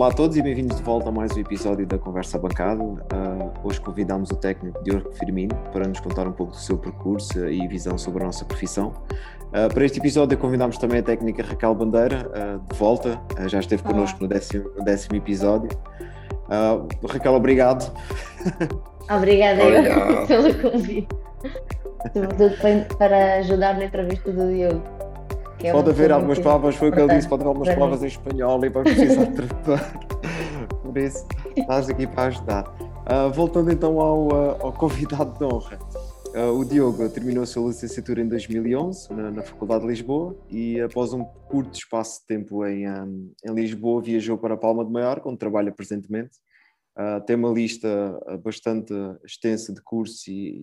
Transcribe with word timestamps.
Olá 0.00 0.08
a 0.08 0.12
todos 0.12 0.34
e 0.34 0.40
bem-vindos 0.40 0.78
de 0.78 0.82
volta 0.82 1.10
a 1.10 1.12
mais 1.12 1.36
um 1.36 1.40
episódio 1.40 1.86
da 1.86 1.98
Conversa 1.98 2.38
Bancada. 2.38 2.82
Uh, 2.82 2.96
hoje 3.62 3.78
convidamos 3.82 4.30
o 4.30 4.34
técnico 4.34 4.82
Diogo 4.82 5.12
Firmino 5.12 5.54
para 5.74 5.86
nos 5.86 6.00
contar 6.00 6.26
um 6.26 6.32
pouco 6.32 6.52
do 6.52 6.58
seu 6.58 6.78
percurso 6.78 7.46
e 7.46 7.68
visão 7.68 7.98
sobre 7.98 8.22
a 8.22 8.26
nossa 8.26 8.42
profissão. 8.46 8.94
Uh, 9.48 9.68
para 9.68 9.84
este 9.84 9.98
episódio 9.98 10.38
convidamos 10.38 10.78
também 10.78 11.00
a 11.00 11.02
técnica 11.02 11.42
Raquel 11.42 11.74
Bandeira, 11.74 12.26
uh, 12.30 12.72
de 12.72 12.78
volta, 12.78 13.20
já 13.46 13.60
esteve 13.60 13.82
connosco 13.82 14.22
no 14.22 14.26
décimo, 14.26 14.70
no 14.74 14.82
décimo 14.82 15.16
episódio. 15.16 15.68
Raquel, 17.06 17.34
obrigado. 17.34 17.92
Obrigada 19.14 19.62
eu 19.62 20.24
pelo 20.26 20.54
convite. 20.62 21.08
Tudo 22.14 22.96
para 22.96 23.34
ajudar 23.40 23.76
na 23.76 23.84
entrevista 23.84 24.32
do 24.32 24.50
Diogo. 24.50 24.99
É 25.62 25.72
pode 25.72 25.90
haver 25.90 26.10
algumas 26.10 26.38
palavras, 26.38 26.74
foi 26.74 26.88
o 26.88 26.92
que 26.92 27.00
ele 27.00 27.14
disse, 27.14 27.28
pode 27.28 27.42
haver 27.42 27.48
algumas 27.48 27.74
palavras 27.74 28.02
em 28.02 28.06
espanhol 28.06 28.64
e 28.64 28.68
vamos 28.70 28.92
precisar 28.94 29.24
de 29.24 29.32
tradutor. 29.34 29.80
Por 30.82 30.96
isso, 30.96 31.26
estás 31.54 31.88
aqui 31.90 32.06
para 32.06 32.24
ajudar. 32.24 32.64
Uh, 33.10 33.30
voltando 33.32 33.70
então 33.70 34.00
ao, 34.00 34.28
uh, 34.28 34.66
ao 34.66 34.72
convidado 34.72 35.36
de 35.38 35.44
honra. 35.44 35.78
Uh, 36.28 36.58
o 36.58 36.64
Diogo 36.64 37.08
terminou 37.10 37.42
a 37.42 37.46
sua 37.46 37.68
licenciatura 37.68 38.22
em 38.22 38.28
2011 38.28 39.12
na, 39.12 39.30
na, 39.30 39.42
Faculdade 39.42 39.82
de 39.82 39.88
Lisboa 39.88 40.36
e 40.48 40.80
após 40.80 41.12
um 41.12 41.24
curto 41.24 41.74
espaço 41.74 42.20
de 42.20 42.26
tempo 42.26 42.64
em, 42.64 42.88
um, 42.88 43.32
em 43.44 43.52
Lisboa 43.52 44.00
viajou 44.00 44.38
para 44.38 44.56
Palma 44.56 44.84
de 44.84 44.90
Maior, 44.90 45.20
onde 45.24 45.38
trabalha 45.38 45.72
presentemente. 45.72 46.38
Tem 47.26 47.34
uma 47.34 47.50
lista 47.50 47.88
bastante 48.44 48.92
extensa 49.24 49.72
de 49.72 49.80
cursos 49.80 50.26
e, 50.28 50.60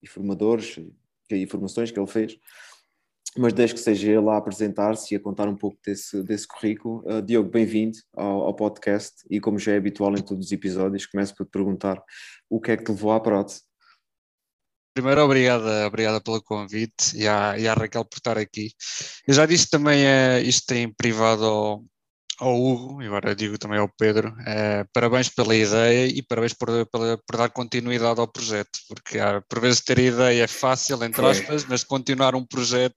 e 0.00 0.06
formadores 0.06 0.78
e 1.30 1.46
formações 1.46 1.90
que 1.90 1.98
ele 1.98 2.06
fez, 2.06 2.38
mas 3.36 3.52
desde 3.52 3.74
que 3.74 3.80
seja 3.80 4.10
ele 4.10 4.28
a 4.28 4.36
apresentar-se 4.36 5.14
e 5.14 5.16
a 5.16 5.20
contar 5.20 5.48
um 5.48 5.56
pouco 5.56 5.78
desse, 5.84 6.22
desse 6.22 6.46
currículo. 6.46 7.02
Uh, 7.06 7.22
Diogo, 7.22 7.50
bem-vindo 7.50 7.96
ao, 8.14 8.42
ao, 8.42 8.54
podcast 8.54 9.24
e 9.30 9.40
como 9.40 9.58
já 9.58 9.72
é 9.72 9.76
habitual 9.76 10.12
em 10.16 10.22
todos 10.22 10.46
os 10.46 10.52
episódios, 10.52 11.06
começo 11.06 11.34
por 11.34 11.46
te 11.46 11.50
perguntar 11.50 12.02
o 12.48 12.60
que 12.60 12.72
é 12.72 12.76
que 12.76 12.84
te 12.84 12.90
levou 12.90 13.12
à 13.12 13.20
prótese? 13.20 13.62
Primeiro, 14.94 15.22
obrigada, 15.22 15.86
obrigada 15.86 16.20
pelo 16.20 16.42
convite 16.42 17.16
e 17.16 17.26
à, 17.26 17.58
e 17.58 17.66
à 17.66 17.72
Raquel 17.72 18.04
por 18.04 18.18
estar 18.18 18.36
aqui. 18.36 18.72
Eu 19.26 19.32
já 19.32 19.46
disse 19.46 19.70
também 19.70 20.04
uh, 20.04 20.42
isto 20.44 20.70
em 20.72 20.92
privado 20.92 21.44
ao, 21.44 21.84
ao 22.42 22.60
Hugo, 22.60 23.00
e 23.00 23.06
agora 23.06 23.36
digo 23.36 23.56
também 23.56 23.78
ao 23.78 23.88
Pedro, 23.88 24.34
eh, 24.44 24.84
parabéns 24.92 25.28
pela 25.28 25.54
ideia 25.54 26.08
e 26.08 26.20
parabéns 26.22 26.52
por, 26.52 26.68
por, 26.86 27.18
por, 27.24 27.36
dar 27.36 27.48
continuidade 27.50 28.18
ao 28.18 28.26
projeto, 28.26 28.80
porque 28.88 29.18
por 29.48 29.60
vezes 29.60 29.80
ter 29.80 29.98
a 29.98 30.02
ideia 30.02 30.42
é 30.42 30.48
fácil, 30.48 31.02
entre 31.04 31.24
aspas, 31.24 31.64
mas 31.64 31.84
continuar 31.84 32.34
um 32.34 32.44
projeto, 32.44 32.96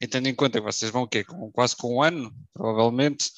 e 0.00 0.06
tendo 0.06 0.28
em 0.28 0.34
conta 0.34 0.58
que 0.58 0.64
vocês 0.64 0.90
vão 0.90 1.02
o 1.02 1.08
quê? 1.08 1.24
Com, 1.24 1.50
quase 1.52 1.76
com 1.76 1.96
um 1.96 2.02
ano, 2.02 2.32
provavelmente. 2.54 3.30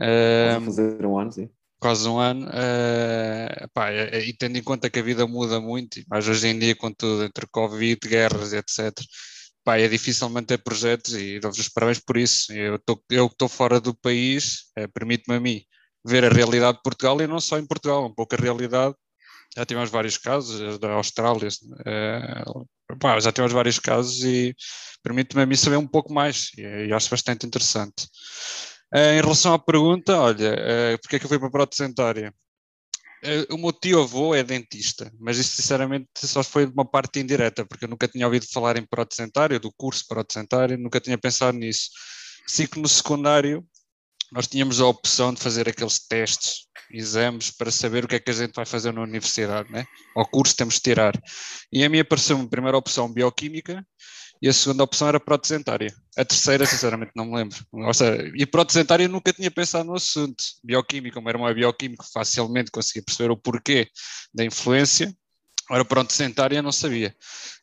Eh, 0.00 0.58
fazer 0.64 1.04
um 1.04 1.18
ano, 1.18 1.32
sim. 1.32 1.50
Quase 1.78 2.08
um 2.08 2.18
ano, 2.18 2.46
uh, 2.46 3.68
pá, 3.72 3.90
e 3.92 4.32
tendo 4.34 4.58
em 4.58 4.62
conta 4.62 4.90
que 4.90 4.98
a 4.98 5.02
vida 5.02 5.26
muda 5.26 5.60
muito, 5.60 6.02
mas 6.08 6.28
hoje 6.28 6.48
em 6.48 6.58
dia 6.58 6.74
com 6.76 6.92
tudo, 6.92 7.24
entre 7.24 7.46
Covid, 7.50 7.98
guerras, 8.06 8.52
etc., 8.52 8.92
pá, 9.64 9.78
é 9.78 9.88
difícil 9.88 10.28
manter 10.28 10.58
projetos 10.58 11.14
e 11.14 11.40
dou-vos 11.40 11.58
os 11.58 11.68
parabéns 11.68 12.00
por 12.00 12.16
isso. 12.16 12.52
Eu 12.52 12.76
estou 12.76 13.48
fora 13.48 13.80
do 13.80 13.94
país, 13.94 14.64
é, 14.76 14.86
permite-me 14.86 15.36
a 15.36 15.40
mim 15.40 15.62
ver 16.04 16.24
a 16.24 16.28
realidade 16.28 16.78
de 16.78 16.82
Portugal 16.82 17.20
e 17.20 17.26
não 17.26 17.40
só 17.40 17.58
em 17.58 17.66
Portugal, 17.66 18.06
um 18.06 18.14
pouco 18.14 18.34
a 18.34 18.38
realidade. 18.38 18.94
Já 19.56 19.66
tivemos 19.66 19.90
vários 19.90 20.16
casos, 20.16 20.78
da 20.78 20.92
Austrália, 20.92 21.48
é, 21.84 22.44
pá, 23.00 23.18
já 23.20 23.32
tivemos 23.32 23.52
vários 23.52 23.78
casos 23.78 24.22
e 24.24 24.54
permite-me 25.02 25.42
a 25.42 25.46
mim 25.46 25.56
saber 25.56 25.76
um 25.76 25.86
pouco 25.86 26.12
mais 26.12 26.50
e, 26.56 26.62
e 26.88 26.92
acho 26.92 27.10
bastante 27.10 27.46
interessante. 27.46 28.06
Uh, 28.94 29.18
em 29.18 29.20
relação 29.20 29.54
à 29.54 29.58
pergunta, 29.58 30.16
olha, 30.18 30.98
porque 31.00 31.16
é 31.16 31.18
que 31.18 31.24
eu 31.24 31.28
fui 31.28 31.38
para 31.38 31.48
a 31.48 31.52
prótese 31.52 31.86
dentária? 31.86 32.34
Eh, 33.22 33.46
o 33.50 33.58
meu 33.58 33.72
tio-avô 33.72 34.34
é 34.34 34.42
dentista, 34.42 35.12
mas 35.18 35.36
isso 35.36 35.56
sinceramente 35.56 36.08
só 36.16 36.42
foi 36.42 36.66
uma 36.66 36.84
parte 36.84 37.20
indireta, 37.20 37.66
porque 37.66 37.84
eu 37.84 37.88
nunca 37.88 38.08
tinha 38.08 38.26
ouvido 38.26 38.46
falar 38.50 38.78
em 38.78 38.86
protocentário, 38.86 39.60
do 39.60 39.72
curso 39.72 40.06
protocentário, 40.08 40.78
nunca 40.78 41.00
tinha 41.00 41.18
pensado 41.18 41.56
nisso. 41.58 41.90
Sim 42.46 42.66
que 42.66 42.80
no 42.80 42.88
secundário 42.88 43.64
nós 44.32 44.46
tínhamos 44.46 44.80
a 44.80 44.86
opção 44.86 45.34
de 45.34 45.40
fazer 45.40 45.68
aqueles 45.68 45.98
testes, 46.06 46.66
exames, 46.90 47.50
para 47.50 47.70
saber 47.70 48.04
o 48.04 48.08
que 48.08 48.16
é 48.16 48.20
que 48.20 48.30
a 48.30 48.34
gente 48.34 48.54
vai 48.54 48.64
fazer 48.64 48.92
na 48.92 49.02
universidade, 49.02 49.70
né? 49.70 49.84
Ao 50.16 50.26
curso 50.26 50.56
temos 50.56 50.74
de 50.74 50.80
tirar. 50.80 51.20
E 51.72 51.84
a 51.84 51.88
mim 51.88 51.98
apareceu 52.00 52.40
a 52.40 52.48
primeira 52.48 52.78
opção 52.78 53.12
bioquímica, 53.12 53.84
e 54.42 54.48
a 54.48 54.52
segunda 54.52 54.84
opção 54.84 55.08
era 55.08 55.20
protocentária. 55.20 55.94
A 56.16 56.24
terceira, 56.24 56.64
sinceramente, 56.64 57.12
não 57.14 57.26
me 57.26 57.36
lembro. 57.36 57.58
Ou 57.72 57.92
seja, 57.92 58.32
e 58.34 58.46
protocentária 58.46 59.06
nunca 59.06 59.32
tinha 59.32 59.50
pensado 59.50 59.84
no 59.84 59.94
assunto. 59.94 60.42
Bioquímica, 60.64 61.18
o 61.18 61.22
meu 61.22 61.30
irmão 61.30 61.48
é 61.48 61.54
bioquímico, 61.54 62.04
facilmente 62.12 62.70
conseguia 62.70 63.02
perceber 63.02 63.30
o 63.30 63.36
porquê 63.36 63.88
da 64.32 64.44
influência. 64.44 65.14
Ora, 65.70 65.84
protocentária 65.84 66.62
não 66.62 66.72
sabia. 66.72 67.14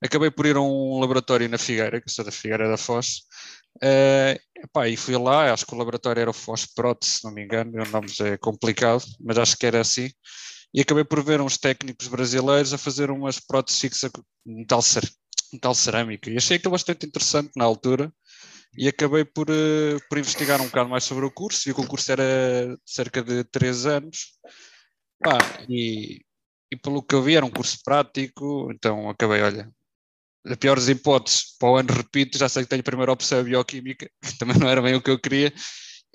Acabei 0.01 0.31
por 0.31 0.45
ir 0.45 0.55
a 0.55 0.61
um 0.61 0.99
laboratório 0.99 1.49
na 1.49 1.57
Figueira, 1.57 1.99
que 1.99 2.07
eu 2.07 2.13
sou 2.13 2.23
da 2.23 2.31
Figueira 2.31 2.69
da 2.69 2.77
Foz, 2.77 3.23
uh, 3.83 4.39
epá, 4.63 4.87
e 4.87 4.95
fui 4.95 5.17
lá, 5.17 5.51
acho 5.51 5.65
que 5.65 5.73
o 5.73 5.77
laboratório 5.77 6.21
era 6.21 6.29
o 6.29 6.33
Foz 6.33 6.65
Prot, 6.65 7.05
se 7.05 7.25
não 7.25 7.33
me 7.33 7.43
engano, 7.43 7.71
o 7.73 7.89
nome 7.89 8.07
é 8.21 8.37
complicado, 8.37 9.03
mas 9.19 9.37
acho 9.37 9.57
que 9.57 9.65
era 9.65 9.81
assim 9.81 10.09
e 10.73 10.81
acabei 10.81 11.03
por 11.03 11.23
ver 11.23 11.41
uns 11.41 11.57
técnicos 11.57 12.07
brasileiros 12.07 12.73
a 12.73 12.77
fazer 12.77 13.09
umas 13.09 13.39
próteses 13.39 13.79
fixas 13.79 14.11
metal, 14.45 14.81
metal 15.53 15.75
cerâmica. 15.75 16.29
E 16.29 16.37
achei 16.37 16.57
aquilo 16.57 16.71
bastante 16.71 17.05
interessante 17.05 17.51
na 17.55 17.65
altura 17.65 18.11
e 18.77 18.87
acabei 18.87 19.25
por, 19.25 19.49
uh, 19.49 19.99
por 20.09 20.17
investigar 20.17 20.61
um 20.61 20.65
bocado 20.65 20.89
mais 20.89 21.03
sobre 21.03 21.25
o 21.25 21.31
curso. 21.31 21.67
E 21.67 21.71
o 21.71 21.75
curso 21.87 22.11
era 22.11 22.77
cerca 22.85 23.23
de 23.23 23.43
3 23.45 23.85
anos. 23.85 24.37
Pá, 25.19 25.37
e, 25.69 26.21
e 26.71 26.77
pelo 26.77 27.03
que 27.03 27.15
eu 27.15 27.23
vi, 27.23 27.35
era 27.35 27.45
um 27.45 27.49
curso 27.49 27.79
prático, 27.83 28.69
então 28.71 29.09
acabei, 29.09 29.41
olha, 29.41 29.71
a 30.45 30.55
piores 30.55 30.87
hipóteses, 30.87 31.57
para 31.59 31.69
o 31.69 31.77
ano 31.77 31.93
repito, 31.93 32.37
já 32.37 32.47
sei 32.49 32.63
que 32.63 32.69
tenho 32.69 32.81
a 32.81 32.83
primeira 32.83 33.11
opção 33.11 33.39
a 33.39 33.43
bioquímica, 33.43 34.09
que 34.23 34.37
também 34.37 34.57
não 34.57 34.69
era 34.69 34.81
bem 34.81 34.95
o 34.95 35.01
que 35.01 35.09
eu 35.09 35.19
queria, 35.19 35.53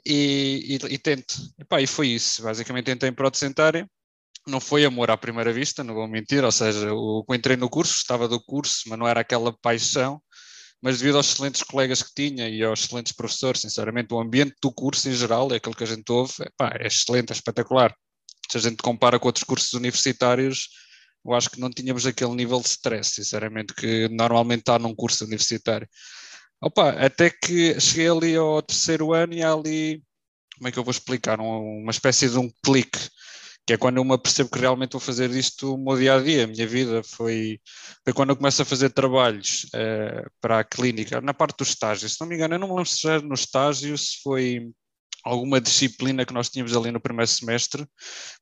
e, 0.07 0.79
e, 0.81 0.95
e 0.95 0.99
tento. 0.99 1.35
E, 1.59 1.65
pá, 1.65 1.81
e 1.81 1.87
foi 1.87 2.09
isso, 2.09 2.43
basicamente 2.43 2.87
tentei 2.87 3.09
em 3.09 3.15
protocentária, 3.15 3.89
não 4.47 4.61
foi 4.61 4.85
amor 4.85 5.11
à 5.11 5.17
primeira 5.17 5.53
vista, 5.53 5.85
não 5.85 5.95
vou 5.95 6.09
mentir, 6.09 6.45
ou 6.45 6.53
seja, 6.53 6.89
que 6.89 7.37
entrei 7.37 7.57
no 7.57 7.69
curso, 7.69 7.95
estava 7.95 8.27
do 8.27 8.41
curso, 8.41 8.83
mas 8.89 8.99
não 8.99 9.07
era 9.07 9.21
aquela 9.21 9.53
paixão, 9.53 10.21
mas 10.81 10.99
devido 10.99 11.17
aos 11.17 11.31
excelentes 11.31 11.63
colegas 11.63 12.03
que 12.03 12.13
tinha 12.15 12.49
e 12.49 12.63
aos 12.63 12.85
excelentes 12.85 13.13
professores, 13.13 13.61
sinceramente, 13.61 14.13
o 14.13 14.21
ambiente 14.21 14.57
do 14.61 14.73
curso 14.73 15.09
em 15.09 15.13
geral, 15.13 15.53
é 15.53 15.57
aquilo 15.57 15.77
que 15.77 15.85
a 15.85 15.87
gente 15.87 16.11
ouve, 16.11 16.35
epá, 16.41 16.73
é 16.79 16.87
excelente, 16.87 17.31
é 17.31 17.35
espetacular. 17.35 17.95
Se 18.51 18.59
a 18.59 18.61
gente 18.61 18.77
compara 18.83 19.19
com 19.19 19.29
outros 19.29 19.45
cursos 19.45 19.73
universitários, 19.75 20.69
eu 21.25 21.33
acho 21.35 21.49
que 21.49 21.61
não 21.61 21.71
tínhamos 21.71 22.05
aquele 22.05 22.35
nível 22.35 22.61
de 22.61 22.67
stress, 22.67 23.13
sinceramente, 23.15 23.73
que 23.75 24.09
normalmente 24.09 24.61
está 24.61 24.79
num 24.79 24.95
curso 24.95 25.25
universitário. 25.25 25.89
Opa, 26.61 26.91
até 26.91 27.31
que 27.31 27.79
cheguei 27.81 28.09
ali 28.09 28.37
ao 28.37 28.61
terceiro 28.61 29.13
ano 29.13 29.35
e 29.35 29.43
há 29.43 29.53
ali, 29.53 30.03
como 30.57 30.69
é 30.69 30.73
que 30.73 30.79
eu 30.79 30.85
vou 30.85 30.91
explicar, 30.91 31.41
uma 31.41 31.91
espécie 31.93 32.29
de 32.29 32.39
um 32.39 32.51
clique 32.65 32.99
que 33.67 33.75
é 33.75 33.77
quando 33.77 33.99
eu 33.99 34.05
me 34.05 34.15
apercebo 34.15 34.51
que 34.51 34.59
realmente 34.59 34.93
vou 34.93 35.01
fazer 35.01 35.31
isto 35.31 35.75
o 35.75 35.79
meu 35.79 35.97
dia 35.97 36.15
a 36.15 36.21
dia, 36.21 36.45
a 36.45 36.47
minha 36.47 36.67
vida. 36.67 37.03
Foi, 37.05 37.61
foi 38.05 38.13
quando 38.13 38.31
eu 38.31 38.37
começo 38.37 38.63
a 38.63 38.65
fazer 38.65 38.91
trabalhos 38.91 39.65
uh, 39.75 40.29
para 40.41 40.61
a 40.61 40.65
clínica, 40.65 41.21
na 41.21 41.33
parte 41.33 41.59
do 41.59 41.63
estágio. 41.63 42.09
Se 42.09 42.21
não 42.21 42.27
me 42.29 42.35
engano, 42.35 42.55
eu 42.55 42.59
não 42.59 42.69
me 42.69 42.75
lembro 42.75 42.89
se 42.89 43.03
já 43.03 43.21
no 43.21 43.35
estágio, 43.35 43.97
se 43.97 44.21
foi 44.23 44.69
alguma 45.25 45.61
disciplina 45.61 46.25
que 46.25 46.35
nós 46.35 46.51
tínhamos 46.51 46.77
ali 46.77 46.91
no 46.91 47.01
primeiro 47.01 47.31
semestre, 47.31 47.87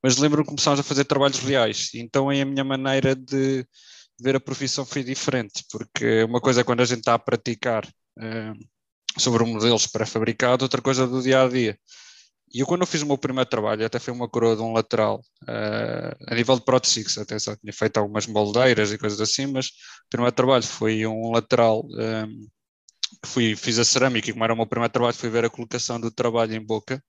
mas 0.02 0.16
lembro-me 0.16 0.44
que 0.44 0.50
começámos 0.50 0.80
a 0.80 0.82
fazer 0.82 1.04
trabalhos 1.04 1.38
reais. 1.38 1.90
Então, 1.94 2.30
aí 2.30 2.40
a 2.40 2.46
minha 2.46 2.64
maneira 2.64 3.14
de 3.14 3.66
ver 4.18 4.36
a 4.36 4.40
profissão 4.40 4.86
foi 4.86 5.04
diferente, 5.04 5.64
porque 5.70 6.24
uma 6.24 6.40
coisa 6.40 6.62
é 6.62 6.64
quando 6.64 6.80
a 6.80 6.84
gente 6.84 7.00
está 7.00 7.14
a 7.14 7.18
praticar 7.18 7.86
uh, 7.86 9.20
sobre 9.20 9.44
modelos 9.44 9.86
pré-fabricados, 9.86 10.62
outra 10.62 10.80
coisa 10.80 11.04
é 11.04 11.06
do 11.06 11.22
dia 11.22 11.42
a 11.42 11.48
dia. 11.48 11.78
E 12.52 12.60
eu, 12.60 12.66
quando 12.66 12.80
eu 12.82 12.86
fiz 12.86 13.02
o 13.02 13.06
meu 13.06 13.16
primeiro 13.16 13.48
trabalho, 13.48 13.86
até 13.86 13.98
foi 13.98 14.12
uma 14.12 14.28
coroa 14.28 14.56
de 14.56 14.62
um 14.62 14.72
lateral, 14.72 15.20
uh, 15.44 16.16
a 16.26 16.34
nível 16.34 16.56
de 16.56 16.64
próteses, 16.64 17.16
atenção, 17.16 17.56
tinha 17.56 17.72
feito 17.72 17.98
algumas 17.98 18.26
moldeiras 18.26 18.92
e 18.92 18.98
coisas 18.98 19.20
assim, 19.20 19.46
mas 19.46 19.66
o 19.66 19.70
primeiro 20.10 20.34
trabalho 20.34 20.64
foi 20.64 21.06
um 21.06 21.30
lateral 21.30 21.86
um, 21.86 22.00
ehm, 22.00 22.40
que 23.22 23.28
fui, 23.28 23.56
fiz 23.56 23.78
a 23.78 23.84
cerâmica 23.84 24.30
e 24.30 24.32
como 24.32 24.44
era 24.44 24.54
o 24.54 24.56
meu 24.56 24.66
primeiro 24.66 24.92
trabalho, 24.92 25.14
fui 25.14 25.30
ver 25.30 25.44
a 25.44 25.50
colocação 25.50 26.00
do 26.00 26.10
trabalho 26.10 26.54
em 26.54 26.64
boca. 26.64 27.02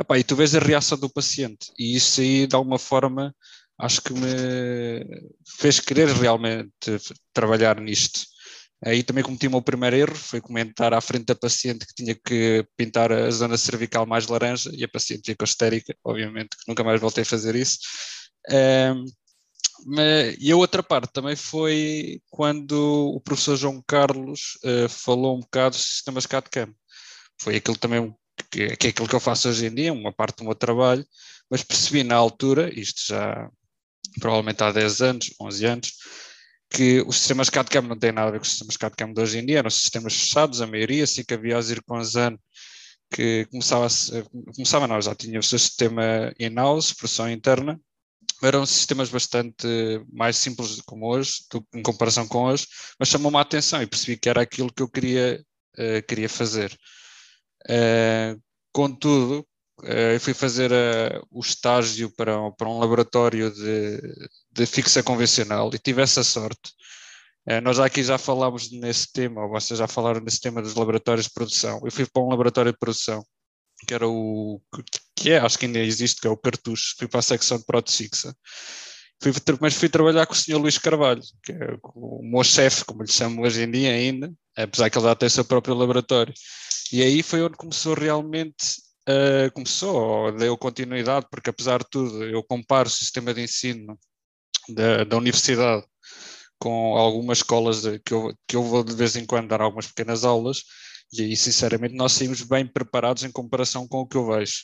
Epá, 0.00 0.18
e 0.18 0.24
tu 0.24 0.36
vês 0.36 0.54
a 0.54 0.60
reação 0.60 0.98
do 0.98 1.10
paciente, 1.10 1.72
e 1.78 1.96
isso 1.96 2.20
aí, 2.20 2.46
de 2.46 2.54
alguma 2.56 2.78
forma, 2.78 3.34
acho 3.78 4.02
que 4.02 4.12
me 4.12 5.04
fez 5.58 5.80
querer 5.80 6.08
realmente 6.08 6.70
trabalhar 7.32 7.80
nisto. 7.80 8.20
Aí 8.84 9.02
também 9.02 9.24
cometi 9.24 9.46
o 9.46 9.50
meu 9.50 9.62
primeiro 9.62 9.96
erro, 9.96 10.14
foi 10.14 10.40
comentar 10.40 10.92
à 10.92 11.00
frente 11.00 11.24
da 11.26 11.34
paciente 11.34 11.86
que 11.86 11.94
tinha 11.94 12.14
que 12.14 12.66
pintar 12.76 13.10
a 13.10 13.30
zona 13.30 13.56
cervical 13.56 14.06
mais 14.06 14.26
laranja 14.26 14.70
e 14.74 14.84
a 14.84 14.88
paciente 14.88 15.30
ficou 15.30 15.44
histérica, 15.44 15.94
obviamente, 16.04 16.50
que 16.56 16.68
nunca 16.68 16.84
mais 16.84 17.00
voltei 17.00 17.22
a 17.22 17.26
fazer 17.26 17.54
isso. 17.54 17.78
Um, 18.50 19.04
Mas, 19.86 20.36
e 20.38 20.50
a 20.52 20.56
outra 20.56 20.82
parte 20.82 21.12
também 21.12 21.36
foi 21.36 22.20
quando 22.30 23.12
o 23.14 23.20
professor 23.20 23.56
João 23.56 23.82
Carlos 23.86 24.58
uh, 24.64 24.88
falou 24.88 25.36
um 25.36 25.40
bocado 25.40 25.76
dos 25.76 25.84
sistemas 25.86 26.26
CAD-CAM. 26.26 26.74
Foi 27.40 27.56
aquilo 27.56 27.76
também 27.76 28.14
que, 28.50 28.76
que 28.76 28.86
é 28.88 28.90
aquilo 28.90 29.08
que 29.08 29.14
eu 29.14 29.20
faço 29.20 29.48
hoje 29.48 29.66
em 29.66 29.74
dia, 29.74 29.92
uma 29.92 30.12
parte 30.12 30.38
do 30.38 30.44
meu 30.44 30.54
trabalho, 30.54 31.04
mas 31.50 31.62
percebi 31.62 32.04
na 32.04 32.16
altura, 32.16 32.72
isto 32.78 33.02
já 33.06 33.50
provavelmente 34.20 34.62
há 34.62 34.72
10 34.72 35.00
anos, 35.02 35.34
11 35.40 35.66
anos, 35.66 35.92
que 36.70 37.00
os 37.02 37.16
sistemas 37.16 37.48
CAD-CAM 37.48 37.82
não 37.82 37.98
têm 37.98 38.12
nada 38.12 38.28
a 38.28 38.30
ver 38.32 38.38
com 38.38 38.44
os 38.44 38.50
sistemas 38.50 38.76
CAD-CAM 38.76 39.12
de 39.12 39.20
hoje 39.20 39.38
em 39.38 39.46
dia, 39.46 39.58
eram 39.58 39.70
sistemas 39.70 40.14
fechados, 40.14 40.60
a 40.60 40.66
maioria, 40.66 41.04
assim 41.04 41.24
que 41.24 41.34
havia 41.34 41.58
os 41.58 41.66
Zirconzan 41.66 42.36
que 43.10 43.46
começava, 43.46 43.86
a, 43.86 44.52
começava 44.54 44.88
não, 44.88 45.00
já 45.00 45.14
tinha 45.14 45.38
o 45.38 45.42
seu 45.42 45.58
sistema 45.58 46.32
in-house, 46.38 46.92
produção 46.92 47.30
interna, 47.30 47.80
eram 48.42 48.66
sistemas 48.66 49.08
bastante 49.08 49.66
mais 50.12 50.36
simples 50.36 50.80
como 50.82 51.06
hoje, 51.06 51.44
em 51.74 51.82
comparação 51.82 52.26
com 52.28 52.44
hoje, 52.44 52.66
mas 52.98 53.08
chamou-me 53.08 53.38
a 53.38 53.40
atenção 53.40 53.82
e 53.82 53.86
percebi 53.86 54.18
que 54.18 54.28
era 54.28 54.42
aquilo 54.42 54.72
que 54.72 54.82
eu 54.82 54.88
queria, 54.88 55.42
uh, 55.78 56.06
queria 56.06 56.28
fazer. 56.28 56.76
Uh, 57.64 58.40
contudo, 58.72 59.46
uh, 59.82 60.12
eu 60.14 60.20
fui 60.20 60.34
fazer 60.34 60.70
o 61.30 61.40
estágio 61.40 62.10
para, 62.14 62.50
para 62.52 62.68
um 62.68 62.78
laboratório 62.78 63.50
de, 63.50 64.00
de 64.56 64.66
fixa 64.66 65.02
convencional 65.02 65.70
e 65.74 65.78
tive 65.78 66.02
essa 66.02 66.24
sorte. 66.24 66.72
nós 67.62 67.78
aqui 67.78 68.02
já 68.02 68.18
falámos 68.18 68.70
nesse 68.72 69.12
tema, 69.12 69.44
ou 69.44 69.50
vocês 69.50 69.78
já 69.78 69.86
falaram 69.86 70.20
nesse 70.20 70.40
tema 70.40 70.62
dos 70.62 70.74
laboratórios 70.74 71.26
de 71.26 71.32
produção. 71.32 71.80
Eu 71.84 71.92
fui 71.92 72.06
para 72.06 72.22
um 72.22 72.28
laboratório 72.28 72.72
de 72.72 72.78
produção 72.78 73.24
que 73.86 73.94
era 73.94 74.08
o 74.08 74.60
que 75.14 75.32
é, 75.32 75.38
acho 75.38 75.58
que 75.58 75.66
ainda 75.66 75.78
existe, 75.80 76.20
que 76.20 76.26
é 76.26 76.30
o 76.30 76.36
Cartucho, 76.36 76.94
fui 76.98 77.08
para 77.08 77.20
a 77.20 77.22
secção 77.22 77.58
de 77.58 77.64
prótese 77.64 78.04
fixa. 78.04 78.34
Fui, 79.22 79.32
mas 79.60 79.74
fui 79.74 79.88
trabalhar 79.88 80.26
com 80.26 80.34
o 80.34 80.36
Sr. 80.36 80.56
Luís 80.56 80.78
Carvalho, 80.78 81.22
que 81.42 81.52
é 81.52 81.78
o 81.94 82.20
meu 82.22 82.44
chefe, 82.44 82.84
como 82.84 83.02
lhe 83.02 83.10
chamo 83.10 83.42
hoje 83.42 83.62
em 83.62 83.70
dia 83.70 83.90
ainda, 83.90 84.32
apesar 84.56 84.90
que 84.90 84.98
ele 84.98 85.06
já 85.06 85.14
tem 85.14 85.26
o 85.26 85.30
seu 85.30 85.44
próprio 85.44 85.74
laboratório. 85.74 86.34
E 86.92 87.02
aí 87.02 87.22
foi 87.22 87.42
onde 87.42 87.56
começou 87.56 87.94
realmente, 87.94 88.76
uh, 89.08 89.50
começou, 89.52 89.96
ou 89.96 90.32
deu 90.32 90.56
continuidade, 90.58 91.26
porque 91.30 91.50
apesar 91.50 91.78
de 91.78 91.86
tudo, 91.90 92.24
eu 92.24 92.42
comparo 92.42 92.88
o 92.88 92.92
sistema 92.92 93.32
de 93.32 93.42
ensino 93.42 93.98
da, 94.68 95.04
da 95.04 95.16
universidade 95.16 95.84
com 96.58 96.96
algumas 96.96 97.38
escolas 97.38 97.82
de, 97.82 97.98
que, 98.00 98.14
eu, 98.14 98.34
que 98.46 98.56
eu 98.56 98.62
vou 98.62 98.82
de 98.82 98.94
vez 98.94 99.16
em 99.16 99.26
quando 99.26 99.48
dar 99.48 99.60
algumas 99.60 99.86
pequenas 99.86 100.24
aulas, 100.24 100.64
e 101.12 101.22
aí, 101.22 101.36
sinceramente, 101.36 101.94
nós 101.94 102.12
saímos 102.12 102.42
bem 102.42 102.66
preparados 102.66 103.22
em 103.24 103.30
comparação 103.30 103.86
com 103.86 104.00
o 104.00 104.06
que 104.06 104.16
eu 104.16 104.26
vejo. 104.26 104.62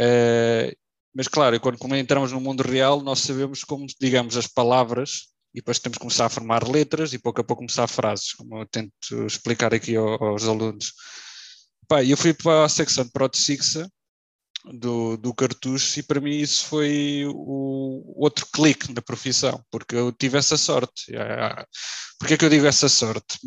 Uh, 0.00 0.74
mas, 1.14 1.28
claro, 1.28 1.58
quando, 1.60 1.96
entramos 1.96 2.32
no 2.32 2.40
mundo 2.40 2.62
real, 2.62 3.02
nós 3.02 3.18
sabemos 3.20 3.64
como, 3.64 3.86
digamos, 4.00 4.36
as 4.36 4.46
palavras 4.46 5.28
e 5.52 5.58
depois 5.58 5.78
temos 5.80 5.98
que 5.98 6.02
começar 6.02 6.26
a 6.26 6.30
formar 6.30 6.66
letras 6.66 7.12
e 7.12 7.18
pouco 7.18 7.40
a 7.40 7.44
pouco 7.44 7.60
começar 7.60 7.86
frases, 7.88 8.32
como 8.32 8.58
eu 8.58 8.66
tento 8.66 9.26
explicar 9.26 9.74
aqui 9.74 9.96
aos, 9.96 10.20
aos 10.20 10.44
alunos. 10.44 10.92
Pá, 11.88 12.04
eu 12.04 12.16
fui 12.16 12.32
para 12.32 12.64
a 12.64 12.68
secção 12.68 13.04
de 13.04 13.10
Protesixa 13.10 13.90
do, 14.64 15.16
do 15.16 15.34
cartucho 15.34 16.00
e 16.00 16.02
para 16.02 16.20
mim 16.20 16.36
isso 16.36 16.66
foi 16.66 17.24
o 17.26 18.14
outro 18.16 18.46
clique 18.52 18.92
da 18.92 19.00
profissão, 19.00 19.62
porque 19.70 19.96
eu 19.96 20.12
tive 20.12 20.38
essa 20.38 20.56
sorte. 20.56 21.12
Porquê 22.18 22.34
é 22.34 22.36
que 22.36 22.44
eu 22.44 22.50
digo 22.50 22.66
essa 22.66 22.88
sorte? 22.88 23.38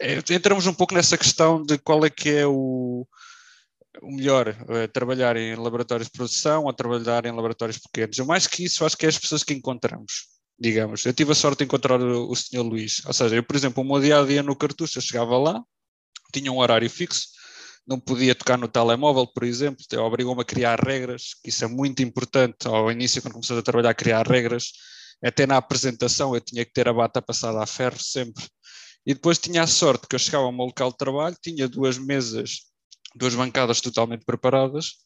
É, 0.00 0.18
entramos 0.30 0.66
um 0.66 0.74
pouco 0.74 0.94
nessa 0.94 1.18
questão 1.18 1.62
de 1.62 1.76
qual 1.78 2.04
é 2.04 2.10
que 2.10 2.30
é 2.30 2.46
o, 2.46 3.06
o 4.02 4.16
melhor, 4.16 4.56
é, 4.70 4.86
trabalhar 4.86 5.36
em 5.36 5.54
laboratórios 5.54 6.08
de 6.08 6.12
produção 6.12 6.64
ou 6.64 6.72
trabalhar 6.72 7.26
em 7.26 7.32
laboratórios 7.32 7.78
pequenos. 7.78 8.16
Eu 8.18 8.24
mais 8.24 8.46
que 8.46 8.64
isso, 8.64 8.84
acho 8.84 8.96
que 8.96 9.04
é 9.04 9.08
as 9.10 9.18
pessoas 9.18 9.44
que 9.44 9.52
encontramos, 9.52 10.28
digamos. 10.58 11.04
Eu 11.04 11.12
tive 11.12 11.32
a 11.32 11.34
sorte 11.34 11.58
de 11.58 11.64
encontrar 11.64 12.00
o, 12.00 12.30
o 12.30 12.34
Sr. 12.34 12.62
Luís. 12.62 13.02
Ou 13.04 13.12
seja, 13.12 13.36
eu, 13.36 13.42
por 13.42 13.56
exemplo, 13.56 13.82
o 13.82 13.86
meu 13.86 14.00
dia 14.00 14.18
a 14.18 14.24
dia 14.24 14.42
no 14.42 14.56
cartucho, 14.56 14.98
eu 14.98 15.02
chegava 15.02 15.36
lá, 15.36 15.62
tinha 16.32 16.50
um 16.50 16.58
horário 16.58 16.88
fixo, 16.88 17.28
não 17.90 17.98
podia 17.98 18.36
tocar 18.36 18.56
no 18.56 18.68
telemóvel, 18.68 19.26
por 19.26 19.42
exemplo, 19.42 19.84
obrigou-me 19.98 20.42
a 20.42 20.44
criar 20.44 20.78
regras, 20.78 21.34
que 21.42 21.48
isso 21.48 21.64
é 21.64 21.68
muito 21.68 22.02
importante. 22.02 22.68
Ao 22.68 22.90
início, 22.90 23.20
quando 23.20 23.34
comecei 23.34 23.58
a 23.58 23.62
trabalhar, 23.62 23.94
criar 23.94 24.24
regras, 24.28 24.70
até 25.24 25.44
na 25.44 25.56
apresentação 25.56 26.32
eu 26.32 26.40
tinha 26.40 26.64
que 26.64 26.72
ter 26.72 26.88
a 26.88 26.92
bata 26.92 27.20
passada 27.20 27.60
a 27.60 27.66
ferro 27.66 27.98
sempre 27.98 28.44
e 29.04 29.14
depois 29.14 29.38
tinha 29.38 29.62
a 29.62 29.66
sorte 29.66 30.06
que 30.06 30.14
eu 30.14 30.18
chegava 30.18 30.44
ao 30.44 30.52
meu 30.52 30.66
local 30.66 30.90
de 30.90 30.98
trabalho, 30.98 31.36
tinha 31.42 31.68
duas 31.68 31.98
mesas, 31.98 32.60
duas 33.14 33.34
bancadas 33.34 33.80
totalmente 33.80 34.24
preparadas 34.24 34.98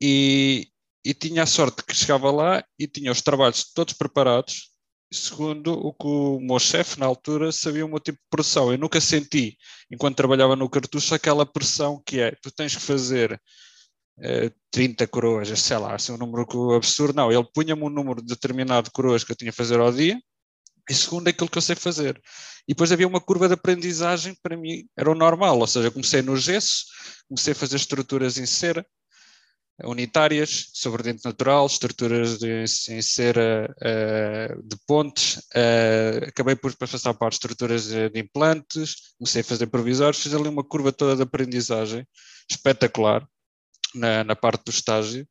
e, 0.00 0.68
e 1.04 1.12
tinha 1.12 1.42
a 1.42 1.46
sorte 1.46 1.84
que 1.84 1.94
chegava 1.94 2.30
lá 2.30 2.64
e 2.78 2.86
tinha 2.86 3.12
os 3.12 3.20
trabalhos 3.20 3.72
todos 3.74 3.92
preparados, 3.92 4.70
segundo 5.10 5.72
o 5.72 5.92
que 5.92 6.06
o 6.06 6.40
meu 6.40 6.58
chefe 6.58 6.98
na 7.00 7.06
altura 7.06 7.50
sabia 7.52 7.84
o 7.84 7.88
meu 7.88 8.00
tipo 8.00 8.18
de 8.18 8.28
pressão. 8.30 8.70
Eu 8.70 8.78
nunca 8.78 9.00
senti, 9.00 9.56
enquanto 9.90 10.16
trabalhava 10.16 10.54
no 10.56 10.68
cartucho, 10.68 11.14
aquela 11.14 11.46
pressão 11.46 12.02
que 12.04 12.20
é, 12.20 12.32
tu 12.42 12.50
tens 12.50 12.74
que 12.76 12.82
fazer 12.82 13.40
uh, 14.18 14.54
30 14.70 15.06
coroas, 15.06 15.48
sei 15.58 15.78
lá, 15.78 15.94
assim 15.94 16.12
um 16.12 16.18
número 16.18 16.46
absurdo. 16.74 17.14
Não, 17.16 17.32
ele 17.32 17.46
punha-me 17.54 17.82
um 17.82 17.90
número 17.90 18.22
determinado 18.22 18.86
de 18.86 18.90
coroas 18.90 19.24
que 19.24 19.32
eu 19.32 19.36
tinha 19.36 19.50
que 19.50 19.56
fazer 19.56 19.80
ao 19.80 19.92
dia, 19.92 20.20
e 20.88 20.94
segundo 20.94 21.28
aquilo 21.28 21.50
que 21.50 21.58
eu 21.58 21.62
sei 21.62 21.76
fazer. 21.76 22.20
E 22.66 22.72
depois 22.74 22.92
havia 22.92 23.06
uma 23.06 23.20
curva 23.20 23.48
de 23.48 23.54
aprendizagem 23.54 24.36
para 24.42 24.56
mim 24.56 24.86
era 24.96 25.10
o 25.10 25.14
normal, 25.14 25.58
ou 25.58 25.66
seja, 25.66 25.90
comecei 25.90 26.22
no 26.22 26.36
gesso, 26.36 26.84
comecei 27.28 27.52
a 27.52 27.56
fazer 27.56 27.76
estruturas 27.76 28.38
em 28.38 28.46
cera, 28.46 28.86
unitárias, 29.84 30.70
sobre 30.72 31.02
dente 31.02 31.24
natural, 31.24 31.66
estruturas 31.66 32.38
de, 32.38 32.64
em 32.88 33.02
cera 33.02 33.74
uh, 33.78 34.62
de 34.62 34.76
pontes, 34.86 35.36
uh, 35.36 36.26
acabei 36.26 36.56
por 36.56 36.74
passar 36.76 37.14
para 37.14 37.28
estruturas 37.28 37.86
de, 37.86 38.08
de, 38.08 38.20
implantes, 38.20 39.14
comecei 39.18 39.42
a 39.42 39.44
fazer 39.44 39.66
provisórios, 39.68 40.22
fiz 40.22 40.34
ali 40.34 40.48
uma 40.48 40.64
curva 40.64 40.92
toda 40.92 41.16
de 41.16 41.22
aprendizagem 41.22 42.06
espetacular 42.50 43.26
na, 43.94 44.24
na 44.24 44.34
parte 44.34 44.64
do 44.64 44.70
estágio. 44.70 45.26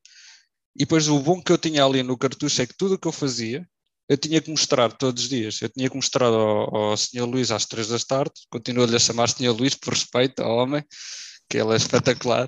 E 0.76 0.80
depois 0.80 1.08
o 1.08 1.20
bom 1.20 1.42
que 1.42 1.52
eu 1.52 1.58
tinha 1.58 1.84
ali 1.84 2.04
no 2.04 2.18
cartucho 2.18 2.62
é 2.62 2.68
que 2.68 2.78
tudo 2.78 2.96
o 2.96 3.00
que 3.00 3.08
eu 3.08 3.12
fazia, 3.12 3.68
eu 4.08 4.16
tinha 4.16 4.40
que 4.40 4.50
mostrar 4.50 4.92
todos 4.94 5.24
os 5.24 5.30
dias. 5.30 5.62
Eu 5.62 5.70
tinha 5.70 5.90
que 5.90 5.96
mostrar 5.96 6.28
ao, 6.28 6.76
ao 6.76 6.98
Sr. 6.98 7.26
Luís 7.26 7.52
às 7.52 7.66
três 7.66 7.90
da 7.90 8.00
tarde, 8.00 8.32
continuo-lhe 8.50 8.96
a 8.96 9.00
chamar 9.00 9.28
Sr. 9.28 9.52
Luís 9.52 9.76
por 9.76 9.94
respeito 9.94 10.42
ao 10.42 10.57
homem, 10.57 10.83
que 11.50 11.57
ele 11.57 11.74
é 11.74 11.76
espetacular. 11.76 12.48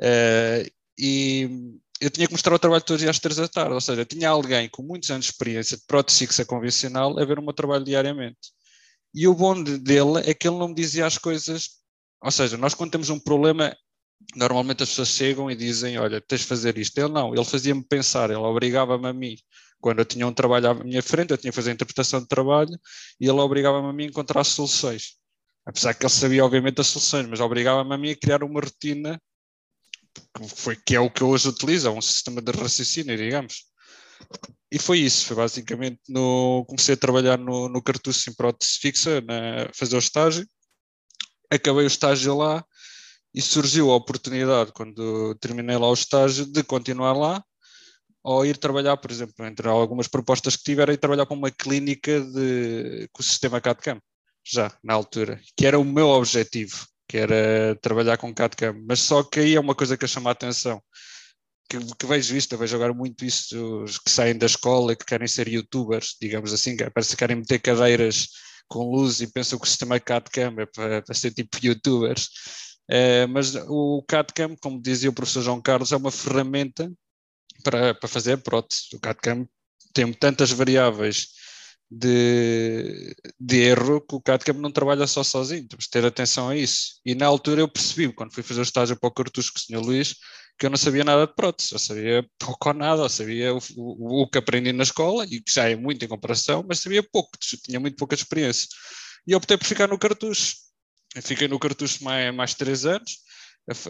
Uh, 0.00 0.77
e 0.98 1.78
eu 2.00 2.10
tinha 2.10 2.26
que 2.26 2.32
mostrar 2.32 2.54
o 2.54 2.58
trabalho 2.58 2.82
todos 2.82 2.96
os 2.96 3.00
dias 3.00 3.16
às 3.16 3.20
três 3.20 3.36
da 3.36 3.48
tarde, 3.48 3.74
ou 3.74 3.80
seja, 3.80 4.04
tinha 4.04 4.28
alguém 4.28 4.68
com 4.68 4.82
muitos 4.82 5.10
anos 5.10 5.26
de 5.26 5.32
experiência 5.32 5.76
de 5.76 5.84
prótese 5.86 6.18
fixa 6.18 6.44
convencional 6.44 7.18
a 7.18 7.24
ver 7.24 7.38
o 7.38 7.42
meu 7.42 7.52
trabalho 7.52 7.84
diariamente. 7.84 8.52
E 9.14 9.26
o 9.26 9.34
bom 9.34 9.62
dele 9.62 10.20
é 10.24 10.34
que 10.34 10.48
ele 10.48 10.58
não 10.58 10.68
me 10.68 10.74
dizia 10.74 11.06
as 11.06 11.18
coisas, 11.18 11.70
ou 12.22 12.30
seja, 12.30 12.56
nós 12.56 12.74
quando 12.74 12.92
temos 12.92 13.10
um 13.10 13.18
problema, 13.18 13.76
normalmente 14.36 14.82
as 14.82 14.90
pessoas 14.90 15.08
chegam 15.08 15.50
e 15.50 15.56
dizem, 15.56 15.98
olha, 15.98 16.20
tens 16.20 16.42
de 16.42 16.46
fazer 16.46 16.78
isto. 16.78 16.98
Ele 16.98 17.12
não, 17.12 17.34
ele 17.34 17.44
fazia-me 17.44 17.82
pensar, 17.82 18.30
ele 18.30 18.38
obrigava-me 18.38 19.08
a 19.08 19.12
mim 19.12 19.36
quando 19.80 20.00
eu 20.00 20.04
tinha 20.04 20.26
um 20.26 20.32
trabalho 20.32 20.70
à 20.70 20.74
minha 20.74 21.02
frente, 21.02 21.30
eu 21.30 21.38
tinha 21.38 21.50
que 21.50 21.56
fazer 21.56 21.70
a 21.70 21.74
interpretação 21.74 22.20
de 22.20 22.26
trabalho 22.26 22.78
e 23.20 23.28
ele 23.28 23.38
obrigava-me 23.38 23.88
a 23.88 23.92
mim 23.92 24.04
a 24.04 24.06
encontrar 24.08 24.44
soluções. 24.44 25.16
Apesar 25.64 25.94
que 25.94 26.04
ele 26.04 26.12
sabia, 26.12 26.44
obviamente, 26.44 26.80
as 26.80 26.88
soluções, 26.88 27.26
mas 27.26 27.40
obrigava-me 27.40 27.94
a 27.94 27.98
mim 27.98 28.10
a 28.10 28.16
criar 28.16 28.42
uma 28.42 28.60
rotina 28.60 29.20
foi, 30.48 30.76
que 30.76 30.94
é 30.94 31.00
o 31.00 31.10
que 31.10 31.24
hoje 31.24 31.48
utilizo, 31.48 31.88
é 31.88 31.90
um 31.90 32.00
sistema 32.00 32.40
de 32.40 32.52
raciocínio, 32.52 33.16
digamos. 33.16 33.64
E 34.70 34.78
foi 34.78 34.98
isso, 35.00 35.26
foi 35.26 35.36
basicamente 35.36 36.00
no, 36.08 36.64
comecei 36.66 36.94
a 36.94 36.98
trabalhar 36.98 37.38
no, 37.38 37.68
no 37.68 37.82
cartucho 37.82 38.30
em 38.30 38.34
prótese 38.34 38.78
fixa, 38.78 39.20
na, 39.22 39.70
fazer 39.74 39.96
o 39.96 39.98
estágio, 39.98 40.46
acabei 41.50 41.84
o 41.84 41.86
estágio 41.86 42.36
lá 42.36 42.64
e 43.34 43.40
surgiu 43.40 43.90
a 43.90 43.96
oportunidade, 43.96 44.72
quando 44.72 45.34
terminei 45.36 45.76
lá 45.76 45.88
o 45.88 45.94
estágio, 45.94 46.44
de 46.46 46.62
continuar 46.62 47.12
lá 47.12 47.42
ou 48.22 48.44
ir 48.44 48.58
trabalhar, 48.58 48.96
por 48.98 49.10
exemplo, 49.10 49.46
entre 49.46 49.68
algumas 49.68 50.08
propostas 50.08 50.56
que 50.56 50.64
tive, 50.64 50.82
era 50.82 50.92
ir 50.92 50.98
trabalhar 50.98 51.24
para 51.24 51.36
uma 51.36 51.50
clínica 51.50 52.20
de, 52.20 53.08
com 53.12 53.22
o 53.22 53.24
sistema 53.24 53.60
CAD-CAM, 53.60 54.00
já 54.44 54.76
na 54.82 54.94
altura, 54.94 55.40
que 55.56 55.66
era 55.66 55.78
o 55.78 55.84
meu 55.84 56.08
objetivo, 56.08 56.86
que 57.08 57.16
era 57.16 57.74
trabalhar 57.80 58.18
com 58.18 58.34
CAD-CAM, 58.34 58.84
mas 58.86 59.00
só 59.00 59.22
que 59.22 59.40
aí 59.40 59.54
é 59.54 59.60
uma 59.60 59.74
coisa 59.74 59.96
que 59.96 60.04
eu 60.04 60.08
chamo 60.08 60.28
a 60.28 60.32
atenção, 60.32 60.82
que, 61.68 61.78
que 61.98 62.06
vejo 62.06 62.36
isto, 62.36 62.56
vejo 62.58 62.76
agora 62.76 62.92
muito 62.94 63.24
isso, 63.24 63.82
os 63.82 63.98
que 63.98 64.10
saem 64.10 64.36
da 64.36 64.46
escola 64.46 64.92
e 64.92 64.96
que 64.96 65.06
querem 65.06 65.26
ser 65.28 65.48
youtubers, 65.48 66.16
digamos 66.20 66.52
assim, 66.52 66.76
que 66.76 66.90
parece 66.90 67.10
que 67.10 67.16
querem 67.16 67.36
meter 67.36 67.60
cadeiras 67.60 68.28
com 68.68 68.90
luz 68.90 69.20
e 69.20 69.32
pensam 69.32 69.58
que 69.58 69.64
o 69.64 69.68
sistema 69.68 69.98
CAD-CAM 69.98 70.54
é 70.60 70.66
para, 70.66 71.02
para 71.02 71.14
ser 71.14 71.32
tipo 71.32 71.58
youtubers, 71.62 72.28
é, 72.90 73.26
mas 73.26 73.54
o 73.54 74.02
CAD-CAM, 74.08 74.56
como 74.60 74.80
dizia 74.80 75.10
o 75.10 75.12
professor 75.12 75.42
João 75.42 75.60
Carlos, 75.60 75.92
é 75.92 75.96
uma 75.96 76.10
ferramenta 76.10 76.90
para, 77.62 77.94
para 77.94 78.08
fazer 78.08 78.38
prótese. 78.38 78.88
O 78.94 79.00
CAD-CAM 79.00 79.46
tem 79.92 80.12
tantas 80.12 80.50
variáveis 80.50 81.28
de, 81.90 83.14
de 83.40 83.56
erro 83.62 84.00
que 84.00 84.14
o 84.14 84.20
CADCAM 84.20 84.54
não 84.54 84.70
trabalha 84.70 85.06
só 85.06 85.22
sozinho, 85.22 85.66
temos 85.66 85.86
que 85.86 85.90
ter 85.90 86.04
atenção 86.04 86.48
a 86.48 86.56
isso. 86.56 87.00
E 87.04 87.14
na 87.14 87.26
altura 87.26 87.62
eu 87.62 87.68
percebi, 87.68 88.12
quando 88.12 88.32
fui 88.32 88.42
fazer 88.42 88.60
o 88.60 88.62
estágio 88.62 88.96
para 88.96 89.08
o 89.08 89.12
cartucho 89.12 89.52
com 89.52 89.58
o 89.58 89.62
Sr. 89.62 89.84
Luís, 89.84 90.14
que 90.58 90.66
eu 90.66 90.70
não 90.70 90.76
sabia 90.76 91.04
nada 91.04 91.26
de 91.26 91.34
prótese, 91.34 91.72
eu 91.72 91.78
sabia 91.78 92.26
pouco 92.38 92.68
ou 92.68 92.74
nada, 92.74 93.02
eu 93.02 93.08
sabia 93.08 93.54
o, 93.54 93.58
o, 93.76 94.22
o, 94.22 94.28
que 94.28 94.38
aprendi 94.38 94.72
na 94.72 94.82
escola, 94.82 95.24
e 95.24 95.40
que 95.40 95.52
já 95.52 95.68
é 95.68 95.76
muito 95.76 96.04
em 96.04 96.08
comparação, 96.08 96.64
mas 96.68 96.80
sabia 96.80 97.02
pouco, 97.02 97.30
tinha 97.64 97.78
muito 97.78 97.96
pouca 97.96 98.14
experiência. 98.14 98.66
E 99.26 99.34
optei 99.34 99.56
por 99.56 99.66
ficar 99.66 99.86
no 99.88 99.98
cartucho. 99.98 100.56
Eu 101.14 101.22
fiquei 101.22 101.48
no 101.48 101.58
cartucho 101.58 102.02
mais, 102.02 102.34
mais 102.34 102.54
três 102.54 102.84
anos, 102.84 103.18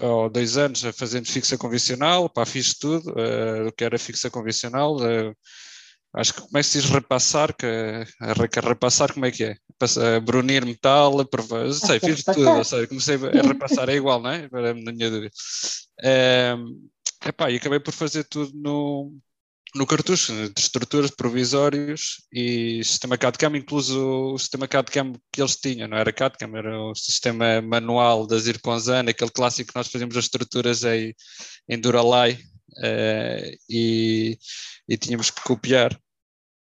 ou 0.03 0.29
dois 0.29 0.57
anos, 0.57 0.83
fazendo 0.95 1.27
fixa 1.27 1.57
convencional, 1.57 2.29
pá, 2.29 2.45
fiz 2.45 2.75
tudo, 2.75 3.11
uh, 3.13 3.69
o 3.69 3.73
que 3.73 3.85
era 3.85 3.99
fixa 3.99 4.31
convencional, 4.31 4.97
uh, 4.97 5.35
acho 6.19 6.35
que 6.35 6.41
como 6.41 6.59
é 6.59 6.61
que 6.61 6.67
se 6.67 6.81
diz 6.81 6.91
repassar, 6.91 7.55
que, 7.55 7.67
a, 8.21 8.61
repassar 8.61 9.13
como 9.13 9.27
é 9.27 9.31
que 9.31 9.45
é? 9.45 9.57
Passa, 9.79 10.21
brunir 10.21 10.67
metal, 10.67 11.25
provar, 11.27 11.73
sei, 11.73 12.01
fiz 12.01 12.25
tudo, 12.25 12.65
sei, 12.65 12.87
comecei 12.89 13.15
a 13.17 13.47
repassar, 13.47 13.89
é 13.89 13.95
igual, 13.95 14.21
não 14.21 14.31
é? 14.31 14.49
Para 14.49 14.71
a 14.71 14.75
minha 14.75 15.11
dúvida. 15.11 15.31
Um, 16.05 16.89
epá, 17.25 17.51
e 17.51 17.57
acabei 17.57 17.79
por 17.79 17.93
fazer 17.93 18.25
tudo 18.25 18.53
no, 18.55 19.13
no 19.77 19.87
cartucho, 19.87 20.33
de 20.33 20.61
estruturas, 20.61 21.13
provisórios 21.13 22.27
e 22.33 22.83
sistema 22.83 23.17
CAD-CAM, 23.17 23.57
incluso 23.57 24.33
o 24.35 24.39
sistema 24.39 24.67
CAD-CAM 24.67 25.13
que 25.33 25.41
eles 25.41 25.57
tinham, 25.57 25.87
não 25.87 25.99
era 25.99 26.13
CAD-CAM, 26.13 26.57
era 26.57 26.83
o 26.83 26.95
sistema 26.97 27.63
manual 27.63 28.27
da 28.27 28.39
Zirconzan, 28.39 29.05
aquele 29.09 29.31
clássico 29.31 29.73
que 29.73 29.79
nós 29.79 29.89
fazíamos 29.89 30.17
as 30.17 30.25
estruturas 30.25 30.83
em, 30.83 31.15
em 31.69 31.79
Duralay, 31.79 32.39
uh, 32.79 33.59
e, 33.69 34.39
e 34.89 34.97
tínhamos 34.97 35.31
que 35.31 35.43
copiar. 35.43 35.99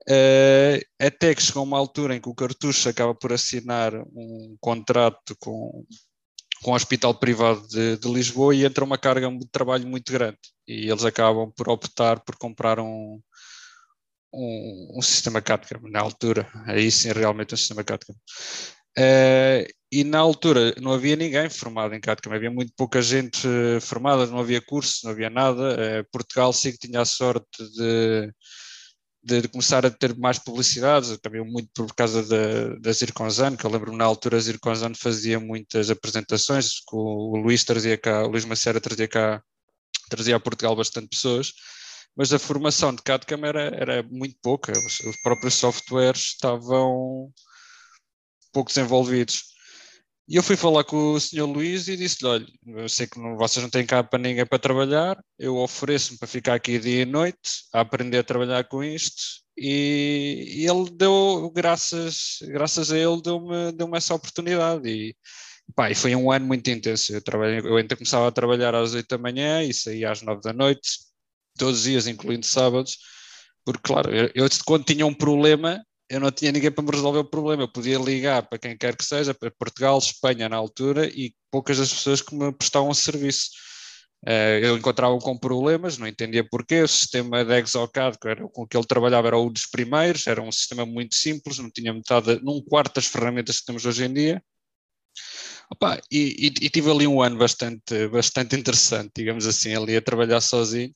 Uh, 0.08 0.80
até 1.00 1.36
que 1.36 1.44
chegou 1.44 1.64
uma 1.64 1.78
altura 1.78 2.16
em 2.16 2.22
que 2.22 2.30
o 2.30 2.36
Cartucho 2.36 2.90
acaba 2.90 3.14
por 3.14 3.34
assinar 3.34 3.94
um 3.96 4.56
contrato 4.60 5.36
com, 5.40 5.86
com 6.64 6.72
o 6.72 6.76
Hospital 6.76 7.14
Privado 7.16 7.68
de, 7.68 7.98
de, 7.98 8.12
Lisboa 8.12 8.56
e 8.56 8.66
entra 8.66 8.84
uma 8.84 8.98
carga 8.98 9.30
de 9.30 9.48
trabalho 9.52 9.88
muito 9.88 10.12
grande. 10.12 10.38
E 10.68 10.90
eles 10.90 11.04
acabam 11.04 11.52
por 11.56 11.70
optar 11.70 12.22
por 12.22 12.38
comprar 12.38 12.80
um, 12.80 13.20
um, 14.34 14.98
um 14.98 15.02
sistema 15.02 15.42
CAD-CAM 15.42 15.82
na 15.92 16.00
altura. 16.00 16.50
Aí 16.66 16.90
sim, 16.90 17.12
realmente 17.12 17.54
um 17.54 17.58
sistema 17.58 17.84
CAD-CAM. 17.84 18.16
Uh, 18.98 19.66
e 19.92 20.04
na 20.04 20.20
altura 20.20 20.76
não 20.80 20.92
havia 20.92 21.16
ninguém 21.16 21.50
formado 21.50 21.94
em 21.94 22.00
CAD-CAM, 22.00 22.34
havia 22.34 22.52
muito 22.52 22.74
pouca 22.76 23.02
gente 23.02 23.48
uh, 23.48 23.82
formada, 23.82 24.26
não 24.26 24.40
havia 24.40 24.62
curso, 24.62 25.02
não 25.06 25.12
havia 25.12 25.30
nada. 25.30 25.76
Uh, 25.76 26.12
Portugal 26.12 26.52
sim 26.54 26.72
que 26.72 26.88
tinha 26.88 27.02
a 27.02 27.06
sorte 27.06 27.64
de, 27.76 28.32
de, 29.24 29.42
de, 29.42 29.48
começar 29.48 29.86
a 29.86 29.92
ter 29.92 30.16
mais 30.18 30.40
publicidades, 30.40 31.18
também 31.20 31.44
muito 31.44 31.70
por 31.74 31.94
causa 31.94 32.24
da, 32.24 32.76
da 32.80 32.92
Zirconzan, 32.92 33.56
que 33.56 33.66
eu 33.66 33.70
lembro-me 33.70 33.98
na 33.98 34.06
altura 34.06 34.38
a 34.38 34.40
Zirconzan 34.40 34.94
fazia 34.96 35.40
muitas 35.40 35.90
apresentações, 35.90 36.82
o, 36.92 37.38
o 37.38 37.38
Luís 37.38 37.64
trazia 37.64 37.98
cá, 37.98 38.24
o 38.24 38.30
Luís 38.30 38.46
Macera 38.46 38.80
trazia 38.80 39.08
cá, 39.08 39.44
trazia 40.10 40.36
a 40.36 40.40
Portugal 40.40 40.76
bastante 40.76 41.10
pessoas, 41.10 41.54
mas 42.16 42.34
a 42.34 42.40
formação 42.40 42.94
de 42.94 43.02
CAD-CAM 43.02 43.46
era, 43.46 43.62
era 43.76 44.04
muito 44.04 44.38
pouca, 44.42 44.72
os, 44.72 45.00
os 45.02 45.22
próprios 45.22 45.56
softwares 45.56 46.22
estavam 46.22 47.32
pouco 48.52 48.70
desenvolvidos. 48.70 49.49
E 50.30 50.36
eu 50.36 50.44
fui 50.44 50.56
falar 50.56 50.84
com 50.84 51.14
o 51.14 51.20
Sr. 51.20 51.44
Luís 51.44 51.88
e 51.88 51.98
disse-lhe: 51.98 52.30
olha, 52.30 52.48
eu 52.68 52.88
sei 52.88 53.08
que 53.08 53.20
não, 53.20 53.36
vocês 53.36 53.64
não 53.64 53.70
têm 53.70 53.84
cá 53.84 54.04
para 54.04 54.20
ninguém 54.20 54.46
para 54.46 54.60
trabalhar, 54.60 55.18
eu 55.40 55.58
ofereço-me 55.58 56.20
para 56.20 56.28
ficar 56.28 56.54
aqui 56.54 56.78
dia 56.78 57.02
e 57.02 57.06
noite, 57.06 57.40
a 57.74 57.82
aprender 57.82 58.20
a 58.20 58.24
trabalhar 58.24 58.64
com 58.66 58.84
isto. 58.84 59.24
E, 59.58 60.62
e 60.62 60.68
ele 60.68 60.90
deu, 60.92 61.52
graças, 61.54 62.38
graças 62.44 62.92
a 62.92 62.98
ele, 62.98 63.20
deu-me 63.24 63.72
deu 63.72 63.96
essa 63.96 64.14
oportunidade. 64.14 64.88
E, 64.88 65.16
pá, 65.76 65.90
e 65.90 65.96
foi 65.96 66.16
um 66.16 66.32
ano 66.32 66.46
muito 66.46 66.70
intenso. 66.70 67.12
Eu, 67.14 67.22
trabalhei, 67.24 67.60
eu 67.60 67.78
ainda 67.78 67.96
começava 67.96 68.28
a 68.28 68.32
trabalhar 68.32 68.76
às 68.76 68.94
8 68.94 69.08
da 69.10 69.18
manhã 69.18 69.64
e 69.64 69.74
saía 69.74 70.12
às 70.12 70.22
9 70.22 70.42
da 70.42 70.54
noite, 70.54 70.90
todos 71.58 71.80
os 71.80 71.84
dias, 71.86 72.08
incluindo 72.08 72.46
sábados, 72.46 72.98
porque, 73.66 73.82
claro, 73.84 74.16
eu, 74.16 74.32
eu 74.36 74.48
quando 74.66 74.86
tinha 74.86 75.06
um 75.06 75.14
problema, 75.14 75.84
eu 76.10 76.20
não 76.20 76.32
tinha 76.32 76.52
ninguém 76.52 76.72
para 76.72 76.84
me 76.84 76.92
resolver 76.92 77.20
o 77.20 77.30
problema. 77.30 77.64
Eu 77.64 77.72
podia 77.72 78.00
ligar 78.00 78.48
para 78.48 78.58
quem 78.58 78.76
quer 78.78 78.96
que 78.96 79.06
seja, 79.06 79.34
para 79.34 79.52
Portugal, 79.52 79.98
Espanha 80.00 80.50
na 80.50 80.58
altura, 80.58 81.08
e 81.08 81.34
poucas 81.52 81.78
das 81.78 81.94
pessoas 81.94 82.22
que 82.22 82.36
me 82.36 82.52
prestavam 82.52 82.94
serviço. 82.94 83.50
Uh, 84.26 84.60
eu 84.62 84.78
encontrava 84.78 85.18
com 85.20 85.38
problemas, 85.38 85.98
não 85.98 86.08
entendia 86.08 86.44
porquê. 86.44 86.82
O 86.82 86.88
sistema 86.88 87.46
de 87.46 87.54
ExoCAD 87.60 88.18
que 88.20 88.28
era, 88.28 88.48
com 88.50 88.68
que 88.68 88.76
ele 88.76 88.88
trabalhava 88.88 89.28
era 89.28 89.38
um 89.40 89.52
dos 89.52 89.68
primeiros, 89.68 90.28
era 90.28 90.42
um 90.42 90.52
sistema 90.52 90.86
muito 90.86 91.16
simples, 91.16 91.60
não 91.60 91.70
tinha 91.70 91.94
metade, 91.94 92.40
num 92.44 92.62
quarto 92.62 92.96
das 92.96 93.06
ferramentas 93.06 93.60
que 93.60 93.66
temos 93.66 93.86
hoje 93.86 94.06
em 94.06 94.14
dia. 94.14 94.44
Opa, 95.72 96.02
e, 96.12 96.48
e, 96.48 96.66
e 96.66 96.70
tive 96.70 96.90
ali 96.90 97.08
um 97.08 97.22
ano 97.22 97.38
bastante, 97.38 98.08
bastante 98.08 98.56
interessante, 98.56 99.12
digamos 99.16 99.46
assim, 99.46 99.76
ali 99.76 99.96
a 99.96 100.02
trabalhar 100.02 100.42
sozinho 100.42 100.94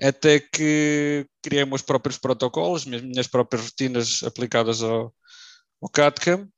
até 0.00 0.38
que 0.38 1.26
criei 1.42 1.64
meus 1.64 1.82
próprios 1.82 2.18
protocolos, 2.18 2.86
as 2.86 3.02
minhas 3.02 3.26
próprias 3.26 3.64
rotinas 3.64 4.22
aplicadas 4.22 4.82
ao, 4.82 5.12
ao 5.82 5.88
CADCAM, 5.88 6.48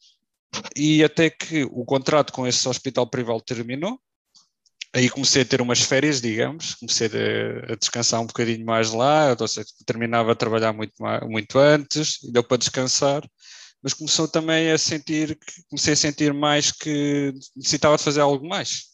e 0.76 1.02
até 1.02 1.30
que 1.30 1.64
o 1.64 1.84
contrato 1.84 2.32
com 2.32 2.46
esse 2.46 2.68
hospital 2.68 3.06
privado 3.06 3.40
terminou, 3.40 3.98
aí 4.92 5.08
comecei 5.08 5.42
a 5.42 5.44
ter 5.44 5.60
umas 5.60 5.80
férias, 5.80 6.20
digamos, 6.20 6.74
comecei 6.74 7.06
a, 7.08 7.72
a 7.72 7.76
descansar 7.76 8.20
um 8.20 8.26
bocadinho 8.26 8.64
mais 8.66 8.90
lá, 8.92 9.36
ou 9.38 9.48
seja, 9.48 9.66
terminava 9.86 10.32
a 10.32 10.36
trabalhar 10.36 10.72
muito, 10.72 10.92
muito 11.28 11.58
antes, 11.58 12.22
e 12.22 12.32
deu 12.32 12.42
para 12.44 12.58
descansar, 12.58 13.22
mas 13.82 13.94
começou 13.94 14.28
também 14.28 14.70
a 14.70 14.76
sentir, 14.76 15.38
comecei 15.70 15.94
a 15.94 15.96
sentir 15.96 16.34
mais 16.34 16.72
que 16.72 17.32
necessitava 17.56 17.96
de 17.96 18.02
fazer 18.02 18.20
algo 18.20 18.46
mais 18.46 18.89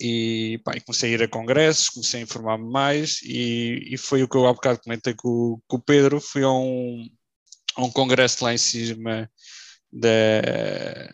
e, 0.00 0.60
pá, 0.64 0.72
comecei 0.84 1.10
a 1.10 1.14
ir 1.14 1.22
a 1.22 1.28
congressos, 1.28 1.88
comecei 1.88 2.20
a 2.20 2.22
informar-me 2.22 2.70
mais 2.70 3.20
e, 3.22 3.94
e, 3.94 3.96
foi 3.96 4.22
o 4.22 4.28
que 4.28 4.36
eu 4.36 4.46
há 4.46 4.52
bocado 4.52 4.80
comentei 4.80 5.14
com, 5.14 5.60
com 5.66 5.76
o 5.76 5.82
Pedro, 5.82 6.20
fui 6.20 6.42
a 6.42 6.50
um, 6.50 7.08
a 7.76 7.84
um 7.84 7.90
congresso 7.90 8.44
lá 8.44 8.52
em 8.52 8.58
cima 8.58 9.30
da, 9.92 11.10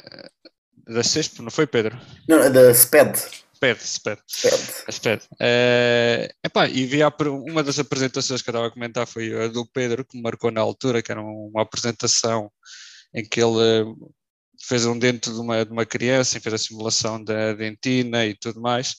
da 0.86 1.02
CESP, 1.02 1.42
não 1.42 1.50
foi 1.50 1.66
Pedro? 1.66 2.00
Não, 2.28 2.38
é 2.38 2.50
da 2.50 2.72
SPED. 2.72 3.18
SPED, 3.54 3.82
SPED. 3.82 4.22
SPED. 4.26 4.84
SPED. 4.90 5.22
Uh, 5.34 6.32
epá, 6.42 6.66
e 6.66 6.86
vi 6.86 7.02
a, 7.02 7.12
uma 7.44 7.62
das 7.62 7.78
apresentações 7.78 8.40
que 8.40 8.48
eu 8.48 8.52
estava 8.52 8.68
a 8.68 8.70
comentar 8.70 9.06
foi 9.06 9.44
a 9.44 9.48
do 9.48 9.66
Pedro, 9.66 10.02
que 10.02 10.16
me 10.16 10.22
marcou 10.22 10.50
na 10.50 10.62
altura, 10.62 11.02
que 11.02 11.12
era 11.12 11.20
uma 11.20 11.60
apresentação 11.60 12.50
em 13.12 13.22
que 13.22 13.38
ele 13.42 13.84
fez 14.62 14.86
um 14.86 14.98
dente 14.98 15.30
de 15.30 15.38
uma, 15.38 15.64
de 15.64 15.72
uma 15.72 15.86
criança 15.86 16.40
fez 16.40 16.54
a 16.54 16.58
simulação 16.58 17.22
da 17.22 17.54
dentina 17.54 18.26
e 18.26 18.34
tudo 18.34 18.60
mais. 18.60 18.96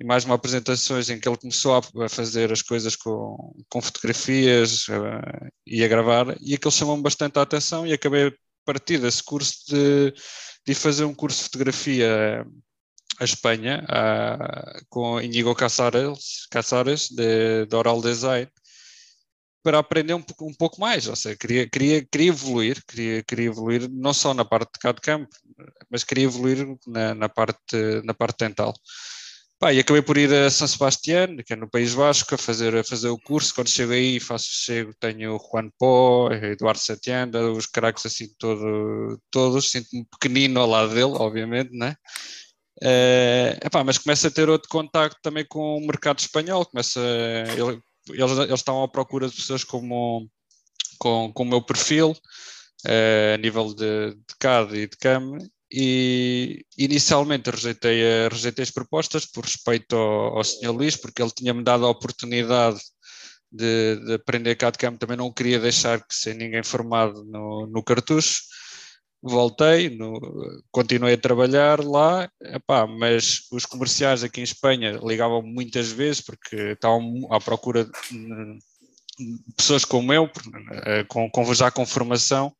E 0.00 0.04
mais 0.04 0.24
uma 0.24 0.34
apresentações 0.34 1.08
em 1.08 1.20
que 1.20 1.28
ele 1.28 1.36
começou 1.36 1.76
a, 1.76 2.08
fazer 2.08 2.50
as 2.50 2.62
coisas 2.62 2.96
com, 2.96 3.54
com 3.68 3.80
fotografias 3.80 4.88
uh, 4.88 5.48
e 5.64 5.84
a 5.84 5.88
gravar, 5.88 6.36
e 6.40 6.54
aquilo 6.54 6.72
chamou-me 6.72 7.02
bastante 7.02 7.38
a 7.38 7.42
atenção 7.42 7.86
e 7.86 7.92
acabei 7.92 8.26
a 8.28 8.32
partir 8.64 8.98
desse 8.98 9.22
curso 9.22 9.54
de, 9.68 10.12
de 10.66 10.74
fazer 10.74 11.04
um 11.04 11.14
curso 11.14 11.38
de 11.38 11.44
fotografia 11.44 12.44
a 13.20 13.24
Espanha, 13.24 13.84
uh, 13.84 14.84
com 14.88 15.20
Inigo 15.20 15.54
Casares, 15.54 16.46
Casares 16.50 17.08
de, 17.10 17.66
de 17.66 17.76
Oral 17.76 18.00
Design, 18.00 18.50
para 19.64 19.78
aprender 19.78 20.12
um, 20.12 20.22
um 20.42 20.52
pouco 20.52 20.78
mais, 20.78 21.08
ou 21.08 21.16
seja, 21.16 21.34
queria, 21.36 21.66
queria, 21.66 22.04
queria 22.04 22.28
evoluir, 22.28 22.84
queria, 22.86 23.22
queria 23.22 23.46
evoluir 23.46 23.88
não 23.90 24.12
só 24.12 24.34
na 24.34 24.44
parte 24.44 24.74
de 24.74 24.78
cá 24.78 24.92
de 24.92 25.00
campo, 25.00 25.34
mas 25.90 26.04
queria 26.04 26.24
evoluir 26.24 26.66
na, 26.86 27.14
na, 27.14 27.28
parte, 27.30 27.76
na 28.04 28.12
parte 28.12 28.40
dental. 28.40 28.74
Pá, 29.58 29.72
e 29.72 29.78
acabei 29.78 30.02
por 30.02 30.18
ir 30.18 30.30
a 30.34 30.50
São 30.50 30.68
Sebastião, 30.68 31.36
que 31.46 31.54
é 31.54 31.56
no 31.56 31.70
País 31.70 31.94
Vasco, 31.94 32.34
a 32.34 32.38
fazer, 32.38 32.76
a 32.76 32.84
fazer 32.84 33.08
o 33.08 33.18
curso. 33.18 33.54
Quando 33.54 33.70
chego 33.70 33.92
aí, 33.92 34.20
faço 34.20 34.48
chego, 34.50 34.92
tenho 35.00 35.36
o 35.36 35.38
Juan 35.38 35.70
Pó, 35.78 36.30
Eduardo 36.30 36.80
Satianda, 36.80 37.50
os 37.50 37.64
caracos 37.66 38.04
assim 38.04 38.28
todo, 38.38 39.18
todos, 39.30 39.70
sinto-me 39.70 40.04
pequenino 40.04 40.60
ao 40.60 40.68
lado 40.68 40.90
dele, 40.90 41.14
obviamente, 41.14 41.70
né? 41.72 41.96
Uh, 42.82 43.56
epá, 43.64 43.82
mas 43.82 43.96
começa 43.96 44.28
a 44.28 44.30
ter 44.30 44.50
outro 44.50 44.68
contacto 44.68 45.18
também 45.22 45.46
com 45.48 45.78
o 45.78 45.86
mercado 45.86 46.18
espanhol, 46.18 46.66
começa, 46.66 47.00
ele 47.56 47.80
eles, 48.10 48.38
eles 48.38 48.60
estavam 48.60 48.82
à 48.82 48.88
procura 48.88 49.28
de 49.28 49.34
pessoas 49.34 49.64
como, 49.64 50.28
com, 50.98 51.32
com 51.32 51.42
o 51.42 51.46
meu 51.46 51.62
perfil, 51.62 52.10
uh, 52.10 53.34
a 53.34 53.38
nível 53.38 53.74
de, 53.74 54.14
de 54.14 54.34
CAD 54.38 54.76
e 54.76 54.88
de 54.88 54.96
CAM, 54.96 55.38
e 55.72 56.64
inicialmente 56.78 57.50
rejeitei, 57.50 58.28
rejeitei 58.30 58.62
as 58.62 58.70
propostas 58.70 59.26
por 59.26 59.44
respeito 59.44 59.96
ao, 59.96 60.38
ao 60.38 60.44
Sr. 60.44 60.70
Luís, 60.70 60.96
porque 60.96 61.20
ele 61.20 61.32
tinha-me 61.32 61.64
dado 61.64 61.84
a 61.84 61.90
oportunidade 61.90 62.80
de, 63.50 63.96
de 64.04 64.14
aprender 64.14 64.56
CAD-CAM, 64.56 64.96
também 64.96 65.16
não 65.16 65.32
queria 65.32 65.60
deixar 65.60 66.00
que 66.00 66.14
sem 66.14 66.34
ninguém 66.34 66.62
formado 66.62 67.24
no, 67.24 67.66
no 67.66 67.82
cartucho, 67.82 68.42
voltei, 69.24 69.88
no, 69.88 70.20
continuei 70.70 71.14
a 71.14 71.18
trabalhar 71.18 71.82
lá, 71.82 72.30
epá, 72.42 72.86
mas 72.86 73.46
os 73.50 73.64
comerciais 73.64 74.22
aqui 74.22 74.40
em 74.40 74.44
Espanha 74.44 75.00
ligavam 75.02 75.40
muitas 75.42 75.90
vezes 75.90 76.20
porque 76.20 76.56
estavam 76.72 77.26
à 77.30 77.40
procura 77.40 77.88
pessoas 79.56 79.84
como 79.84 80.12
eu, 80.12 80.24
uh, 80.24 81.06
com, 81.08 81.30
com, 81.30 81.54
já 81.54 81.70
com 81.70 81.86
formação, 81.86 82.52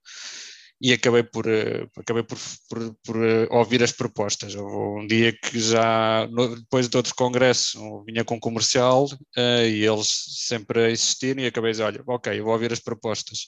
e 0.80 0.92
acabei 0.92 1.22
por, 1.22 1.46
uh, 1.46 1.90
acabei 1.96 2.22
por, 2.22 2.38
por, 2.68 2.96
por 3.04 3.16
uh, 3.16 3.46
ouvir 3.50 3.82
as 3.82 3.92
propostas. 3.92 4.54
Houve 4.54 5.04
um 5.04 5.06
dia 5.06 5.32
que 5.32 5.58
já, 5.58 6.26
depois 6.26 6.88
de 6.88 6.96
outro 6.96 7.14
congresso, 7.14 8.04
vinha 8.04 8.24
com 8.24 8.40
comercial 8.40 9.04
uh, 9.04 9.66
e 9.66 9.84
eles 9.84 10.08
sempre 10.46 10.84
a 10.84 10.90
insistirem 10.90 11.44
e 11.44 11.48
acabei 11.48 11.70
a 11.70 11.72
dizer, 11.72 11.84
olha, 11.84 12.02
ok, 12.06 12.40
vou 12.40 12.52
ouvir 12.52 12.72
as 12.72 12.80
propostas. 12.80 13.46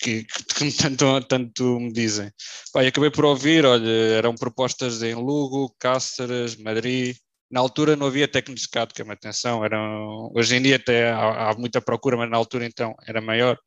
Que, 0.00 0.24
que, 0.24 0.44
que, 0.54 0.72
tanto, 0.72 1.20
tanto 1.22 1.80
me 1.80 1.92
dizem. 1.92 2.30
Pai, 2.72 2.86
acabei 2.86 3.10
por 3.10 3.24
ouvir, 3.24 3.64
olha, 3.64 3.88
eram 3.88 4.34
propostas 4.34 5.02
em 5.02 5.14
Lugo, 5.14 5.74
Cáceres, 5.78 6.56
Madrid, 6.56 7.16
na 7.50 7.60
altura 7.60 7.96
não 7.96 8.06
havia 8.06 8.28
técnicos 8.28 8.62
de 8.62 8.68
CAD, 8.68 8.92
é 8.96 9.12
atenção, 9.12 9.64
eram, 9.64 10.30
hoje 10.34 10.54
em 10.54 10.62
dia 10.62 10.76
até 10.76 11.10
há, 11.10 11.50
há, 11.50 11.54
muita 11.54 11.80
procura, 11.80 12.16
mas 12.16 12.30
na 12.30 12.36
altura 12.36 12.64
então 12.64 12.94
era 13.06 13.20
maior. 13.20 13.58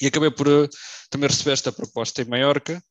E 0.00 0.06
acabei 0.06 0.30
por 0.30 0.46
uh, 0.46 0.68
também 1.08 1.28
receber 1.28 1.52
esta 1.52 1.72
proposta 1.72 2.20
em 2.20 2.26
Maiorca, 2.26 2.82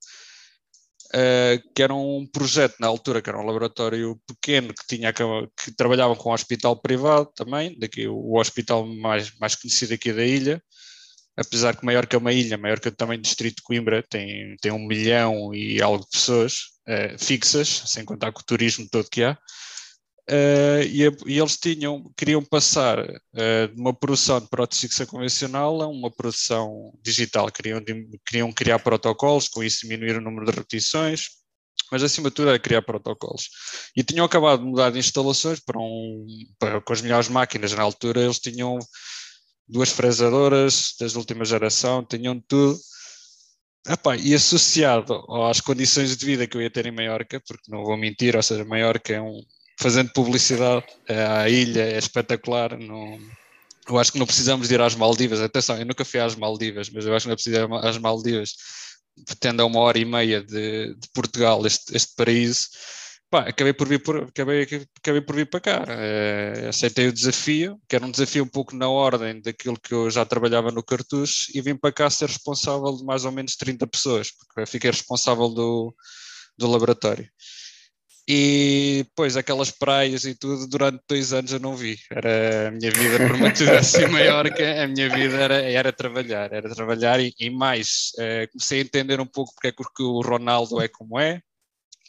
uh, 1.14 1.74
que 1.76 1.84
era 1.84 1.94
um 1.94 2.26
projeto 2.26 2.76
na 2.80 2.88
altura, 2.88 3.22
que 3.22 3.30
era 3.30 3.40
um 3.40 3.46
laboratório 3.46 4.20
pequeno 4.26 4.74
que, 4.74 4.88
tinha, 4.88 5.14
que 5.14 5.72
trabalhava 5.78 6.16
com 6.16 6.32
um 6.32 6.34
hospital 6.34 6.82
privado 6.82 7.32
também, 7.36 7.78
daqui, 7.78 8.08
o 8.08 8.40
hospital 8.40 8.88
mais, 8.88 9.32
mais 9.38 9.54
conhecido 9.54 9.94
aqui 9.94 10.12
da 10.12 10.26
ilha, 10.26 10.60
apesar 11.38 11.76
que 11.76 11.86
Maiorca 11.86 12.16
é 12.16 12.20
uma 12.20 12.34
ilha, 12.34 12.58
Maiorca 12.58 12.92
também 12.92 13.20
distrito 13.20 13.58
de 13.58 13.64
Coimbra 13.64 14.04
tem, 14.10 14.56
tem 14.62 14.72
um 14.72 14.86
milhão 14.86 15.54
e 15.54 15.82
algo 15.82 16.04
de 16.04 16.10
pessoas 16.12 16.54
uh, 16.88 17.18
fixas, 17.24 17.68
sem 17.86 18.06
contar 18.06 18.32
com 18.32 18.42
o 18.42 18.46
turismo 18.46 18.88
todo 18.90 19.10
que 19.10 19.24
há, 19.24 19.38
Uh, 20.28 20.82
e, 20.90 21.04
e, 21.28 21.38
eles 21.38 21.56
tinham, 21.56 22.12
queriam 22.18 22.44
passar 22.44 23.00
uh, 23.00 23.68
de 23.72 23.80
uma 23.80 23.94
produção 23.94 24.40
de 24.40 24.48
prótese 24.48 24.82
fixa 24.82 25.06
convencional 25.06 25.80
a 25.84 25.88
uma 25.88 26.10
produção 26.10 26.92
digital, 27.04 27.52
queriam, 27.52 27.80
queriam 28.26 28.52
criar 28.52 28.80
protocolos, 28.80 29.48
com 29.48 29.64
isso 29.64 29.82
diminuir 29.82 30.18
o 30.18 30.22
número 30.22 30.48
de 30.48 30.52
repetições, 30.52 31.28
mas 31.92 32.02
acima 32.02 32.30
de 32.30 32.36
tudo 32.36 32.50
era 32.50 32.58
criar 32.58 32.82
protocolos. 32.82 33.50
E 33.96 34.04
tinham 34.04 34.26
acabado 34.26 34.64
de 34.64 34.66
mudar 34.66 34.90
de 34.90 34.98
instalações 34.98 35.60
para 35.60 35.80
um, 35.80 36.26
para, 36.58 36.82
com 36.82 36.92
as 36.92 37.02
melhores 37.04 37.30
máquinas, 37.30 37.74
na 37.74 37.84
altura 37.84 38.22
eles 38.22 38.40
tinham 38.40 38.80
duas 39.68 39.90
fresadoras 39.90 40.96
das 41.00 41.16
última 41.16 41.46
geração, 41.46 42.06
tinham 42.06 42.40
tudo. 42.40 42.80
Epá, 43.88 44.16
e 44.18 44.34
associado 44.34 45.14
às 45.44 45.62
condições 45.62 46.18
de 46.18 46.26
vida 46.26 46.48
que 46.48 46.58
eu 46.58 46.62
ia 46.62 46.72
ter 46.72 46.88
em 46.88 46.92
Maiorca, 46.92 47.40
porque 47.48 47.72
não 47.72 47.84
vou 47.84 47.96
mentir, 47.96 48.36
ou 48.36 48.42
seja, 48.42 48.66
Maiorca 48.66 49.14
é 49.14 49.22
um, 49.22 49.40
fazendo 49.80 50.12
publicidade 50.12 50.86
à 51.08 51.48
ilha, 51.50 51.82
é 51.82 51.98
espetacular. 51.98 52.78
Não, 52.80 53.20
eu 53.88 53.98
acho 54.00 54.12
que 54.12 54.20
não 54.20 54.26
precisamos 54.26 54.68
de 54.68 54.74
ir 54.74 54.82
às 54.82 54.96
Maldivas. 54.96 55.40
Atenção, 55.40 55.78
eu 55.78 55.86
nunca 55.86 56.04
fui 56.04 56.20
às 56.20 56.36
Maldivas, 56.36 56.90
mas 56.90 57.06
eu 57.06 57.16
acho 57.16 57.26
que 57.26 57.28
não 57.28 57.34
é 57.34 57.36
preciso 57.36 57.56
ir 57.58 57.88
às 57.88 57.98
Maldivas, 58.00 58.56
tendo 59.40 59.62
a 59.62 59.66
uma 59.66 59.80
hora 59.80 60.00
e 60.00 60.06
meia 60.06 60.42
de, 60.42 60.96
de 60.96 61.10
Portugal, 61.14 61.66
este, 61.66 61.96
este 61.96 62.16
paraíso. 62.16 62.68
Pá, 63.36 63.50
acabei 63.50 63.74
por 63.74 63.86
vir 63.86 64.02
por, 64.02 64.24
acabei, 64.24 64.64
acabei 64.98 65.20
por 65.20 65.36
vir 65.36 65.50
para 65.50 65.60
cá. 65.60 65.86
É, 65.90 66.68
aceitei 66.70 67.10
o 67.10 67.14
desafio, 67.14 67.78
que 67.86 67.94
era 67.94 68.06
um 68.06 68.12
desafio 68.12 68.46
um 68.46 68.48
pouco 68.48 68.74
na 68.74 68.88
ordem 68.88 69.42
daquilo 69.42 69.78
que 69.78 69.94
eu 69.94 70.10
já 70.10 70.24
trabalhava 70.24 70.72
no 70.72 70.82
Cartucho, 70.82 71.52
e 71.54 71.60
vim 71.60 71.76
para 71.76 71.92
cá 71.92 72.10
ser 72.10 72.30
responsável 72.30 72.96
de 72.96 73.04
mais 73.04 73.26
ou 73.26 73.34
menos 73.34 73.58
30 73.58 73.86
pessoas, 73.88 74.32
porque 74.32 74.66
fiquei 74.66 74.90
responsável 74.90 75.50
do, 75.50 75.94
do 76.58 76.66
laboratório. 76.66 77.30
E 78.26 79.04
depois 79.04 79.36
aquelas 79.36 79.70
praias 79.70 80.24
e 80.24 80.34
tudo, 80.34 80.66
durante 80.68 81.04
dois 81.06 81.34
anos 81.34 81.52
eu 81.52 81.60
não 81.60 81.76
vi. 81.76 81.98
Era 82.10 82.70
a 82.70 82.72
minha 82.72 82.90
vida, 82.90 83.18
por 83.28 83.36
uma 83.36 83.52
tivesse 83.54 84.02
em 84.02 84.08
Maiorca, 84.08 84.82
a 84.82 84.88
minha 84.88 85.10
vida 85.10 85.36
era, 85.36 85.62
era 85.62 85.92
trabalhar, 85.92 86.54
era 86.54 86.74
trabalhar 86.74 87.20
e, 87.20 87.34
e 87.38 87.50
mais. 87.50 88.12
Uh, 88.18 88.50
comecei 88.54 88.80
a 88.80 88.84
entender 88.84 89.20
um 89.20 89.26
pouco 89.26 89.54
porque 89.54 89.68
é 89.68 89.72
que 89.74 90.04
o 90.04 90.22
Ronaldo 90.22 90.82
é 90.82 90.88
como 90.88 91.20
é, 91.20 91.42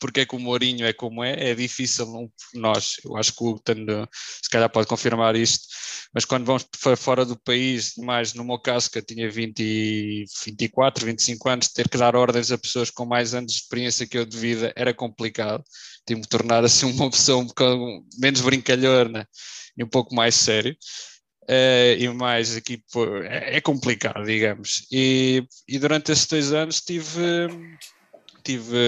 porque 0.01 0.21
é 0.21 0.27
que 0.27 0.37
o 0.37 0.39
Mourinho 0.39 0.87
é 0.87 0.93
como 0.93 1.25
é, 1.25 1.51
é 1.51 1.55
difícil 1.55 2.31
nós, 2.55 2.97
eu 3.05 3.17
acho 3.17 3.33
que 3.35 3.45
o 3.45 3.59
tendo, 3.59 4.09
se 4.43 4.51
calhar 4.51 4.71
pode 4.71 4.87
confirmar 4.87 5.37
isto, 5.37 5.67
mas 6.15 6.25
quando 6.25 6.45
vamos 6.45 6.65
para 6.65 6.97
fora 6.97 7.25
do 7.25 7.37
país, 7.37 7.95
mais 7.99 8.35
no 8.35 8.45
meu 8.45 8.59
caso 8.59 8.91
que 8.91 8.99
eu 8.99 9.03
tinha 9.03 9.31
20, 9.31 10.25
24, 10.45 11.07
25 11.07 11.49
anos, 11.49 11.69
ter 11.69 11.89
que 11.89 11.99
dar 11.99 12.17
ordens 12.17 12.51
a 12.51 12.59
pessoas 12.59 12.91
com 12.91 13.05
mais 13.05 13.35
anos 13.35 13.53
de 13.53 13.59
experiência 13.59 14.07
que 14.07 14.19
eu 14.19 14.25
de 14.25 14.37
vida 14.37 14.73
era 14.77 14.95
complicado, 14.95 15.63
tive 16.07 16.21
me 16.21 16.27
tornar 16.27 16.65
assim 16.65 16.87
uma 16.87 17.11
pessoa 17.11 17.43
um 17.43 17.47
bocado 17.47 18.05
menos 18.19 18.41
brincalhona 18.41 19.29
e 19.77 19.85
um 19.85 19.89
pouco 19.89 20.15
mais 20.15 20.35
sério. 20.35 20.77
Uh, 21.49 21.95
e 21.97 22.09
mais 22.09 22.57
aqui 22.57 22.83
é, 23.29 23.59
é, 23.59 23.61
complicado, 23.61 24.25
digamos. 24.25 24.85
E, 24.91 25.47
e 25.69 25.79
durante 25.79 26.11
esses 26.11 26.27
dois 26.27 26.53
anos 26.53 26.81
tive 26.81 27.47
tive 28.47 28.79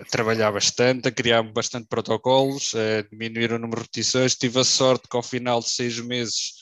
a 0.00 0.04
trabalhar 0.10 0.50
bastante, 0.50 1.08
a 1.08 1.12
criar 1.12 1.42
bastante 1.42 1.86
protocolos, 1.86 2.74
a 2.74 3.02
diminuir 3.02 3.52
o 3.52 3.58
número 3.58 3.82
de 3.82 3.86
repetições. 3.88 4.34
Tive 4.34 4.60
a 4.60 4.64
sorte 4.64 5.06
que 5.06 5.16
ao 5.16 5.22
final 5.22 5.60
de 5.60 5.68
seis 5.68 6.00
meses 6.00 6.54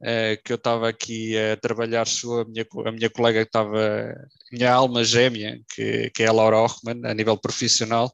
uh, 0.00 0.42
que 0.42 0.52
eu 0.52 0.56
estava 0.56 0.88
aqui 0.88 1.36
a 1.36 1.58
trabalhar, 1.58 2.06
a 2.06 2.44
minha, 2.46 2.66
a 2.86 2.92
minha 2.92 3.10
colega 3.10 3.42
que 3.42 3.48
estava, 3.48 4.14
minha 4.50 4.72
alma 4.72 5.04
gêmea, 5.04 5.60
que, 5.74 6.10
que 6.10 6.22
é 6.22 6.26
a 6.26 6.32
Laura 6.32 6.56
Ochman, 6.56 7.02
a 7.04 7.12
nível 7.12 7.36
profissional, 7.36 8.06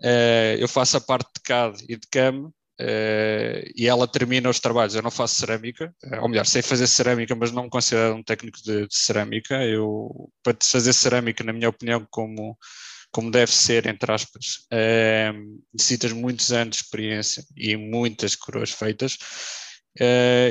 uh, 0.00 0.56
eu 0.58 0.68
faço 0.68 0.98
a 0.98 1.00
parte 1.00 1.30
de 1.34 1.42
CAD 1.42 1.84
e 1.88 1.96
de 1.96 2.06
CAM, 2.10 2.52
Uh, 2.82 3.62
e 3.76 3.86
ela 3.86 4.08
termina 4.08 4.50
os 4.50 4.58
trabalhos. 4.58 4.94
Eu 4.94 5.02
não 5.02 5.10
faço 5.10 5.36
cerâmica, 5.36 5.94
uh, 6.04 6.22
ou 6.22 6.28
melhor, 6.28 6.44
sei 6.44 6.62
fazer 6.62 6.88
cerâmica, 6.88 7.34
mas 7.36 7.52
não 7.52 7.64
me 7.64 7.70
considero 7.70 8.16
um 8.16 8.22
técnico 8.22 8.58
de, 8.60 8.88
de, 8.88 8.94
cerâmica. 8.96 9.62
Eu, 9.64 10.30
para 10.42 10.56
fazer 10.60 10.92
cerâmica, 10.92 11.44
na 11.44 11.52
minha 11.52 11.68
opinião, 11.68 12.04
como, 12.10 12.58
como 13.12 13.30
deve 13.30 13.52
ser, 13.52 13.86
entre 13.86 14.10
aspas, 14.10 14.66
uh, 14.72 15.60
necessitas 15.72 16.12
muitos 16.12 16.50
anos 16.52 16.76
de 16.76 16.82
experiência 16.82 17.44
e 17.56 17.76
muitas 17.76 18.34
coroas 18.34 18.72
feitas. 18.72 19.16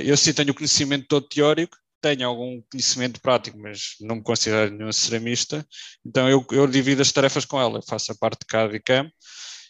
eu 0.06 0.16
sim 0.16 0.34
tenho 0.34 0.54
conhecimento 0.54 1.08
todo 1.08 1.28
teórico, 1.28 1.76
tenho 2.02 2.28
algum 2.28 2.62
conhecimento 2.72 3.20
prático, 3.22 3.58
mas 3.60 3.96
não 4.00 4.16
me 4.18 4.24
considero 4.24 4.72
nenhum 4.72 4.92
ceramista, 4.92 5.66
então 6.06 6.30
eu, 6.30 6.46
eu 6.52 6.66
divido 6.68 7.02
as 7.02 7.12
tarefas 7.12 7.46
com 7.46 7.60
ela, 7.60 7.80
eu 7.80 7.84
faço 7.84 8.12
a 8.12 8.16
parte 8.16 8.40
de 8.40 8.46
CAD 8.48 8.76
e 8.76 8.80
CAM, 8.80 9.12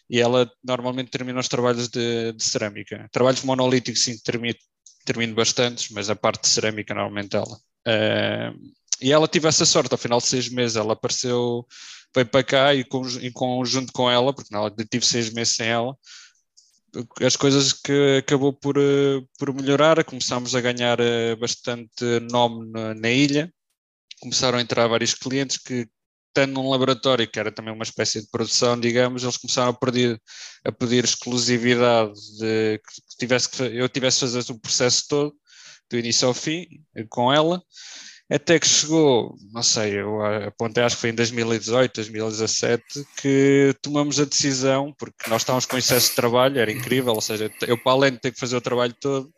e 0.08 0.20
ela 0.20 0.50
normalmente 0.62 1.10
termina 1.10 1.40
os 1.40 1.48
trabalhos 1.48 1.88
de, 1.88 2.32
de 2.32 2.44
cerâmica. 2.44 3.08
Trabalhos 3.12 3.42
monolíticos 3.42 4.02
sim 4.02 4.18
termino, 4.18 4.56
termino 5.04 5.34
bastantes, 5.34 5.90
mas 5.90 6.10
a 6.10 6.16
parte 6.16 6.42
de 6.42 6.48
cerâmica 6.48 6.94
normalmente 6.94 7.36
ela. 7.36 7.56
Uh, 7.86 8.72
e 9.00 9.12
ela 9.12 9.26
tive 9.26 9.48
essa 9.48 9.66
sorte, 9.66 9.92
ao 9.92 9.98
final 9.98 10.18
de 10.18 10.26
seis 10.26 10.48
meses 10.48 10.76
ela 10.76 10.92
apareceu, 10.92 11.66
veio 12.14 12.26
para 12.26 12.44
cá 12.44 12.74
e 12.74 12.84
com, 12.84 13.02
em 13.20 13.32
conjunto 13.32 13.92
com 13.92 14.10
ela, 14.10 14.32
porque 14.32 14.54
não, 14.54 14.70
tive 14.70 15.04
seis 15.04 15.32
meses 15.32 15.56
sem 15.56 15.66
ela, 15.66 15.96
as 17.24 17.36
coisas 17.36 17.72
que 17.72 18.18
acabou 18.18 18.52
por, 18.52 18.76
por 19.38 19.52
melhorar, 19.54 20.04
começámos 20.04 20.54
a 20.54 20.60
ganhar 20.60 21.00
eh, 21.00 21.34
bastante 21.36 22.20
nome 22.30 22.70
na, 22.70 22.94
na 22.94 23.10
ilha, 23.10 23.52
começaram 24.20 24.58
a 24.58 24.62
entrar 24.62 24.86
vários 24.86 25.14
clientes 25.14 25.56
que 25.56 25.88
estando 26.32 26.54
num 26.54 26.70
laboratório 26.70 27.28
que 27.28 27.38
era 27.38 27.52
também 27.52 27.72
uma 27.72 27.84
espécie 27.84 28.22
de 28.22 28.30
produção, 28.30 28.80
digamos, 28.80 29.22
eles 29.22 29.36
começaram 29.36 29.70
a 29.70 29.74
pedir, 29.74 30.20
a 30.64 30.72
pedir 30.72 31.04
exclusividade 31.04 32.12
de 32.38 32.78
que 32.78 33.16
tivesse 33.18 33.48
que 33.50 33.62
eu 33.62 33.88
tivesse 33.88 34.20
que 34.20 34.32
fazer 34.32 34.52
o 34.52 34.58
processo 34.58 35.04
todo, 35.08 35.34
do 35.90 35.98
início 35.98 36.26
ao 36.26 36.32
fim, 36.32 36.66
com 37.10 37.32
ela, 37.32 37.62
até 38.30 38.58
que 38.58 38.66
chegou, 38.66 39.36
não 39.52 39.62
sei, 39.62 40.00
eu 40.00 40.24
apontei, 40.46 40.82
acho 40.82 40.96
que 40.96 41.02
foi 41.02 41.10
em 41.10 41.14
2018, 41.14 41.92
2017, 41.96 42.82
que 43.18 43.74
tomamos 43.82 44.18
a 44.18 44.24
decisão, 44.24 44.94
porque 44.98 45.28
nós 45.28 45.42
estávamos 45.42 45.66
com 45.66 45.76
excesso 45.76 46.10
de 46.10 46.16
trabalho, 46.16 46.58
era 46.58 46.72
incrível, 46.72 47.12
ou 47.12 47.20
seja, 47.20 47.50
eu 47.66 47.76
para 47.76 47.92
além 47.92 48.12
de 48.12 48.20
ter 48.20 48.32
que 48.32 48.40
fazer 48.40 48.56
o 48.56 48.60
trabalho 48.62 48.94
todo, 48.98 49.30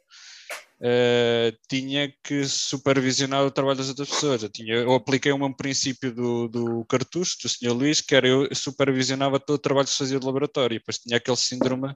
uh, 0.85 1.57
tinha 1.69 2.13
que 2.23 2.45
supervisionar 2.45 3.45
o 3.45 3.51
trabalho 3.51 3.79
das 3.79 3.89
outras 3.89 4.11
pessoas. 4.11 4.43
Eu, 4.43 4.51
tinha, 4.51 4.75
eu 4.75 4.93
apliquei 4.93 5.33
mesmo 5.33 5.57
princípio 5.57 6.15
do, 6.15 6.49
do 6.49 6.85
cartucho, 6.85 7.39
do 7.43 7.49
Sr. 7.49 7.73
Luís, 7.73 8.01
que 8.01 8.15
era 8.15 8.29
eu 8.29 8.49
supervisionava 8.55 9.41
todo 9.41 9.57
o 9.57 9.63
trabalho 9.63 9.87
que 9.87 9.93
se 9.93 9.99
fazia 9.99 10.21
de 10.21 10.27
laboratório. 10.27 10.77
E 10.77 10.79
depois 10.79 10.99
tinha 10.99 11.17
aquele 11.17 11.37
síndrome 11.37 11.95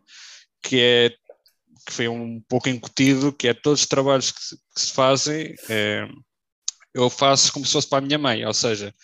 que 0.62 0.80
é 0.80 1.10
que 1.86 1.92
foi 1.92 2.08
um 2.08 2.40
pouco 2.48 2.68
incutido, 2.68 3.32
que 3.32 3.48
é 3.48 3.54
todos 3.54 3.80
os 3.80 3.86
trabalhos 3.86 4.30
que 4.30 4.42
se, 4.42 4.56
que 4.56 4.80
se 4.80 4.92
fazem, 4.92 5.54
é, 5.70 6.06
eu 6.92 7.08
faço 7.08 7.52
como 7.52 7.64
se 7.64 7.72
fosse 7.72 7.88
para 7.88 7.98
a 7.98 8.06
minha 8.06 8.18
mãe, 8.18 8.44
ou 8.44 8.52
seja, 8.52 8.94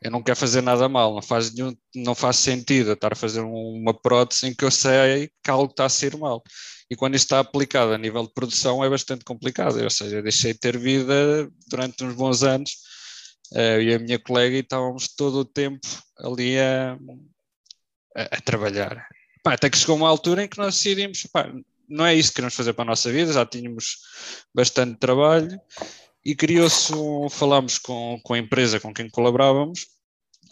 eu 0.00 0.10
não 0.10 0.22
quero 0.22 0.38
fazer 0.38 0.62
nada 0.62 0.88
mal, 0.88 1.14
não 1.14 1.20
faz, 1.20 1.52
nenhum, 1.52 1.76
não 1.94 2.14
faz 2.14 2.36
sentido 2.36 2.92
estar 2.92 3.12
a 3.12 3.16
fazer 3.16 3.40
uma 3.40 3.92
prótese 3.92 4.46
em 4.46 4.54
que 4.54 4.64
eu 4.64 4.70
sei 4.70 5.30
que 5.42 5.50
algo 5.50 5.70
está 5.70 5.84
a 5.84 5.88
ser 5.90 6.16
mal 6.16 6.42
e 6.90 6.96
quando 6.96 7.14
isto 7.14 7.26
está 7.26 7.38
aplicado 7.38 7.92
a 7.92 7.98
nível 7.98 8.24
de 8.24 8.34
produção 8.34 8.84
é 8.84 8.90
bastante 8.90 9.24
complicado, 9.24 9.80
ou 9.80 9.90
seja, 9.90 10.20
deixei 10.20 10.52
de 10.52 10.58
ter 10.58 10.76
vida 10.76 11.48
durante 11.68 12.02
uns 12.02 12.14
bons 12.14 12.42
anos, 12.42 12.72
eu 13.52 13.82
e 13.82 13.94
a 13.94 13.98
minha 13.98 14.18
colega 14.18 14.56
e 14.56 14.60
estávamos 14.60 15.06
todo 15.08 15.38
o 15.38 15.44
tempo 15.44 15.86
ali 16.18 16.58
a, 16.58 16.98
a, 18.16 18.22
a 18.36 18.40
trabalhar. 18.40 19.06
Pá, 19.42 19.54
até 19.54 19.70
que 19.70 19.78
chegou 19.78 19.96
uma 19.96 20.08
altura 20.08 20.44
em 20.44 20.48
que 20.48 20.58
nós 20.58 20.74
decidimos, 20.74 21.26
pá, 21.32 21.50
não 21.88 22.04
é 22.04 22.14
isso 22.14 22.30
que 22.30 22.36
queremos 22.36 22.54
fazer 22.54 22.72
para 22.72 22.82
a 22.82 22.86
nossa 22.86 23.10
vida, 23.10 23.32
já 23.32 23.46
tínhamos 23.46 23.98
bastante 24.52 24.98
trabalho 24.98 25.60
e 26.24 26.34
criou-se, 26.34 26.92
um, 26.92 27.30
falámos 27.30 27.78
com, 27.78 28.20
com 28.24 28.34
a 28.34 28.38
empresa 28.38 28.80
com 28.80 28.92
quem 28.92 29.08
colaborávamos 29.08 29.86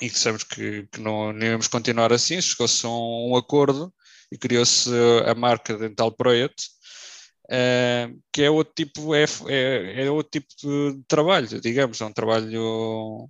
e 0.01 0.09
dissemos 0.09 0.45
que, 0.45 0.87
que 0.93 1.01
não, 1.01 1.33
não 1.33 1.47
íamos 1.47 1.67
continuar 1.67 2.13
assim, 2.13 2.41
chegou-se 2.41 2.87
a 2.87 2.89
um, 2.89 3.33
um 3.33 3.37
acordo 3.37 3.93
e 4.31 4.39
criou-se 4.39 4.91
a 5.27 5.35
marca 5.35 5.77
Dental 5.77 6.13
Project, 6.13 6.69
uh, 7.47 8.21
que 8.33 8.43
é 8.43 8.51
outro 8.51 8.75
tipo, 8.75 9.15
é, 9.15 9.25
é, 9.47 10.05
é, 10.05 10.11
outro 10.11 10.41
tipo 10.41 10.47
de 10.63 11.03
trabalho, 11.09 11.61
digamos, 11.61 12.01
é 12.01 12.05
um 12.05 12.13
trabalho 12.13 13.29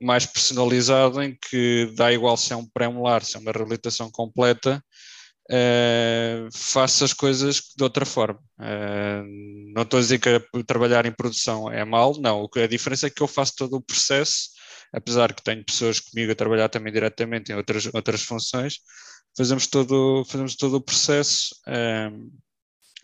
mais 0.00 0.24
personalizado 0.26 1.22
em 1.22 1.36
que 1.36 1.92
dá 1.96 2.12
igual 2.12 2.36
se 2.36 2.52
é 2.52 2.56
um 2.56 2.66
pré-molar, 2.66 3.24
se 3.24 3.36
é 3.36 3.40
uma 3.40 3.52
reabilitação 3.52 4.10
completa, 4.10 4.82
uh, 5.50 6.48
faço 6.56 7.04
as 7.04 7.12
coisas 7.12 7.62
de 7.76 7.82
outra 7.82 8.06
forma. 8.06 8.40
Uh, 8.58 9.24
não 9.74 9.82
estou 9.82 9.98
a 9.98 10.02
dizer 10.02 10.18
que 10.18 10.40
trabalhar 10.64 11.06
em 11.06 11.12
produção 11.12 11.70
é 11.70 11.84
mal, 11.84 12.18
não. 12.20 12.48
A 12.56 12.66
diferença 12.66 13.06
é 13.06 13.10
que 13.10 13.22
eu 13.22 13.28
faço 13.28 13.54
todo 13.56 13.76
o 13.76 13.82
processo, 13.82 14.50
apesar 14.92 15.32
que 15.34 15.42
tenho 15.42 15.64
pessoas 15.64 16.00
comigo 16.00 16.32
a 16.32 16.36
trabalhar 16.36 16.68
também 16.68 16.92
diretamente 16.92 17.52
em 17.52 17.56
outras, 17.56 17.86
outras 17.92 18.22
funções, 18.22 18.78
fazemos 19.36 19.66
todo, 19.66 20.24
fazemos 20.26 20.56
todo 20.56 20.76
o 20.76 20.80
processo. 20.80 21.54
Uh, 21.66 22.30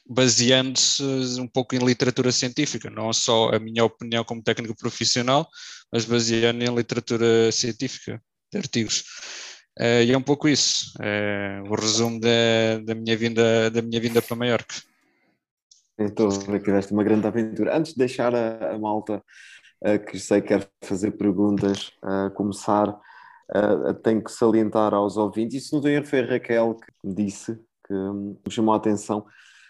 baseando-se 0.06 1.02
um 1.40 1.48
pouco 1.48 1.74
em 1.74 1.78
literatura 1.78 2.30
científica, 2.30 2.90
não 2.90 3.12
só 3.12 3.50
a 3.54 3.58
minha 3.58 3.84
opinião 3.84 4.22
como 4.22 4.42
técnico 4.42 4.76
profissional, 4.76 5.48
mas 5.90 6.04
baseando 6.04 6.62
em 6.62 6.74
literatura 6.74 7.50
científica, 7.50 8.20
de 8.52 8.58
artigos. 8.58 9.04
Uh, 9.78 10.02
e 10.04 10.12
é 10.12 10.16
um 10.18 10.22
pouco 10.22 10.48
isso, 10.48 10.92
uh, 11.00 11.68
o 11.68 11.74
resumo 11.74 12.20
da, 12.20 12.78
da, 12.84 12.94
minha 12.94 13.16
vinda, 13.16 13.70
da 13.70 13.82
minha 13.82 14.00
vinda 14.00 14.22
para 14.22 14.36
Maiorca. 14.36 14.74
Estou 15.98 16.28
a 16.28 16.38
ver 16.38 16.62
que 16.62 16.70
deste 16.70 16.92
uma 16.92 17.02
grande 17.02 17.26
aventura. 17.26 17.76
Antes 17.76 17.92
de 17.92 17.98
deixar 17.98 18.34
a, 18.34 18.74
a 18.74 18.78
malta 18.78 19.22
uh, 19.84 19.98
que 20.06 20.18
sei 20.18 20.40
que 20.42 20.48
quer 20.48 20.68
fazer 20.82 21.12
perguntas, 21.12 21.90
começar, 22.36 22.96
uh, 23.50 23.94
tenho 23.94 24.22
que 24.22 24.30
salientar 24.32 24.94
aos 24.94 25.16
ouvintes, 25.16 25.62
e 25.62 25.66
se 25.66 25.72
não 25.72 25.80
tenho 25.80 25.96
erro 25.96 26.06
foi 26.06 26.20
a 26.20 26.26
Raquel 26.26 26.74
que 26.74 27.08
me 27.08 27.14
disse, 27.14 27.58
que 27.86 27.94
um, 27.94 28.36
me 28.44 28.52
chamou 28.52 28.74
a 28.74 28.76
atenção, 28.76 29.24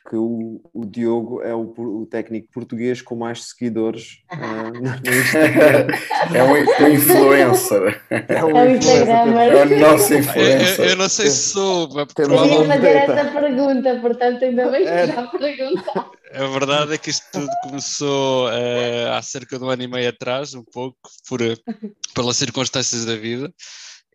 que 0.08 0.16
o, 0.16 0.60
o 0.74 0.84
Diogo 0.84 1.40
é 1.42 1.54
o, 1.54 1.72
o, 1.76 2.06
técnico 2.06 2.48
português 2.52 3.00
com 3.00 3.16
mais 3.16 3.44
seguidores 3.44 4.18
uh, 4.30 4.70
no 4.78 5.14
Instagram. 5.14 5.86
é 6.34 6.42
um, 6.42 6.84
um 6.84 6.92
influencer. 6.92 8.02
É 8.10 8.44
um 8.44 8.74
Instagramer. 8.74 9.52
É 9.52 9.64
o 9.64 9.80
nosso 9.80 10.14
influencer. 10.14 10.84
Eu, 10.84 10.90
eu 10.90 10.96
não 10.96 11.08
sei 11.08 11.28
se 11.28 11.52
sou. 11.52 11.88
Queria 11.88 12.66
fazer 12.66 12.88
essa 12.88 13.30
pergunta, 13.32 13.98
portanto 14.00 14.44
ainda 14.44 14.70
bem 14.70 14.82
que 14.82 14.90
é. 14.90 15.06
já 15.06 15.26
perguntar. 15.26 16.10
A 16.34 16.46
verdade 16.48 16.94
é 16.94 16.98
que 16.98 17.10
isto 17.10 17.24
tudo 17.32 17.50
começou 17.62 18.48
uh, 18.48 19.12
há 19.12 19.22
cerca 19.22 19.56
de 19.56 19.64
um 19.64 19.70
ano 19.70 19.82
e 19.82 19.86
meio 19.86 20.08
atrás, 20.08 20.52
um 20.54 20.64
pouco, 20.64 20.98
por, 21.28 21.40
pelas 22.12 22.36
circunstâncias 22.36 23.04
da 23.04 23.14
vida. 23.14 23.52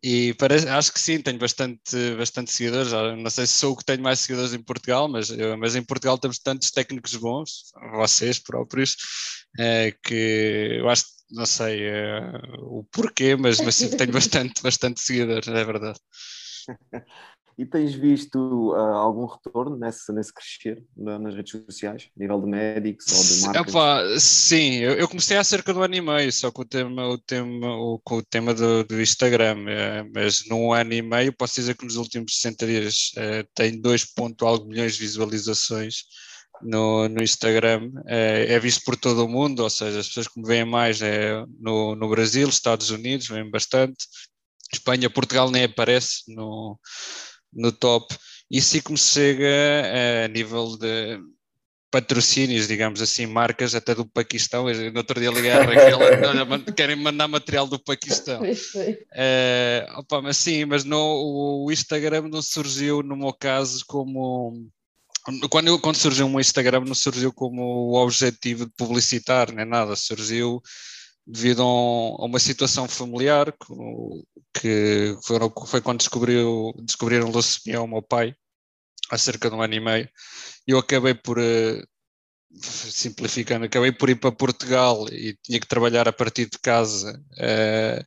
E 0.04 0.34
parece, 0.36 0.68
acho 0.68 0.94
que 0.94 1.00
sim, 1.00 1.22
tenho 1.22 1.38
bastante, 1.38 2.16
bastante 2.18 2.52
seguidores. 2.52 2.92
Não 2.92 3.30
sei 3.30 3.46
se 3.46 3.54
sou 3.54 3.74
o 3.74 3.78
que 3.78 3.86
tenho 3.86 4.02
mais 4.02 4.20
seguidores 4.20 4.54
em 4.54 4.62
Portugal, 4.62 5.08
mas, 5.08 5.30
mas 5.58 5.76
em 5.76 5.84
Portugal 5.84 6.18
temos 6.18 6.40
tantos 6.40 6.72
técnicos 6.72 7.16
bons, 7.16 7.72
vocês 7.94 8.40
próprios, 8.40 8.96
que 10.04 10.78
eu 10.80 10.90
acho, 10.90 11.04
não 11.32 11.46
sei 11.46 11.82
o 12.60 12.86
porquê, 12.92 13.36
mas, 13.36 13.60
mas 13.60 13.76
sim, 13.76 13.90
tenho 13.90 14.12
bastante, 14.12 14.62
bastante 14.64 15.02
seguidores, 15.02 15.48
é 15.48 15.64
verdade. 15.66 16.00
E 17.60 17.66
tens 17.66 17.94
visto 17.94 18.72
uh, 18.72 18.76
algum 18.76 19.26
retorno 19.26 19.76
nesse, 19.76 20.14
nesse 20.14 20.34
crescer 20.34 20.82
nas 20.96 21.36
redes 21.36 21.52
sociais, 21.52 22.10
a 22.16 22.20
nível 22.22 22.40
de 22.40 22.48
médicos 22.48 23.06
ou 23.12 23.22
de 23.22 23.42
marcas? 23.42 23.76
Opa, 23.76 24.18
sim, 24.18 24.76
eu, 24.76 24.94
eu, 24.94 25.10
comecei 25.10 25.36
há 25.36 25.44
cerca 25.44 25.74
de 25.74 25.78
um 25.78 25.84
ano 25.84 25.96
e 25.96 26.00
meio, 26.00 26.32
só 26.32 26.54
com 26.54 26.62
o 26.62 26.66
tema, 26.66 27.06
o 27.10 27.18
tema, 27.18 27.76
o, 27.76 28.00
com 28.00 28.16
o 28.20 28.24
tema 28.24 28.54
do, 28.54 28.86
do 28.86 29.02
Instagram, 29.02 29.66
é, 29.68 30.06
mas 30.16 30.48
num 30.48 30.72
ano 30.72 30.94
e 30.94 31.02
meio 31.02 31.36
posso 31.36 31.56
dizer 31.56 31.76
que 31.76 31.84
nos 31.84 31.98
últimos 31.98 32.34
60 32.36 32.66
dias 32.66 33.12
é, 33.18 33.46
tem 33.54 33.82
2 33.82 34.06
ponto 34.14 34.46
algo 34.46 34.66
milhões 34.66 34.94
de 34.94 35.02
visualizações 35.02 36.04
no, 36.62 37.10
no 37.10 37.22
Instagram, 37.22 37.92
é, 38.08 38.54
é, 38.54 38.60
visto 38.62 38.86
por 38.86 38.96
todo 38.96 39.26
o 39.26 39.28
mundo, 39.28 39.64
ou 39.64 39.70
seja, 39.70 40.00
as 40.00 40.08
pessoas 40.08 40.30
que 40.30 40.40
me 40.40 40.48
veem 40.48 40.64
mais 40.64 41.02
é 41.02 41.44
no, 41.60 41.94
no 41.94 42.08
Brasil, 42.08 42.48
Estados 42.48 42.90
Unidos, 42.90 43.28
vêm 43.28 43.52
bastante, 43.52 43.98
Espanha, 44.72 45.10
Portugal 45.10 45.52
nem 45.52 45.66
aparece 45.66 46.24
no 46.34 46.80
no 47.54 47.72
top. 47.72 48.16
E 48.52 48.62
como 48.82 48.98
chega 48.98 50.26
a 50.26 50.28
nível 50.28 50.78
de 50.78 51.20
patrocínios, 51.92 52.68
digamos 52.68 53.02
assim, 53.02 53.26
marcas 53.26 53.74
até 53.74 53.96
do 53.96 54.06
Paquistão. 54.06 54.70
Eu, 54.70 54.92
no 54.92 55.00
outro 55.00 55.20
dia 55.20 55.32
liguei 55.32 55.52
à 55.52 55.64
Raquel, 55.64 56.00
querem 56.76 56.96
mandar 56.96 57.28
material 57.28 57.68
do 57.68 57.80
Paquistão. 57.80 58.42
Uh, 58.42 60.00
opa, 60.00 60.22
mas 60.22 60.38
sim, 60.38 60.66
mas 60.66 60.84
no, 60.84 61.66
o 61.66 61.72
Instagram 61.72 62.28
não 62.28 62.42
surgiu, 62.42 63.02
no 63.02 63.16
meu 63.16 63.34
caso, 63.34 63.84
como. 63.88 64.68
Quando, 65.50 65.68
eu, 65.68 65.80
quando 65.80 65.98
surgiu 65.98 66.26
um 66.26 66.40
Instagram, 66.40 66.82
não 66.86 66.96
surgiu 66.96 67.32
como 67.32 67.62
o 67.62 67.96
objetivo 67.96 68.66
de 68.66 68.72
publicitar, 68.76 69.52
nem 69.52 69.66
nada, 69.66 69.96
surgiu 69.96 70.62
devido 71.30 71.62
a, 71.62 72.26
uma 72.26 72.40
situação 72.40 72.88
familiar 72.88 73.54
que 74.54 75.16
foi 75.68 75.82
quando 75.82 76.00
descobriu, 76.00 76.74
descobriram 76.82 77.32
leucemia 77.32 77.78
ao 77.80 77.88
meu 77.88 78.02
pai, 78.02 78.34
há 79.12 79.18
cerca 79.18 79.50
de 79.50 79.56
um 79.56 79.62
ano 79.62 79.74
e 79.76 79.80
meio, 79.80 80.10
eu 80.68 80.80
acabei 80.80 81.14
por, 81.14 81.38
eh, 81.40 81.84
simplificando, 82.62 83.66
acabei 83.66 83.92
por 83.92 84.10
ir 84.10 84.16
para 84.20 84.32
Portugal 84.32 85.06
e 85.12 85.38
tinha 85.44 85.60
que 85.60 85.68
trabalhar 85.68 86.08
a 86.08 86.14
partir 86.14 86.50
de 86.50 86.60
casa. 86.60 87.22
Eh, 87.38 88.04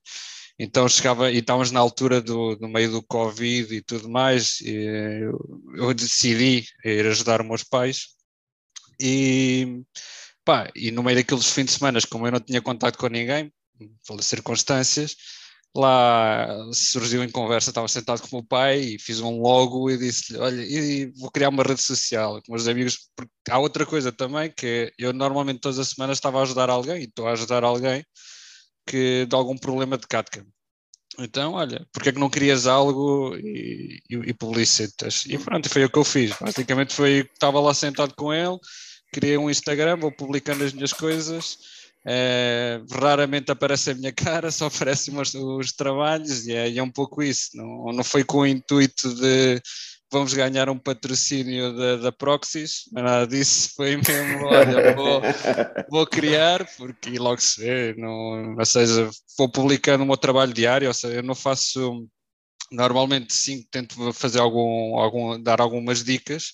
então 0.58 0.88
chegava, 0.88 1.30
e 1.30 1.38
estávamos 1.38 1.70
na 1.70 1.80
altura 1.80 2.20
do, 2.20 2.56
do 2.56 2.68
meio 2.68 2.90
do 2.92 3.02
Covid 3.02 3.74
e 3.74 3.82
tudo 3.82 4.08
mais, 4.08 4.60
e 4.60 5.22
eu 5.76 5.94
decidi 5.94 6.64
ir 6.84 7.06
ajudar 7.06 7.42
meus 7.42 7.64
pais. 7.64 8.08
E 9.00 9.82
Pá, 10.44 10.70
e 10.74 10.90
no 10.90 11.02
meio 11.02 11.16
daqueles 11.18 11.46
fins 11.46 11.66
de 11.66 11.72
semana, 11.72 11.98
como 12.10 12.26
eu 12.26 12.32
não 12.32 12.40
tinha 12.40 12.60
contato 12.60 12.98
com 12.98 13.06
ninguém, 13.08 13.52
pelas 14.06 14.26
circunstâncias, 14.26 15.16
lá 15.74 16.46
surgiu 16.72 17.22
em 17.24 17.30
conversa, 17.30 17.70
estava 17.70 17.88
sentado 17.88 18.20
com 18.22 18.28
o 18.28 18.40
meu 18.40 18.44
pai 18.44 18.80
e 18.80 18.98
fiz 18.98 19.20
um 19.20 19.40
logo 19.40 19.90
e 19.90 19.96
disse-lhe, 19.96 20.38
olha, 20.38 20.60
e 20.60 21.06
vou 21.16 21.30
criar 21.30 21.48
uma 21.48 21.62
rede 21.62 21.80
social 21.80 22.42
com 22.42 22.54
os 22.54 22.68
amigos, 22.68 23.08
porque 23.16 23.32
há 23.50 23.58
outra 23.58 23.86
coisa 23.86 24.12
também, 24.12 24.50
que 24.50 24.92
eu 24.98 25.12
normalmente 25.12 25.60
todas 25.60 25.78
as 25.78 25.88
semanas 25.88 26.18
estava 26.18 26.40
a 26.40 26.42
ajudar 26.42 26.68
alguém, 26.68 27.02
e 27.02 27.04
estou 27.04 27.26
a 27.26 27.32
ajudar 27.32 27.64
alguém 27.64 28.04
que 28.86 29.26
de 29.26 29.34
algum 29.34 29.56
problema 29.56 29.96
de 29.96 30.06
CATCAM. 30.06 30.46
Então, 31.18 31.52
olha, 31.52 31.86
porque 31.92 32.08
é 32.08 32.12
que 32.12 32.18
não 32.18 32.30
crias 32.30 32.66
algo 32.66 33.36
e, 33.36 34.00
e, 34.08 34.16
e 34.16 34.34
publicitas? 34.34 35.24
E 35.26 35.36
pronto, 35.38 35.68
foi 35.68 35.84
o 35.84 35.90
que 35.90 35.98
eu 35.98 36.04
fiz. 36.04 36.34
Basicamente 36.40 36.94
foi, 36.94 37.28
estava 37.32 37.60
lá 37.60 37.74
sentado 37.74 38.14
com 38.14 38.32
ele, 38.32 38.58
criei 39.12 39.36
um 39.36 39.50
Instagram, 39.50 39.96
vou 39.96 40.10
publicando 40.10 40.64
as 40.64 40.72
minhas 40.72 40.92
coisas. 40.92 41.58
É, 42.04 42.80
raramente 42.90 43.52
aparece 43.52 43.90
a 43.90 43.94
minha 43.94 44.10
cara, 44.12 44.50
só 44.50 44.66
aparecem 44.66 45.16
os, 45.16 45.34
os 45.34 45.72
trabalhos 45.72 46.48
e 46.48 46.52
é, 46.52 46.68
e 46.68 46.78
é, 46.78 46.82
um 46.82 46.90
pouco 46.90 47.22
isso. 47.22 47.50
Não, 47.54 47.92
não 47.92 48.02
foi 48.02 48.24
com 48.24 48.38
o 48.38 48.46
intuito 48.46 49.14
de 49.14 49.60
vamos 50.12 50.34
ganhar 50.34 50.68
um 50.68 50.78
patrocínio 50.78 51.74
da, 51.74 51.96
da 51.96 52.12
Proxys, 52.12 52.82
nada 52.92 53.26
disso, 53.26 53.70
foi 53.74 53.96
mesmo, 53.96 54.44
olha, 54.44 54.94
vou, 54.94 55.22
vou 55.90 56.06
criar, 56.06 56.68
porque 56.76 57.18
logo 57.18 57.40
se 57.40 57.62
vê, 57.62 57.94
não, 57.96 58.54
ou 58.54 58.66
seja, 58.66 59.08
vou 59.38 59.50
publicando 59.50 60.04
o 60.04 60.06
meu 60.06 60.18
trabalho 60.18 60.52
diário, 60.52 60.86
ou 60.86 60.92
seja, 60.92 61.14
eu 61.14 61.22
não 61.22 61.34
faço, 61.34 62.06
normalmente 62.70 63.34
sim, 63.34 63.66
tento 63.70 64.12
fazer 64.12 64.38
algum, 64.38 64.98
algum 64.98 65.42
dar 65.42 65.62
algumas 65.62 66.04
dicas, 66.04 66.52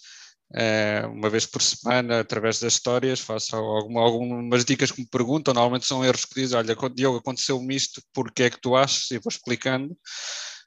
uma 1.12 1.28
vez 1.28 1.44
por 1.46 1.60
semana, 1.60 2.20
através 2.20 2.58
das 2.60 2.74
histórias, 2.74 3.20
faço 3.20 3.54
alguma, 3.56 4.00
algumas 4.00 4.64
dicas 4.64 4.90
que 4.90 5.00
me 5.00 5.06
perguntam, 5.06 5.52
normalmente 5.52 5.86
são 5.86 6.04
erros 6.04 6.24
que 6.24 6.40
dizem, 6.40 6.58
olha, 6.58 6.76
Diogo, 6.94 7.18
aconteceu-me 7.18 7.74
isto, 7.76 8.02
porque 8.12 8.44
é 8.44 8.50
que 8.50 8.60
tu 8.60 8.74
achas? 8.74 9.10
E 9.10 9.18
vou 9.18 9.30
explicando, 9.30 9.96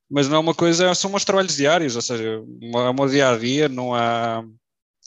mas 0.10 0.28
não 0.28 0.38
é 0.38 0.40
uma 0.40 0.56
coisa, 0.56 0.94
são 0.94 1.10
meus 1.10 1.26
trabalhos 1.26 1.56
diários, 1.56 1.96
ou 1.96 2.02
seja, 2.02 2.24
é 2.24 2.38
o 2.38 2.94
meu 2.94 3.08
dia-a-dia, 3.10 3.70
não 3.70 3.96
há, 3.96 4.44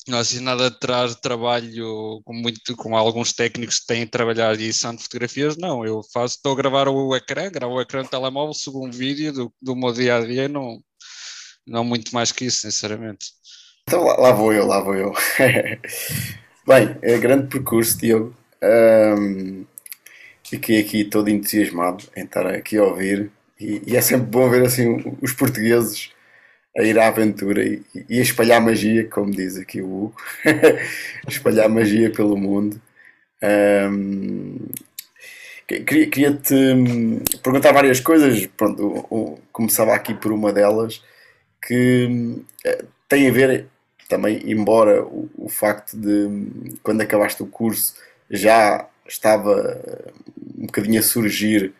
não 0.08 0.18
há 0.18 0.20
assim 0.20 0.40
nada 0.40 0.66
atrás 0.66 1.14
de 1.14 1.20
trabalho 1.20 2.20
com, 2.24 2.34
muito, 2.34 2.76
com 2.76 2.96
alguns 2.96 3.32
técnicos 3.32 3.80
que 3.80 3.86
têm 3.86 4.06
trabalhado 4.06 4.60
em 4.60 4.64
edição 4.64 4.94
de 4.94 5.02
fotografias, 5.02 5.56
não, 5.56 5.84
eu 5.84 6.02
faço, 6.12 6.36
estou 6.36 6.52
a 6.52 6.56
gravar 6.56 6.88
o 6.88 7.14
ecrã, 7.14 7.50
gravo 7.50 7.74
o 7.74 7.80
ecrã 7.80 8.02
do 8.02 8.08
telemóvel, 8.08 8.54
subo 8.54 8.84
um 8.84 8.90
vídeo 8.90 9.32
do, 9.32 9.54
do 9.62 9.76
meu 9.76 9.92
dia-a-dia, 9.92 10.48
não, 10.48 10.82
não 11.66 11.84
muito 11.84 12.12
mais 12.14 12.32
que 12.32 12.46
isso, 12.46 12.60
sinceramente. 12.62 13.26
Então 13.86 14.02
lá, 14.02 14.16
lá, 14.16 14.32
vou 14.32 14.52
eu, 14.52 14.66
lá 14.66 14.80
vou 14.80 14.94
eu. 14.94 15.12
Bem, 16.66 16.96
é 17.02 17.18
grande 17.18 17.48
percurso, 17.48 17.98
Diogo. 17.98 18.34
Um, 18.62 19.66
fiquei 20.42 20.80
aqui 20.80 21.04
todo 21.04 21.28
entusiasmado 21.28 22.04
em 22.16 22.24
estar 22.24 22.46
aqui 22.46 22.78
a 22.78 22.84
ouvir 22.84 23.30
e, 23.60 23.82
e, 23.86 23.96
é 23.96 24.00
sempre 24.00 24.26
bom 24.26 24.48
ver 24.48 24.64
assim 24.64 25.16
os 25.20 25.32
portugueses 25.32 26.10
a 26.76 26.82
ir 26.82 26.98
à 26.98 27.08
aventura 27.08 27.62
e, 27.62 27.82
e, 28.08 28.18
a 28.18 28.22
espalhar 28.22 28.60
magia, 28.60 29.06
como 29.08 29.30
diz 29.30 29.58
aqui 29.58 29.82
o 29.82 29.86
Hugo, 29.86 30.16
espalhar 31.28 31.68
magia 31.68 32.10
pelo 32.10 32.36
mundo. 32.38 32.80
Um, 33.42 34.58
queria, 35.68 36.08
queria 36.08 36.32
te 36.34 36.54
hum, 36.54 37.22
perguntar 37.42 37.72
várias 37.72 38.00
coisas. 38.00 38.46
Pronto, 38.56 39.38
começava 39.52 39.94
aqui 39.94 40.14
por 40.14 40.32
uma 40.32 40.52
delas 40.54 41.02
que 41.66 42.06
hum, 42.10 42.44
tem 43.08 43.28
a 43.28 43.32
ver 43.32 43.73
também, 44.08 44.40
embora 44.50 45.02
o, 45.02 45.30
o 45.36 45.48
facto 45.48 45.96
de 45.96 46.08
hum, 46.08 46.74
quando 46.82 47.00
acabaste 47.00 47.42
o 47.42 47.46
curso 47.46 47.94
já 48.30 48.88
estava 49.06 49.80
um 50.58 50.66
bocadinho 50.66 51.00
a 51.00 51.02
surgir 51.02 51.72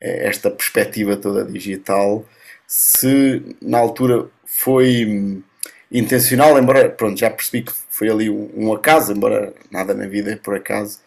eh, 0.00 0.28
esta 0.28 0.50
perspectiva 0.50 1.16
toda 1.16 1.44
digital, 1.44 2.24
se 2.66 3.42
na 3.60 3.78
altura 3.78 4.28
foi 4.44 5.42
intencional, 5.90 6.58
embora 6.58 6.88
pronto, 6.90 7.18
já 7.18 7.30
percebi 7.30 7.64
que 7.64 7.72
foi 7.90 8.08
ali 8.08 8.30
um, 8.30 8.50
um 8.56 8.72
acaso, 8.72 9.12
embora 9.12 9.54
nada 9.70 9.94
na 9.94 10.06
vida 10.06 10.32
é 10.32 10.36
por 10.36 10.54
acaso, 10.56 11.00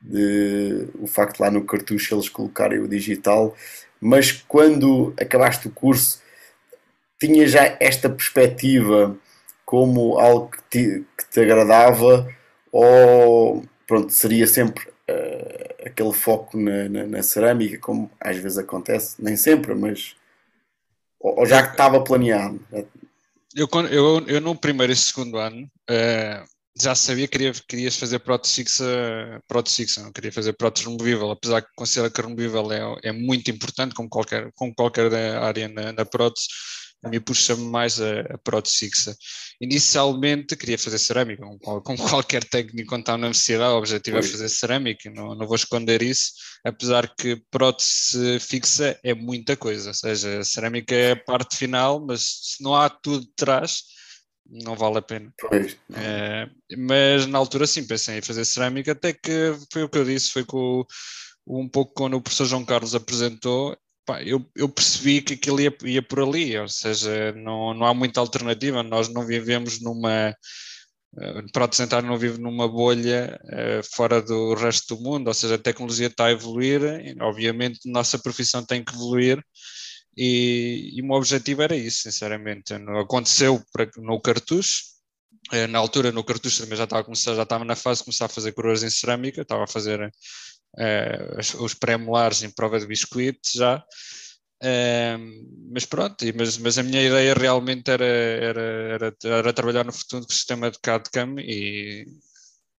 de 0.00 0.88
o 0.98 1.06
facto 1.06 1.36
de 1.36 1.42
lá 1.42 1.50
no 1.50 1.64
cartucho 1.64 2.14
eles 2.14 2.28
colocarem 2.28 2.78
o 2.80 2.88
digital, 2.88 3.54
mas 4.00 4.32
quando 4.32 5.12
acabaste 5.20 5.68
o 5.68 5.70
curso 5.70 6.22
tinha 7.20 7.46
já 7.46 7.76
esta 7.78 8.08
perspectiva 8.08 9.16
como 9.70 10.18
algo 10.18 10.50
que 10.50 10.62
te, 10.68 11.06
que 11.16 11.30
te 11.30 11.40
agradava 11.42 12.26
ou 12.72 13.64
pronto, 13.86 14.12
seria 14.12 14.44
sempre 14.44 14.84
uh, 14.88 15.86
aquele 15.86 16.12
foco 16.12 16.58
na, 16.58 16.88
na, 16.88 17.06
na, 17.06 17.22
cerâmica, 17.22 17.78
como 17.78 18.10
às 18.20 18.36
vezes 18.36 18.58
acontece, 18.58 19.22
nem 19.22 19.36
sempre, 19.36 19.72
mas 19.76 20.16
ou, 21.20 21.38
ou 21.38 21.46
já 21.46 21.62
que 21.62 21.70
estava 21.70 22.02
planeado? 22.02 22.60
Eu, 23.54 23.68
eu, 23.92 24.26
eu 24.26 24.40
no 24.40 24.56
primeiro 24.56 24.92
e 24.92 24.96
segundo 24.96 25.38
ano 25.38 25.70
uh, 25.88 26.44
já 26.76 26.96
sabia 26.96 27.28
que 27.28 27.38
queria, 27.38 27.52
querias 27.68 27.96
fazer 27.96 28.18
prótese 28.18 28.64
fixa, 28.64 30.02
não 30.02 30.10
queria 30.10 30.32
fazer 30.32 30.52
prótese 30.54 30.86
removível, 30.86 31.30
apesar 31.30 31.62
que 31.62 31.68
considero 31.76 32.12
que 32.12 32.20
removível 32.20 32.72
é, 32.72 33.08
é 33.10 33.12
muito 33.12 33.48
importante, 33.52 33.94
como 33.94 34.08
qualquer, 34.08 34.50
como 34.56 34.74
qualquer 34.74 35.14
área 35.14 35.68
na, 35.68 35.92
na 35.92 36.04
prótese, 36.04 36.48
a 37.02 37.08
mim 37.08 37.20
puxa-me 37.20 37.64
mais 37.64 38.00
a, 38.00 38.20
a 38.20 38.38
prótese 38.38 38.76
fixa. 38.76 39.16
Inicialmente 39.60 40.56
queria 40.56 40.78
fazer 40.78 40.98
cerâmica, 40.98 41.42
como, 41.42 41.80
como 41.80 41.98
qualquer 42.08 42.44
técnico 42.44 42.88
quando 42.88 43.02
está 43.02 43.12
na 43.12 43.26
universidade, 43.26 43.74
o 43.74 43.78
objetivo 43.78 44.18
é 44.18 44.22
fazer 44.22 44.48
cerâmica, 44.48 45.10
não, 45.10 45.34
não 45.34 45.46
vou 45.46 45.56
esconder 45.56 46.02
isso, 46.02 46.32
apesar 46.64 47.14
que 47.14 47.42
prótese 47.50 48.38
fixa 48.40 48.98
é 49.02 49.14
muita 49.14 49.56
coisa, 49.56 49.90
ou 49.90 49.94
seja, 49.94 50.44
cerâmica 50.44 50.94
é 50.94 51.12
a 51.12 51.16
parte 51.16 51.56
final, 51.56 52.04
mas 52.04 52.22
se 52.22 52.62
não 52.62 52.74
há 52.74 52.88
tudo 52.88 53.24
de 53.24 53.32
trás, 53.34 53.82
não 54.50 54.74
vale 54.74 54.98
a 54.98 55.02
pena. 55.02 55.32
É, 55.94 56.48
mas 56.76 57.26
na 57.26 57.38
altura 57.38 57.66
sim, 57.66 57.86
pensei 57.86 58.18
em 58.18 58.22
fazer 58.22 58.44
cerâmica, 58.44 58.92
até 58.92 59.12
que 59.12 59.54
foi 59.72 59.84
o 59.84 59.88
que 59.88 59.98
eu 59.98 60.04
disse, 60.04 60.30
foi 60.30 60.44
com, 60.44 60.84
um 61.46 61.68
pouco 61.68 61.94
quando 61.94 62.14
o 62.14 62.20
professor 62.20 62.46
João 62.46 62.64
Carlos 62.64 62.94
apresentou, 62.94 63.76
pá, 64.10 64.22
eu, 64.22 64.44
eu, 64.56 64.68
percebi 64.68 65.22
que 65.22 65.34
aquilo 65.34 65.60
ia, 65.60 65.74
ia, 65.84 66.02
por 66.02 66.20
ali, 66.20 66.58
ou 66.58 66.68
seja, 66.68 67.32
não, 67.32 67.74
não 67.74 67.86
há 67.86 67.94
muita 67.94 68.20
alternativa, 68.20 68.82
nós 68.82 69.08
não 69.08 69.24
vivemos 69.26 69.80
numa. 69.80 70.34
Uh, 71.12 71.50
para 71.52 71.64
apresentar, 71.64 72.02
não 72.02 72.16
vive 72.16 72.40
numa 72.40 72.68
bolha 72.68 73.38
uh, 73.44 73.94
fora 73.94 74.22
do 74.22 74.54
resto 74.54 74.96
do 74.96 75.02
mundo, 75.02 75.28
ou 75.28 75.34
seja, 75.34 75.56
a 75.56 75.58
tecnologia 75.58 76.06
está 76.06 76.26
a 76.26 76.32
evoluir, 76.32 76.80
obviamente, 77.20 77.80
nossa 77.90 78.18
profissão 78.18 78.64
tem 78.64 78.84
que 78.84 78.94
evoluir, 78.94 79.42
e, 80.16 80.92
e 80.94 81.02
o 81.02 81.06
meu 81.06 81.16
objetivo 81.16 81.62
era 81.62 81.76
isso, 81.76 82.02
sinceramente. 82.02 82.74
Aconteceu 82.74 83.62
no 83.98 84.20
cartucho, 84.20 84.82
eh, 85.52 85.66
na 85.66 85.78
altura 85.78 86.12
no 86.12 86.24
cartucho 86.24 86.62
também 86.62 86.76
já 86.76 86.84
estava 86.84 87.02
a 87.02 87.04
começar, 87.04 87.34
já 87.34 87.42
estava 87.42 87.64
na 87.64 87.76
fase 87.76 88.00
de 88.00 88.04
começar 88.04 88.26
a 88.26 88.28
fazer 88.28 88.52
coroas 88.52 88.82
em 88.82 88.90
cerâmica, 88.90 89.42
estava 89.42 89.64
a 89.64 89.66
fazer 89.66 90.12
uh, 90.76 91.62
os 91.64 91.74
pré-molares 91.74 92.42
em 92.42 92.50
prova 92.50 92.78
de 92.78 92.86
biscoito 92.86 93.48
já. 93.54 93.84
Uh, 94.62 95.70
mas 95.72 95.86
pronto, 95.86 96.24
mas, 96.36 96.58
mas 96.58 96.76
a 96.78 96.82
minha 96.82 97.02
ideia 97.02 97.32
realmente 97.34 97.90
era, 97.90 98.04
era, 98.04 98.60
era, 98.60 99.16
era 99.24 99.52
trabalhar 99.52 99.84
no 99.84 99.92
futuro 99.92 100.22
com 100.26 100.30
o 100.30 100.34
sistema 100.34 100.70
de 100.70 100.78
CAD-CAM 100.78 101.36
e 101.38 102.04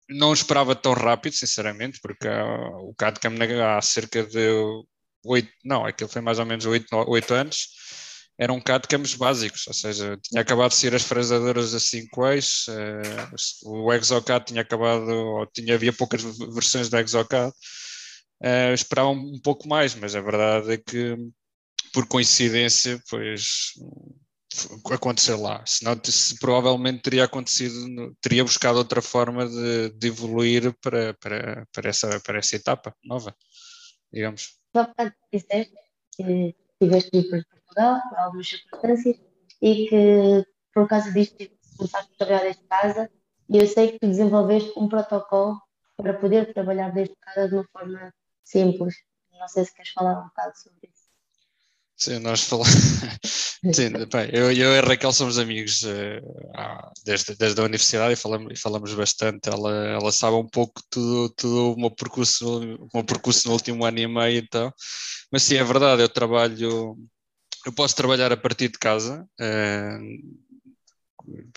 não 0.09 0.33
esperava 0.33 0.75
tão 0.75 0.93
rápido, 0.93 1.35
sinceramente, 1.35 2.01
porque 2.03 2.29
o 2.29 2.95
CAD-CAM 2.95 3.35
há 3.65 3.81
cerca 3.81 4.25
de 4.25 4.85
oito, 5.25 5.51
não, 5.65 5.87
aquilo 5.87 6.11
foi 6.11 6.21
mais 6.21 6.39
ou 6.39 6.47
menos 6.47 6.67
oito 6.67 7.35
anos, 7.35 7.69
eram 8.41 8.55
um 8.55 8.59
bocado 8.59 8.89
campos 8.89 9.15
básicos, 9.15 9.67
ou 9.67 9.75
seja, 9.75 10.19
tinha 10.23 10.41
acabado 10.41 10.71
de 10.71 10.77
ser 10.77 10.95
as 10.95 11.03
fresadoras 11.03 11.75
a 11.75 11.79
5 11.79 12.27
eixos, 12.27 12.69
uh, 12.69 13.71
o 13.71 13.93
Exocad 13.93 14.47
tinha 14.47 14.63
acabado, 14.63 15.11
ou 15.11 15.47
tinha, 15.47 15.75
havia 15.75 15.93
poucas 15.93 16.23
versões 16.23 16.89
do 16.89 16.97
Exocad, 16.97 17.51
uh, 17.51 18.73
esperavam 18.73 19.13
um 19.13 19.39
pouco 19.39 19.69
mais, 19.69 19.95
mas 19.95 20.15
a 20.15 20.23
verdade 20.23 20.73
é 20.73 20.79
que, 20.79 21.15
por 21.93 22.09
coincidência, 22.09 22.99
pois 23.11 23.75
aconteceu 24.91 25.39
lá, 25.39 25.63
senão 25.67 26.01
se, 26.03 26.39
provavelmente 26.39 27.03
teria 27.03 27.25
acontecido, 27.25 28.17
teria 28.23 28.43
buscado 28.43 28.79
outra 28.79 29.03
forma 29.03 29.47
de, 29.47 29.91
de 29.91 30.09
evoluir 30.09 30.75
para, 30.81 31.13
para, 31.13 31.67
para, 31.75 31.91
essa, 31.91 32.19
para 32.21 32.39
essa 32.39 32.57
etapa 32.57 32.97
nova, 33.05 33.37
digamos. 34.11 34.55
Só 34.75 34.87
para 34.95 35.15
disseste 35.31 35.75
que 36.17 36.57
tiveste 36.81 37.45
Portugal 37.71 38.01
por 38.09 38.19
algumas 38.19 38.49
circunstâncias 38.49 39.17
e 39.63 39.89
que 39.89 40.47
por 40.75 40.89
causa 40.89 41.13
disto 41.13 41.37
começaste 41.77 42.13
a 42.13 42.17
trabalhar 42.19 42.43
desde 42.43 42.63
casa 42.65 43.11
e 43.49 43.59
eu 43.59 43.67
sei 43.67 43.93
que 43.93 43.99
tu 43.99 44.07
desenvolveste 44.09 44.73
um 44.77 44.89
protocolo 44.89 45.61
para 45.97 46.15
poder 46.15 46.53
trabalhar 46.53 46.91
desde 46.91 47.15
casa 47.17 47.49
de 47.49 47.55
uma 47.55 47.67
forma 47.73 48.13
simples. 48.45 48.95
Não 49.33 49.49
sei 49.49 49.65
se 49.65 49.75
queres 49.75 49.93
falar 49.93 50.21
um 50.21 50.25
bocado 50.25 50.57
sobre 50.57 50.89
isso. 50.93 51.11
Sim, 51.97 52.19
nós 52.21 52.43
falamos. 52.43 52.71
Sim, 53.75 53.91
bem, 54.11 54.31
eu, 54.33 54.51
eu 54.53 54.75
e 54.75 54.79
a 54.79 54.81
Raquel 54.81 55.13
somos 55.13 55.39
amigos 55.39 55.83
uh, 55.83 56.91
desde, 57.05 57.35
desde 57.37 57.61
a 57.61 57.65
universidade 57.65 58.15
e 58.15 58.17
falamos, 58.17 58.53
e 58.53 58.57
falamos 58.57 58.95
bastante. 58.95 59.51
Ela, 59.51 59.71
ela 59.89 60.13
sabe 60.13 60.37
um 60.37 60.49
pouco 60.49 60.81
tudo, 60.89 61.29
tudo 61.35 61.75
o, 61.75 61.77
meu 61.79 61.91
percurso, 61.91 62.79
o 62.79 62.89
meu 62.95 63.05
percurso 63.05 63.47
no 63.49 63.53
último 63.53 63.85
ano 63.85 63.99
e 63.99 64.07
meio, 64.07 64.39
então. 64.39 64.73
Mas 65.31 65.43
sim, 65.43 65.57
é 65.57 65.65
verdade, 65.65 66.01
eu 66.01 66.09
trabalho. 66.09 66.97
Eu 67.67 67.73
posso 67.73 67.95
trabalhar 67.97 68.33
a 68.33 68.37
partir 68.37 68.69
de 68.69 68.79
casa. 68.79 69.29
Uh, 69.41 70.51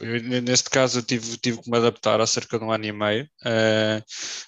eu, 0.02 0.42
neste 0.42 0.70
caso 0.70 1.00
eu 1.00 1.04
tive, 1.04 1.38
tive 1.38 1.62
que 1.62 1.70
me 1.70 1.78
adaptar 1.78 2.20
há 2.20 2.28
cerca 2.28 2.60
de 2.60 2.66
um 2.66 2.72
ano 2.72 2.86
e 2.86 2.92
meio, 2.92 3.26
uh, 3.42 4.04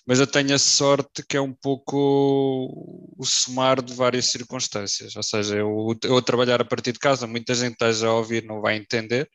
mas 0.05 0.19
eu 0.19 0.27
tenho 0.27 0.53
a 0.53 0.59
sorte 0.59 1.23
que 1.27 1.37
é 1.37 1.41
um 1.41 1.53
pouco 1.53 3.13
o 3.17 3.25
somar 3.25 3.81
de 3.81 3.93
várias 3.93 4.25
circunstâncias, 4.25 5.15
ou 5.15 5.23
seja, 5.23 5.55
eu, 5.55 5.97
eu 6.03 6.21
trabalhar 6.21 6.61
a 6.61 6.65
partir 6.65 6.91
de 6.91 6.99
casa, 6.99 7.25
muita 7.25 7.55
gente 7.55 7.73
esteja 7.73 8.07
a 8.07 8.13
ouvir 8.13 8.43
não 8.43 8.61
vai 8.61 8.75
entender 8.75 9.29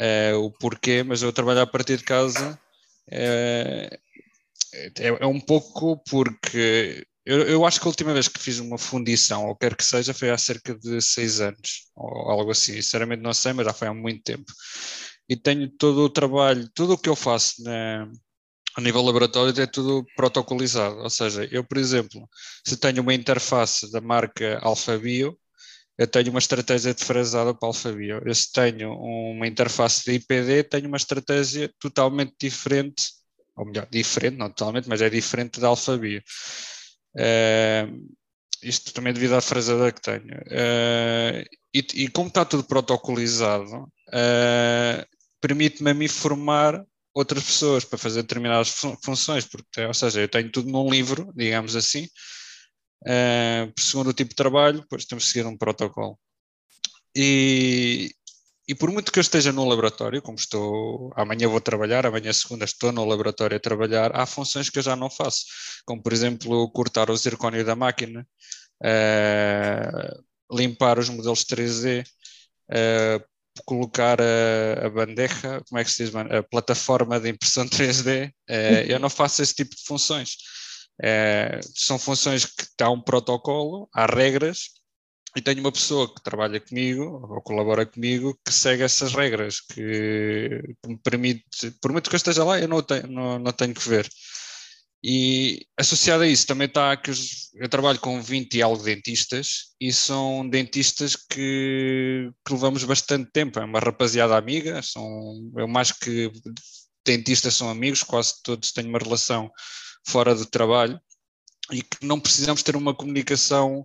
uh, 0.00 0.38
o 0.38 0.50
porquê, 0.52 1.02
mas 1.02 1.22
eu 1.22 1.32
trabalhar 1.32 1.62
a 1.62 1.66
partir 1.66 1.98
de 1.98 2.04
casa 2.04 2.58
uh, 3.08 3.98
é, 4.74 5.08
é, 5.20 5.26
um 5.26 5.40
pouco 5.40 6.02
porque 6.08 7.06
eu, 7.24 7.42
eu, 7.42 7.64
acho 7.64 7.80
que 7.80 7.86
a 7.86 7.90
última 7.90 8.12
vez 8.12 8.28
que 8.28 8.40
fiz 8.40 8.58
uma 8.58 8.78
fundição, 8.78 9.46
ou 9.46 9.56
quer 9.56 9.76
que 9.76 9.84
seja, 9.84 10.12
foi 10.14 10.30
há 10.30 10.38
cerca 10.38 10.74
de 10.74 11.00
seis 11.00 11.40
anos, 11.40 11.88
ou 11.94 12.30
algo 12.30 12.50
assim. 12.50 12.74
Sinceramente 12.74 13.22
não 13.22 13.32
sei, 13.32 13.52
mas 13.52 13.66
já 13.66 13.72
foi 13.72 13.88
há 13.88 13.94
muito 13.94 14.22
tempo. 14.22 14.52
E 15.28 15.36
tenho 15.36 15.68
todo 15.70 16.02
o 16.02 16.10
trabalho, 16.10 16.68
tudo 16.74 16.94
o 16.94 16.98
que 16.98 17.08
eu 17.08 17.16
faço 17.16 17.62
na, 17.62 18.08
a 18.76 18.80
nível 18.80 19.02
laboratório 19.02 19.60
é 19.60 19.66
tudo 19.66 20.04
protocolizado. 20.16 20.96
Ou 20.98 21.10
seja, 21.10 21.48
eu, 21.50 21.64
por 21.64 21.78
exemplo, 21.78 22.28
se 22.66 22.76
tenho 22.76 23.02
uma 23.02 23.14
interface 23.14 23.90
da 23.92 24.00
marca 24.00 24.58
Alphabio, 24.62 25.38
eu 25.98 26.06
tenho 26.06 26.30
uma 26.30 26.38
estratégia 26.38 26.94
de 26.94 27.04
frasada 27.04 27.54
para 27.54 27.68
Alphabio. 27.68 28.20
Eu 28.24 28.34
se 28.34 28.50
tenho 28.52 28.92
uma 28.92 29.46
interface 29.46 30.04
de 30.04 30.12
IPD, 30.16 30.64
tenho 30.64 30.88
uma 30.88 30.96
estratégia 30.96 31.70
totalmente 31.78 32.34
diferente, 32.40 33.04
ou 33.56 33.66
melhor, 33.66 33.86
diferente, 33.90 34.36
não 34.38 34.48
totalmente, 34.48 34.88
mas 34.88 35.02
é 35.02 35.10
diferente 35.10 35.60
da 35.60 35.68
Alphabio. 35.68 36.22
Uh, 37.16 38.12
isto 38.62 38.92
também 38.92 39.12
devido 39.12 39.34
à 39.34 39.40
fraseada 39.40 39.92
que 39.92 40.00
tenho. 40.00 40.36
Uh, 40.46 41.44
e, 41.74 41.86
e, 41.94 42.08
como 42.08 42.28
está 42.28 42.44
tudo 42.44 42.64
protocolizado, 42.64 43.84
uh, 44.08 45.06
permite-me 45.40 45.90
a 45.90 45.94
mim 45.94 46.08
formar 46.08 46.84
outras 47.14 47.44
pessoas 47.44 47.84
para 47.84 47.98
fazer 47.98 48.22
determinadas 48.22 48.68
fun 48.68 48.96
funções, 49.04 49.44
porque, 49.44 49.84
ou 49.84 49.94
seja, 49.94 50.20
eu 50.20 50.28
tenho 50.28 50.50
tudo 50.50 50.70
num 50.70 50.88
livro, 50.88 51.32
digamos 51.34 51.74
assim, 51.76 52.04
uh, 53.06 53.72
segundo 53.78 54.10
o 54.10 54.14
tipo 54.14 54.30
de 54.30 54.36
trabalho, 54.36 54.80
depois 54.80 55.04
temos 55.04 55.24
que 55.24 55.32
seguir 55.32 55.46
um 55.46 55.56
protocolo. 55.56 56.18
E, 57.16 58.14
e 58.68 58.74
por 58.74 58.90
muito 58.90 59.10
que 59.12 59.18
eu 59.18 59.22
esteja 59.22 59.52
no 59.52 59.64
laboratório, 59.64 60.22
como 60.22 60.38
estou, 60.38 61.12
amanhã 61.16 61.48
vou 61.48 61.60
trabalhar, 61.60 62.06
amanhã 62.06 62.32
segunda 62.32 62.64
estou 62.64 62.92
no 62.92 63.04
laboratório 63.04 63.56
a 63.56 63.60
trabalhar, 63.60 64.14
há 64.14 64.24
funções 64.26 64.70
que 64.70 64.78
eu 64.78 64.82
já 64.82 64.94
não 64.96 65.10
faço, 65.10 65.44
como 65.84 66.02
por 66.02 66.12
exemplo 66.12 66.70
cortar 66.70 67.10
o 67.10 67.16
zircónio 67.16 67.64
da 67.64 67.74
máquina, 67.74 68.26
uh, 68.84 70.56
limpar 70.56 70.98
os 70.98 71.08
modelos 71.08 71.44
3D, 71.44 72.04
uh, 72.70 73.32
colocar 73.64 74.18
a, 74.20 74.86
a 74.86 74.90
bandeja, 74.90 75.60
como 75.68 75.78
é 75.78 75.84
que 75.84 75.90
se 75.90 76.04
diz, 76.04 76.14
a 76.14 76.42
plataforma 76.42 77.20
de 77.20 77.28
impressão 77.30 77.66
3D, 77.68 78.32
eh, 78.48 78.86
eu 78.88 78.98
não 78.98 79.10
faço 79.10 79.42
esse 79.42 79.54
tipo 79.54 79.74
de 79.76 79.84
funções. 79.84 80.36
Eh, 81.02 81.60
são 81.74 81.98
funções 81.98 82.46
que 82.46 82.64
há 82.82 82.90
um 82.90 83.00
protocolo, 83.00 83.88
há 83.94 84.06
regras, 84.06 84.70
e 85.36 85.40
tenho 85.40 85.60
uma 85.60 85.72
pessoa 85.72 86.12
que 86.12 86.22
trabalha 86.22 86.60
comigo 86.60 87.04
ou 87.04 87.40
colabora 87.42 87.86
comigo 87.86 88.38
que 88.44 88.52
segue 88.52 88.82
essas 88.82 89.14
regras, 89.14 89.60
que 89.60 90.60
me 90.86 90.98
permite, 90.98 91.70
por 91.80 91.92
muito 91.92 92.10
que 92.10 92.16
eu 92.16 92.18
esteja 92.18 92.44
lá, 92.44 92.60
eu 92.60 92.68
não 92.68 92.82
tenho, 92.82 93.06
não, 93.08 93.38
não 93.38 93.52
tenho 93.52 93.74
que 93.74 93.88
ver. 93.88 94.08
E 95.04 95.66
associado 95.76 96.22
a 96.22 96.28
isso 96.28 96.46
também 96.46 96.68
está 96.68 96.96
que 96.96 97.10
eu 97.54 97.68
trabalho 97.68 97.98
com 97.98 98.22
20 98.22 98.54
e 98.54 98.62
algo 98.62 98.82
dentistas 98.84 99.74
e 99.80 99.92
são 99.92 100.48
dentistas 100.48 101.16
que, 101.16 102.30
que 102.46 102.52
levamos 102.52 102.84
bastante 102.84 103.28
tempo. 103.32 103.58
É 103.58 103.64
uma 103.64 103.80
rapaziada 103.80 104.36
amiga, 104.36 104.80
são, 104.80 105.50
eu 105.56 105.66
mais 105.66 105.90
que 105.90 106.30
dentistas 107.04 107.54
são 107.54 107.68
amigos, 107.68 108.04
quase 108.04 108.34
todos 108.44 108.70
têm 108.70 108.86
uma 108.86 108.98
relação 108.98 109.50
fora 110.06 110.36
do 110.36 110.46
trabalho 110.46 111.00
e 111.72 111.82
que 111.82 112.06
não 112.06 112.20
precisamos 112.20 112.62
ter 112.62 112.76
uma 112.76 112.94
comunicação. 112.94 113.84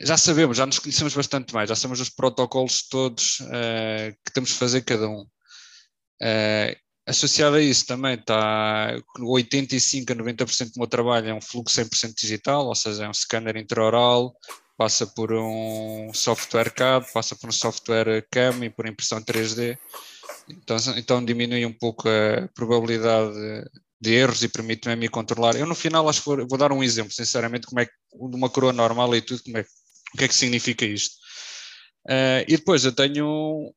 Já 0.00 0.16
sabemos, 0.16 0.56
já 0.56 0.66
nos 0.66 0.78
conhecemos 0.78 1.14
bastante 1.14 1.54
mais, 1.54 1.68
já 1.68 1.76
sabemos 1.76 2.00
os 2.00 2.10
protocolos 2.10 2.86
todos 2.88 3.40
uh, 3.40 4.14
que 4.24 4.32
temos 4.32 4.50
de 4.50 4.56
fazer 4.56 4.82
cada 4.82 5.08
um. 5.08 5.22
Uh, 6.20 6.76
Associado 7.08 7.56
a 7.56 7.62
isso 7.62 7.86
também 7.86 8.16
está 8.16 8.94
85 9.18 10.12
a 10.12 10.16
90% 10.16 10.72
do 10.74 10.78
meu 10.80 10.86
trabalho 10.86 11.30
é 11.30 11.32
um 11.32 11.40
fluxo 11.40 11.80
100% 11.80 12.12
digital, 12.14 12.66
ou 12.66 12.74
seja, 12.74 13.06
é 13.06 13.08
um 13.08 13.14
scanner 13.14 13.56
intraoral, 13.56 14.36
passa 14.76 15.06
por 15.06 15.32
um 15.32 16.12
software 16.12 16.70
CAD, 16.70 17.06
passa 17.10 17.34
por 17.34 17.48
um 17.48 17.52
software 17.52 18.26
CAM 18.30 18.62
e 18.62 18.68
por 18.68 18.86
impressão 18.86 19.22
3D. 19.22 19.78
Então, 20.50 20.76
então 20.98 21.24
diminui 21.24 21.64
um 21.64 21.72
pouco 21.72 22.06
a 22.10 22.46
probabilidade 22.54 23.64
de 24.00 24.14
erros 24.14 24.42
e 24.42 24.48
permite-me 24.48 24.92
a 24.92 24.96
mim 24.96 25.08
controlar. 25.08 25.56
Eu 25.56 25.66
no 25.66 25.74
final 25.74 26.08
acho 26.08 26.20
que 26.20 26.26
vou, 26.26 26.46
vou, 26.46 26.58
dar 26.58 26.72
um 26.72 26.82
exemplo, 26.82 27.12
sinceramente, 27.12 27.66
como 27.66 27.80
é 27.80 27.86
que 27.86 27.92
uma 28.12 28.48
coroa 28.48 28.72
normal 28.72 29.14
e 29.16 29.20
tudo, 29.20 29.42
como 29.42 29.58
é, 29.58 29.62
o 30.14 30.18
que 30.18 30.24
é 30.24 30.28
que 30.28 30.34
significa 30.34 30.84
isto. 30.84 31.16
Uh, 32.06 32.44
e 32.46 32.56
depois 32.56 32.84
eu 32.84 32.92
tenho 32.92 33.72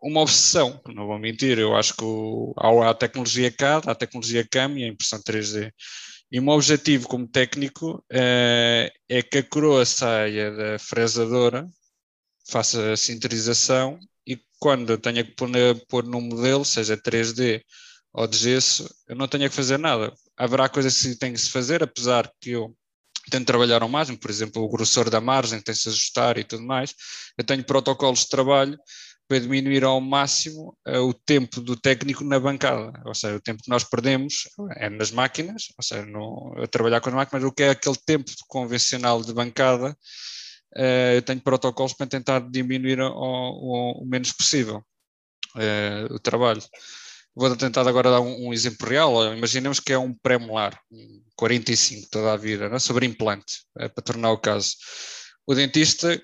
uma 0.00 0.20
obsessão, 0.20 0.80
não 0.88 1.06
vou 1.06 1.18
mentir, 1.18 1.58
eu 1.58 1.76
acho 1.76 1.94
que 1.94 2.04
o, 2.04 2.54
há 2.56 2.90
a 2.90 2.94
tecnologia 2.94 3.50
CAD, 3.52 3.88
há 3.88 3.92
a 3.92 3.94
tecnologia 3.94 4.46
CAM 4.50 4.78
e 4.78 4.84
a 4.84 4.88
impressão 4.88 5.20
3D. 5.20 5.70
E 6.30 6.40
o 6.40 6.42
meu 6.42 6.54
objetivo 6.54 7.06
como 7.06 7.28
técnico 7.28 8.02
é, 8.10 8.90
é 9.08 9.22
que 9.22 9.38
a 9.38 9.42
coroa 9.42 9.84
saia 9.84 10.50
da 10.50 10.78
fresadora, 10.78 11.66
faça 12.48 12.92
a 12.92 12.96
sinterização 12.96 13.98
e 14.26 14.38
quando 14.58 14.90
eu 14.90 14.98
tenha 14.98 15.22
que 15.22 15.32
pôr, 15.32 15.50
pôr 15.88 16.04
num 16.04 16.22
modelo, 16.22 16.64
seja 16.64 16.96
3D 16.96 17.62
ou 18.12 18.30
gesso, 18.30 18.88
eu 19.08 19.16
não 19.16 19.26
tenha 19.26 19.48
que 19.48 19.54
fazer 19.54 19.78
nada. 19.78 20.12
Haverá 20.36 20.68
coisas 20.68 21.00
que 21.00 21.16
tem 21.16 21.32
que 21.32 21.38
se 21.38 21.50
fazer, 21.50 21.82
apesar 21.82 22.30
que 22.40 22.50
eu 22.50 22.76
tento 23.30 23.46
trabalhar 23.46 23.82
ao 23.82 23.88
máximo, 23.88 24.18
por 24.18 24.30
exemplo, 24.30 24.62
o 24.62 24.68
grossor 24.68 25.08
da 25.08 25.20
margem 25.20 25.60
tem 25.60 25.74
que 25.74 25.80
se 25.80 25.88
ajustar 25.88 26.38
e 26.38 26.44
tudo 26.44 26.62
mais. 26.64 26.94
Eu 27.38 27.44
tenho 27.44 27.64
protocolos 27.64 28.20
de 28.20 28.28
trabalho 28.28 28.78
para 29.28 29.40
diminuir 29.40 29.84
ao 29.84 30.00
máximo 30.00 30.76
uh, 30.86 30.98
o 30.98 31.14
tempo 31.14 31.60
do 31.60 31.74
técnico 31.74 32.24
na 32.24 32.38
bancada, 32.38 32.92
ou 33.06 33.14
seja, 33.14 33.36
o 33.36 33.40
tempo 33.40 33.62
que 33.62 33.70
nós 33.70 33.84
perdemos 33.84 34.48
é 34.76 34.90
nas 34.90 35.10
máquinas, 35.10 35.68
ou 35.78 35.82
seja, 35.82 36.04
no, 36.04 36.54
a 36.62 36.66
trabalhar 36.66 37.00
com 37.00 37.08
as 37.08 37.14
máquinas, 37.14 37.44
o 37.44 37.52
que 37.52 37.62
é 37.62 37.70
aquele 37.70 37.96
tempo 38.04 38.30
convencional 38.46 39.22
de 39.22 39.32
bancada, 39.32 39.96
uh, 40.76 41.14
eu 41.14 41.22
tenho 41.22 41.40
protocolos 41.40 41.94
para 41.94 42.06
tentar 42.06 42.40
diminuir 42.40 43.00
o 43.00 44.04
menos 44.04 44.32
possível 44.32 44.84
uh, 45.56 46.14
o 46.14 46.18
trabalho. 46.18 46.62
Vou 47.34 47.56
tentar 47.56 47.86
agora 47.88 48.10
dar 48.10 48.20
um, 48.20 48.48
um 48.48 48.52
exemplo 48.52 48.88
real. 48.88 49.34
Imaginemos 49.34 49.80
que 49.80 49.92
é 49.92 49.98
um 49.98 50.14
pré-molar, 50.14 50.78
um 50.90 51.22
45 51.36 52.08
toda 52.10 52.32
a 52.32 52.36
vida, 52.36 52.66
é? 52.66 52.78
sobre 52.78 53.06
implante, 53.06 53.64
para 53.74 53.88
tornar 54.04 54.30
o 54.32 54.38
caso. 54.38 54.74
O 55.46 55.54
dentista 55.54 56.20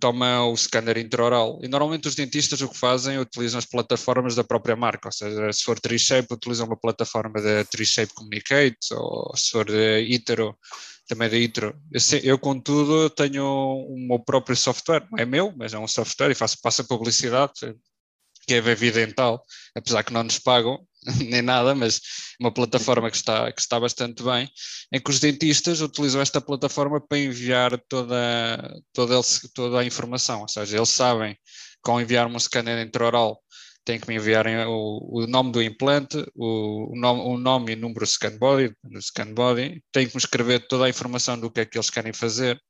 toma 0.00 0.44
o 0.46 0.56
scanner 0.56 0.98
intraoral. 0.98 1.58
E 1.62 1.68
normalmente 1.68 2.08
os 2.08 2.14
dentistas 2.14 2.60
o 2.60 2.68
que 2.68 2.76
fazem 2.76 3.16
é 3.16 3.20
utilizam 3.20 3.58
as 3.58 3.66
plataformas 3.66 4.34
da 4.34 4.44
própria 4.44 4.76
marca, 4.76 5.08
ou 5.08 5.12
seja, 5.12 5.52
se 5.52 5.62
for 5.62 5.78
Trishape, 5.78 6.32
utilizam 6.32 6.66
uma 6.66 6.76
plataforma 6.76 7.40
da 7.40 7.64
Trishape 7.64 8.14
Communicate, 8.14 8.78
ou 8.92 9.32
se 9.36 9.50
for 9.50 9.64
da 9.64 10.00
Itero, 10.00 10.56
também 11.06 11.28
da 11.28 11.36
Itero. 11.36 11.76
Eu, 11.90 12.18
eu, 12.22 12.38
contudo, 12.38 13.10
tenho 13.10 13.44
o 13.44 13.96
meu 13.96 14.18
próprio 14.18 14.56
software, 14.56 15.06
não 15.10 15.18
é 15.18 15.24
meu, 15.24 15.52
mas 15.56 15.72
é 15.72 15.78
um 15.78 15.88
software 15.88 16.30
e 16.30 16.34
faço, 16.34 16.58
passo 16.62 16.82
a 16.82 16.84
publicidade, 16.84 17.74
que 18.50 18.54
é 18.54 18.58
a 18.58 18.62
Vivi 18.62 18.90
Dental, 18.90 19.40
apesar 19.76 20.02
que 20.02 20.12
não 20.12 20.24
nos 20.24 20.40
pagam 20.40 20.84
nem 21.30 21.40
nada, 21.40 21.72
mas 21.72 22.00
uma 22.40 22.52
plataforma 22.52 23.08
que 23.08 23.16
está, 23.16 23.52
que 23.52 23.60
está 23.60 23.78
bastante 23.78 24.24
bem, 24.24 24.50
em 24.92 25.00
que 25.00 25.08
os 25.08 25.20
dentistas 25.20 25.80
utilizam 25.80 26.20
esta 26.20 26.40
plataforma 26.40 27.00
para 27.00 27.18
enviar 27.18 27.80
toda, 27.88 28.18
toda, 28.92 29.20
toda 29.54 29.78
a 29.78 29.84
informação, 29.84 30.40
ou 30.40 30.48
seja, 30.48 30.76
eles 30.76 30.88
sabem 30.88 31.36
que 31.84 31.90
ao 31.92 32.00
enviar 32.00 32.26
um 32.26 32.36
scanner 32.40 32.84
intraoral 32.84 33.40
têm 33.84 34.00
que 34.00 34.08
me 34.08 34.16
enviarem 34.16 34.56
o, 34.66 35.20
o 35.22 35.26
nome 35.28 35.52
do 35.52 35.62
implante, 35.62 36.18
o, 36.34 36.92
o, 36.92 36.96
nome, 36.98 37.20
o 37.20 37.38
nome 37.38 37.72
e 37.72 37.76
número 37.76 38.04
scan 38.04 38.36
body, 38.36 38.74
do 38.82 39.00
scan 39.00 39.32
body, 39.32 39.80
têm 39.92 40.08
que 40.08 40.16
me 40.16 40.20
escrever 40.20 40.66
toda 40.66 40.86
a 40.86 40.90
informação 40.90 41.38
do 41.38 41.52
que 41.52 41.60
é 41.60 41.64
que 41.64 41.78
eles 41.78 41.88
querem 41.88 42.12
fazer 42.12 42.60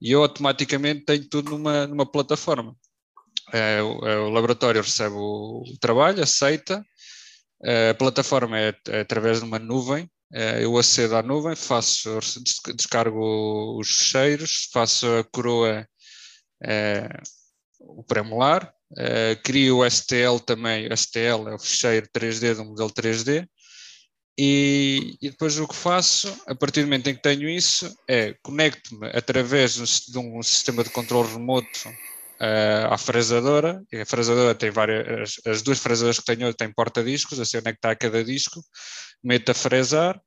e 0.00 0.10
eu 0.10 0.20
automaticamente 0.20 1.04
tenho 1.04 1.28
tudo 1.28 1.50
numa, 1.52 1.86
numa 1.86 2.10
plataforma 2.10 2.74
é, 3.52 3.82
o, 3.82 4.06
é, 4.06 4.18
o, 4.18 4.30
laboratório 4.30 4.80
recebe 4.80 5.14
o, 5.14 5.62
trabalho, 5.78 6.22
aceita, 6.22 6.84
é, 7.62 7.90
a 7.90 7.94
plataforma 7.94 8.58
é, 8.58 8.74
é, 8.88 9.00
através 9.00 9.38
de 9.38 9.44
uma 9.44 9.58
nuvem, 9.58 10.10
é, 10.32 10.64
eu 10.64 10.78
acedo 10.78 11.16
à 11.16 11.22
nuvem, 11.22 11.54
faço, 11.54 12.18
descargo 12.74 13.78
os 13.78 13.86
cheiros, 13.86 14.68
faço 14.72 15.06
a 15.06 15.24
coroa, 15.24 15.86
o 17.80 18.02
premolar, 18.04 18.72
crio 19.42 19.78
o 19.78 19.90
STL 19.90 20.38
também, 20.46 20.88
o 20.88 20.96
STL 20.96 21.48
é 21.48 21.54
o 21.54 21.58
fecheiro 21.58 22.08
3D 22.16 22.54
do 22.54 22.64
modelo 22.64 22.90
3D, 22.90 23.46
e, 24.38 25.18
e, 25.20 25.28
depois 25.30 25.58
o 25.58 25.68
que 25.68 25.76
faço, 25.76 26.34
a 26.46 26.54
partir 26.54 26.80
do 26.80 26.86
momento 26.86 27.08
em 27.08 27.14
que 27.14 27.20
tenho 27.20 27.50
isso, 27.50 27.94
é 28.08 28.34
conecto-me 28.42 29.08
através 29.08 29.74
de 29.74 30.18
um 30.18 30.42
sistema 30.42 30.82
de 30.82 30.88
controle 30.88 31.30
remoto 31.30 31.90
à 32.90 32.98
fresadora, 32.98 33.82
e 33.92 34.00
a 34.00 34.06
fresadora 34.06 34.54
tem 34.54 34.70
várias, 34.70 35.38
as, 35.44 35.54
as 35.54 35.62
duas 35.62 35.78
fresadoras 35.78 36.18
que 36.18 36.24
tenho 36.24 36.52
têm 36.54 36.72
porta-discos, 36.72 37.38
assim 37.38 37.58
onde 37.58 37.68
é 37.68 37.72
que 37.72 37.78
está 37.78 37.94
cada 37.94 38.24
disco, 38.24 38.60
meto 39.22 39.50
a 39.50 39.54
fresar 39.54 40.20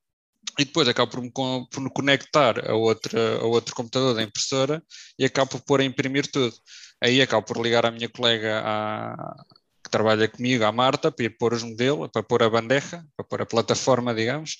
e 0.58 0.65
depois 0.65 0.88
acabo 0.88 1.12
por 1.12 1.21
me, 1.21 1.32
por 1.32 1.82
me 1.82 1.89
conectar 1.89 2.69
a, 2.69 2.75
outra, 2.75 3.39
a 3.39 3.45
outro 3.45 3.75
computador 3.75 4.15
da 4.15 4.23
impressora 4.23 4.82
e 5.19 5.25
acabo 5.25 5.51
por 5.51 5.62
pôr 5.62 5.82
a 5.82 5.84
imprimir 5.84 6.32
tudo. 6.32 6.56
Aí 7.04 7.21
acabo 7.21 7.45
por 7.45 7.62
ligar 7.62 7.86
a 7.86 7.91
minha 7.91 8.08
colega 8.08 8.62
à, 8.63 9.36
que 9.84 9.89
trabalha 9.89 10.28
comigo, 10.28 10.63
a 10.63 10.71
Marta, 10.71 11.12
para 11.12 11.25
ir 11.25 11.38
pôr 11.38 11.54
os 11.54 11.63
modelos, 11.63 12.10
para 12.12 12.23
pôr 12.23 12.43
a 12.43 12.49
bandeja, 12.49 13.04
para 13.17 13.25
pôr 13.25 13.41
a 13.41 13.45
plataforma, 13.45 14.13
digamos, 14.15 14.58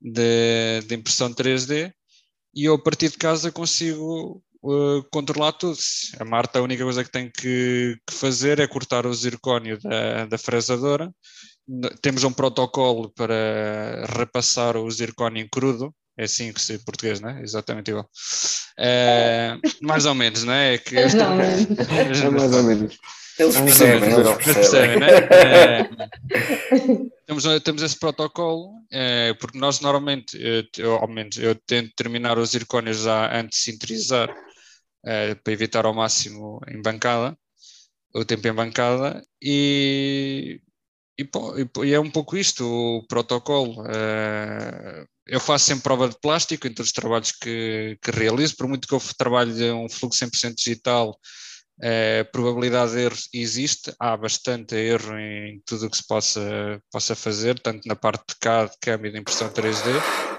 de, 0.00 0.80
de 0.86 0.94
impressão 0.94 1.32
3D, 1.32 1.92
e 2.54 2.64
eu 2.64 2.74
a 2.74 2.82
partir 2.82 3.10
de 3.10 3.18
casa 3.18 3.52
consigo 3.52 4.42
uh, 4.64 5.04
controlar 5.10 5.52
tudo. 5.52 5.76
A 6.18 6.24
Marta, 6.24 6.58
a 6.58 6.62
única 6.62 6.82
coisa 6.82 7.04
que 7.04 7.10
tem 7.10 7.30
que, 7.30 7.96
que 8.06 8.14
fazer 8.14 8.58
é 8.58 8.66
cortar 8.66 9.06
o 9.06 9.14
zircónio 9.14 9.78
da, 9.80 10.26
da 10.26 10.38
fresadora. 10.38 11.12
Temos 12.02 12.24
um 12.24 12.32
protocolo 12.32 13.10
para 13.14 14.06
repassar 14.16 14.76
o 14.76 14.90
zircónio 14.90 15.42
em 15.42 15.48
crudo, 15.48 15.94
é 16.16 16.24
assim 16.24 16.52
que 16.52 16.60
se 16.60 16.78
português, 16.78 17.20
não 17.20 17.30
é? 17.30 17.42
Exatamente 17.42 17.90
igual. 17.90 18.08
É, 18.78 19.56
mais 19.80 20.06
ou 20.06 20.14
menos, 20.14 20.44
não 20.44 20.52
é? 20.52 20.74
é 20.74 20.78
que 20.78 20.94
mais 20.94 21.14
ou 21.14 21.30
menos. 21.30 21.66
É 22.24 22.30
mais 22.30 22.52
ou 22.52 22.62
menos. 22.62 22.98
Eles 23.36 23.56
percebem, 23.56 24.12
eles 24.12 24.44
percebem, 24.44 25.00
né? 25.00 25.08
É, 25.30 25.88
temos, 27.26 27.44
temos 27.64 27.82
esse 27.82 27.98
protocolo, 27.98 28.70
é, 28.92 29.34
porque 29.34 29.58
nós 29.58 29.80
normalmente, 29.80 30.38
eu, 30.78 30.94
ao 30.94 31.08
menos, 31.08 31.36
eu 31.38 31.54
tento 31.54 31.92
terminar 31.96 32.38
os 32.38 32.50
zircónios 32.50 33.02
já 33.02 33.36
antes 33.36 33.58
de 33.58 33.64
sintetizar, 33.64 34.32
uh, 35.04 35.36
para 35.42 35.52
evitar 35.52 35.86
ao 35.86 35.94
máximo 35.94 36.60
em 36.68 36.80
bancada, 36.82 37.36
o 38.14 38.24
tempo 38.24 38.46
em 38.48 38.52
bancada, 38.52 39.22
e, 39.42 40.60
e, 41.18 41.28
e 41.84 41.94
é 41.94 42.00
um 42.00 42.10
pouco 42.10 42.36
isto, 42.36 42.64
o 42.64 43.06
protocolo. 43.06 43.82
Uh, 43.82 45.06
eu 45.26 45.40
faço 45.40 45.66
sempre 45.66 45.84
prova 45.84 46.08
de 46.08 46.18
plástico 46.20 46.66
em 46.66 46.74
todos 46.74 46.88
os 46.88 46.92
trabalhos 46.92 47.32
que, 47.32 47.98
que 48.02 48.10
realizo, 48.10 48.56
por 48.56 48.68
muito 48.68 48.86
que 48.86 48.94
eu 48.94 49.02
trabalhe 49.16 49.70
um 49.72 49.88
fluxo 49.88 50.24
100% 50.24 50.54
digital, 50.54 51.18
a 51.82 52.22
uh, 52.22 52.30
probabilidade 52.30 52.92
de 52.92 53.00
erro 53.00 53.16
existe, 53.32 53.92
há 53.98 54.16
bastante 54.16 54.76
erro 54.76 55.18
em 55.18 55.60
tudo 55.66 55.86
o 55.86 55.90
que 55.90 55.96
se 55.96 56.06
possa, 56.06 56.80
possa 56.92 57.16
fazer, 57.16 57.58
tanto 57.58 57.88
na 57.88 57.96
parte 57.96 58.24
de 58.28 58.36
CAD, 58.40 58.72
câmbio 58.80 59.10
de 59.10 59.18
impressão 59.18 59.48
3D, 59.48 59.98
uh, 59.98 60.33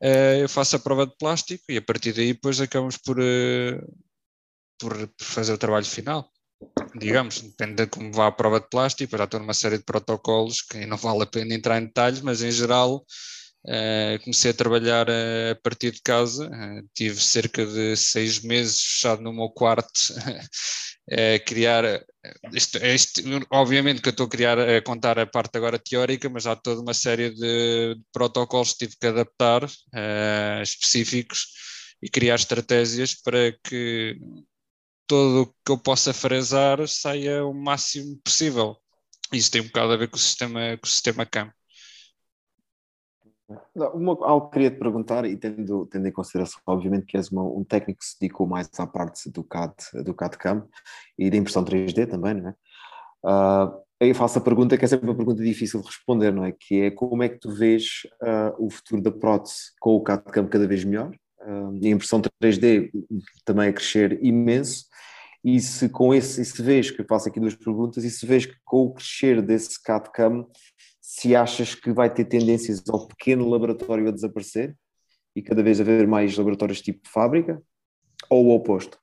eu 0.00 0.48
faço 0.48 0.76
a 0.76 0.78
prova 0.78 1.06
de 1.06 1.16
plástico 1.16 1.64
e 1.68 1.76
a 1.76 1.82
partir 1.82 2.12
daí 2.12 2.32
depois 2.32 2.60
acabamos 2.60 2.96
por, 2.96 3.18
uh, 3.18 3.98
por 4.78 5.10
fazer 5.20 5.52
o 5.52 5.58
trabalho 5.58 5.86
final. 5.86 6.30
digamos, 6.94 7.40
depende 7.40 7.84
de 7.84 7.86
como 7.86 8.12
vá 8.12 8.28
a 8.28 8.32
prova 8.32 8.60
de 8.60 8.68
plástico, 8.68 9.16
já 9.16 9.24
estou 9.24 9.40
numa 9.40 9.54
série 9.54 9.78
de 9.78 9.84
protocolos 9.84 10.62
que 10.62 10.86
não 10.86 10.96
vale 10.96 11.22
a 11.22 11.26
pena 11.26 11.54
entrar 11.54 11.80
em 11.80 11.86
detalhes, 11.86 12.20
mas 12.20 12.42
em 12.42 12.50
geral 12.50 13.04
uh, 13.66 14.22
comecei 14.22 14.50
a 14.50 14.54
trabalhar 14.54 15.08
a 15.10 15.54
partir 15.62 15.92
de 15.92 16.00
casa, 16.02 16.48
uh, 16.48 16.88
tive 16.94 17.20
cerca 17.20 17.64
de 17.66 17.96
seis 17.96 18.40
meses 18.40 18.80
fechado 18.80 19.22
no 19.22 19.32
meu 19.32 19.50
quarto 19.50 20.14
a 21.10 21.38
criar, 21.44 21.84
isto, 22.52 22.78
isto, 22.78 23.22
obviamente 23.50 24.02
que 24.02 24.08
eu 24.08 24.12
estou 24.12 24.26
a 24.26 24.30
criar, 24.30 24.58
a 24.58 24.82
contar 24.82 25.18
a 25.18 25.26
parte 25.26 25.56
agora 25.56 25.78
teórica, 25.78 26.28
mas 26.28 26.46
há 26.46 26.54
toda 26.54 26.82
uma 26.82 26.94
série 26.94 27.30
de 27.30 27.96
protocolos 28.12 28.72
que 28.72 28.86
tive 28.86 28.96
que 29.00 29.06
adaptar, 29.06 29.66
específicos, 30.62 31.46
e 32.02 32.08
criar 32.08 32.36
estratégias 32.36 33.14
para 33.14 33.52
que 33.64 34.16
todo 35.06 35.42
o 35.42 35.46
que 35.64 35.72
eu 35.72 35.78
possa 35.78 36.12
fresar 36.12 36.86
saia 36.86 37.44
o 37.44 37.54
máximo 37.54 38.20
possível. 38.22 38.76
Isso 39.32 39.50
tem 39.50 39.60
um 39.60 39.66
bocado 39.66 39.92
a 39.92 39.96
ver 39.96 40.08
com 40.08 40.16
o 40.16 40.20
sistema, 40.20 40.76
com 40.78 40.86
o 40.86 40.90
sistema 40.90 41.26
CAM. 41.26 41.52
Uma, 43.94 44.12
algo 44.26 44.46
que 44.46 44.52
queria 44.52 44.70
te 44.70 44.78
perguntar, 44.78 45.24
e 45.24 45.36
tendo, 45.36 45.86
tendo 45.86 46.06
em 46.06 46.12
consideração, 46.12 46.60
obviamente, 46.66 47.06
que 47.06 47.16
és 47.16 47.30
uma, 47.30 47.42
um 47.42 47.64
técnico 47.64 48.00
que 48.00 48.06
se 48.06 48.20
dedicou 48.20 48.46
mais 48.46 48.68
à 48.78 48.86
parte 48.86 49.30
do 49.30 49.42
CAD, 49.42 49.74
do 50.04 50.12
CAD 50.12 50.36
CAM 50.36 50.66
e 51.18 51.30
da 51.30 51.36
impressão 51.36 51.64
3D 51.64 52.06
também, 52.06 52.34
não 52.34 52.50
é? 52.50 52.54
Uh, 53.24 53.80
aí 54.00 54.12
faço 54.12 54.38
a 54.38 54.42
pergunta 54.42 54.76
que 54.76 54.84
é 54.84 54.88
sempre 54.88 55.08
uma 55.08 55.16
pergunta 55.16 55.42
difícil 55.42 55.80
de 55.80 55.86
responder, 55.86 56.30
não 56.30 56.44
é? 56.44 56.52
Que 56.52 56.82
é 56.82 56.90
como 56.90 57.22
é 57.22 57.28
que 57.28 57.38
tu 57.38 57.50
vês 57.50 58.06
uh, 58.22 58.64
o 58.64 58.70
futuro 58.70 59.00
da 59.00 59.10
prótese 59.10 59.72
com 59.80 59.96
o 59.96 60.02
CAD 60.02 60.24
CAM 60.24 60.46
cada 60.46 60.66
vez 60.66 60.84
melhor 60.84 61.10
uh, 61.40 61.78
e 61.80 61.88
a 61.88 61.90
impressão 61.90 62.20
3D 62.20 62.90
também 63.46 63.68
a 63.68 63.72
crescer 63.72 64.22
imenso 64.22 64.84
e 65.42 65.60
se 65.60 65.88
com 65.88 66.12
esse, 66.12 66.42
e 66.42 66.44
se 66.44 66.60
vês, 66.60 66.90
que 66.90 67.00
eu 67.00 67.06
faço 67.06 67.28
aqui 67.28 67.40
duas 67.40 67.54
perguntas, 67.54 68.04
e 68.04 68.10
se 68.10 68.26
vês 68.26 68.44
que 68.44 68.56
com 68.64 68.86
o 68.86 68.92
crescer 68.92 69.40
desse 69.40 69.80
CAD-CAM, 69.82 70.44
se 71.10 71.34
achas 71.34 71.74
que 71.74 71.90
vai 71.90 72.12
ter 72.12 72.26
tendências 72.26 72.86
ao 72.86 73.08
pequeno 73.08 73.48
laboratório 73.48 74.06
a 74.08 74.10
desaparecer 74.10 74.76
e 75.34 75.40
cada 75.40 75.62
vez 75.62 75.80
haver 75.80 76.06
mais 76.06 76.36
laboratórios 76.36 76.82
tipo 76.82 77.08
fábrica, 77.08 77.62
ou 78.28 78.44
o 78.44 78.54
oposto? 78.54 78.98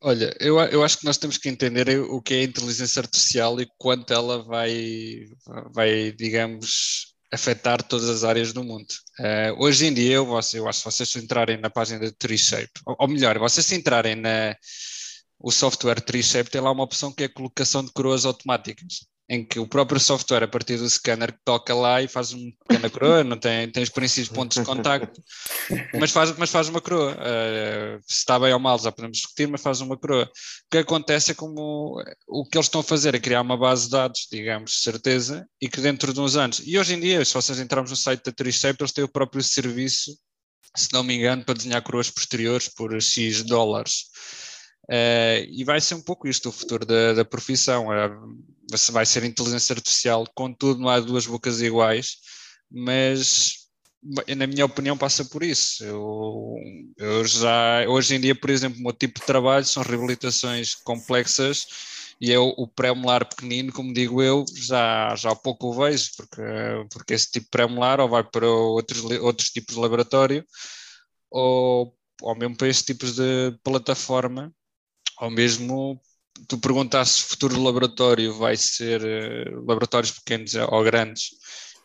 Olha, 0.00 0.34
eu, 0.40 0.58
eu 0.60 0.82
acho 0.82 0.98
que 0.98 1.04
nós 1.04 1.18
temos 1.18 1.36
que 1.36 1.50
entender 1.50 2.00
o 2.00 2.22
que 2.22 2.32
é 2.32 2.38
a 2.38 2.44
inteligência 2.44 3.00
artificial 3.00 3.60
e 3.60 3.68
quanto 3.76 4.10
ela 4.10 4.42
vai, 4.44 5.26
vai 5.74 6.10
digamos, 6.12 7.14
afetar 7.30 7.82
todas 7.82 8.08
as 8.08 8.24
áreas 8.24 8.54
do 8.54 8.64
mundo. 8.64 8.88
Uh, 9.20 9.62
hoje 9.62 9.84
em 9.84 9.92
dia, 9.92 10.14
eu, 10.14 10.24
eu 10.24 10.68
acho 10.68 10.84
que 10.84 10.90
vocês 10.90 11.16
entrarem 11.16 11.58
na 11.58 11.68
página 11.68 12.00
de 12.00 12.12
TreeShape, 12.12 12.80
ou, 12.86 12.96
ou 12.98 13.08
melhor, 13.08 13.38
vocês 13.38 13.70
entrarem 13.72 14.16
na 14.16 14.56
o 15.38 15.52
software 15.52 16.00
TreeShape 16.00 16.50
tem 16.50 16.62
lá 16.62 16.72
uma 16.72 16.82
opção 16.82 17.12
que 17.12 17.24
é 17.24 17.26
a 17.26 17.32
colocação 17.32 17.84
de 17.84 17.92
coroas 17.92 18.24
automáticas 18.24 19.06
em 19.28 19.44
que 19.44 19.58
o 19.58 19.66
próprio 19.66 20.00
software, 20.00 20.44
a 20.44 20.48
partir 20.48 20.78
do 20.78 20.88
scanner, 20.88 21.38
toca 21.44 21.74
lá 21.74 22.00
e 22.00 22.08
faz 22.08 22.32
uma 22.32 22.50
pequena 22.66 22.88
coroa, 22.88 23.22
não 23.22 23.36
tem, 23.36 23.70
tem 23.70 23.82
os 23.82 23.90
conhecidos 23.90 24.30
pontos 24.30 24.56
de 24.56 24.64
contacto, 24.64 25.22
mas 26.00 26.10
faz, 26.10 26.34
mas 26.38 26.50
faz 26.50 26.68
uma 26.68 26.80
coroa. 26.80 27.12
Uh, 27.12 28.02
se 28.06 28.20
está 28.20 28.38
bem 28.38 28.54
ou 28.54 28.58
mal, 28.58 28.78
já 28.78 28.90
podemos 28.90 29.18
discutir, 29.18 29.46
mas 29.46 29.60
faz 29.60 29.82
uma 29.82 29.98
coroa. 29.98 30.24
O 30.24 30.70
que 30.70 30.78
acontece 30.78 31.32
é 31.32 31.34
como 31.34 32.02
o 32.26 32.44
que 32.46 32.56
eles 32.56 32.66
estão 32.66 32.80
a 32.80 32.84
fazer 32.84 33.14
é 33.14 33.20
criar 33.20 33.42
uma 33.42 33.56
base 33.56 33.84
de 33.84 33.90
dados, 33.90 34.26
digamos, 34.32 34.70
de 34.70 34.78
certeza, 34.78 35.46
e 35.60 35.68
que 35.68 35.80
dentro 35.80 36.14
de 36.14 36.20
uns 36.20 36.34
anos, 36.34 36.62
e 36.64 36.78
hoje 36.78 36.94
em 36.94 37.00
dia, 37.00 37.22
se 37.22 37.34
vocês 37.34 37.60
entrarmos 37.60 37.90
no 37.90 37.96
site 37.96 38.24
da 38.24 38.32
Triceps, 38.32 38.80
eles 38.80 38.92
têm 38.92 39.04
o 39.04 39.08
próprio 39.08 39.42
serviço, 39.42 40.16
se 40.74 40.88
não 40.90 41.02
me 41.02 41.14
engano, 41.14 41.44
para 41.44 41.54
desenhar 41.54 41.82
coroas 41.82 42.10
posteriores 42.10 42.68
por 42.68 42.98
X 42.98 43.42
dólares. 43.42 44.04
Uh, 44.90 45.44
e 45.50 45.64
vai 45.64 45.80
ser 45.80 45.94
um 45.94 46.02
pouco 46.02 46.26
isto 46.26 46.48
o 46.48 46.52
futuro 46.52 46.86
da, 46.86 47.12
da 47.12 47.24
profissão. 47.24 47.88
Uh, 47.88 48.38
vai 48.90 49.04
ser 49.04 49.24
inteligência 49.24 49.74
artificial, 49.74 50.26
contudo, 50.34 50.80
não 50.80 50.88
há 50.88 51.00
duas 51.00 51.26
bocas 51.26 51.60
iguais, 51.60 52.16
mas 52.70 53.68
na 54.36 54.46
minha 54.46 54.64
opinião 54.64 54.96
passa 54.96 55.24
por 55.24 55.42
isso. 55.42 55.84
Eu, 55.84 56.54
eu 56.96 57.24
já, 57.26 57.84
hoje 57.88 58.14
em 58.14 58.20
dia, 58.20 58.34
por 58.34 58.50
exemplo, 58.50 58.78
o 58.78 58.82
meu 58.82 58.92
tipo 58.92 59.20
de 59.20 59.26
trabalho 59.26 59.64
são 59.64 59.82
reabilitações 59.82 60.74
complexas 60.74 61.66
e 62.20 62.30
eu, 62.30 62.54
o 62.56 62.66
pré-molar 62.66 63.28
pequenino, 63.28 63.72
como 63.72 63.92
digo 63.92 64.22
eu, 64.22 64.44
já, 64.54 65.14
já 65.16 65.34
pouco 65.34 65.68
o 65.68 65.74
vejo, 65.74 66.10
porque, 66.16 66.42
porque 66.90 67.14
esse 67.14 67.30
tipo 67.30 67.46
de 67.46 67.50
pré-molar 67.50 68.00
ou 68.00 68.08
vai 68.08 68.24
para 68.24 68.48
outros, 68.48 69.02
outros 69.20 69.50
tipos 69.50 69.74
de 69.74 69.80
laboratório 69.80 70.44
ou, 71.30 71.94
ou 72.22 72.36
mesmo 72.36 72.56
para 72.56 72.68
estes 72.68 72.84
tipos 72.86 73.14
de 73.16 73.52
plataforma 73.62 74.52
ou 75.20 75.30
mesmo 75.30 76.00
tu 76.46 76.58
perguntaste 76.58 77.20
se 77.20 77.26
o 77.26 77.28
futuro 77.30 77.54
do 77.54 77.62
laboratório 77.62 78.32
vai 78.34 78.56
ser 78.56 79.02
uh, 79.02 79.66
laboratórios 79.66 80.12
pequenos 80.12 80.54
ou 80.54 80.84
grandes. 80.84 81.30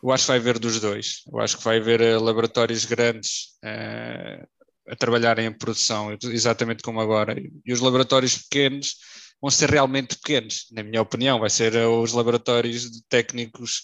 Eu 0.02 0.12
acho 0.12 0.24
que 0.24 0.28
vai 0.28 0.38
haver 0.38 0.58
dos 0.58 0.80
dois. 0.80 1.22
Eu 1.32 1.40
acho 1.40 1.58
que 1.58 1.64
vai 1.64 1.78
haver 1.78 2.00
uh, 2.00 2.22
laboratórios 2.22 2.84
grandes 2.84 3.56
uh, 3.64 4.46
a 4.88 4.96
trabalharem 4.96 5.46
em 5.46 5.52
produção, 5.52 6.16
exatamente 6.24 6.82
como 6.82 7.00
agora. 7.00 7.34
E 7.64 7.72
os 7.72 7.80
laboratórios 7.80 8.36
pequenos 8.36 8.96
vão 9.40 9.50
ser 9.50 9.70
realmente 9.70 10.16
pequenos, 10.16 10.66
na 10.72 10.82
minha 10.82 11.02
opinião. 11.02 11.40
Vai 11.40 11.50
ser 11.50 11.74
os 11.86 12.12
laboratórios 12.12 12.90
de 12.90 13.02
técnicos 13.08 13.82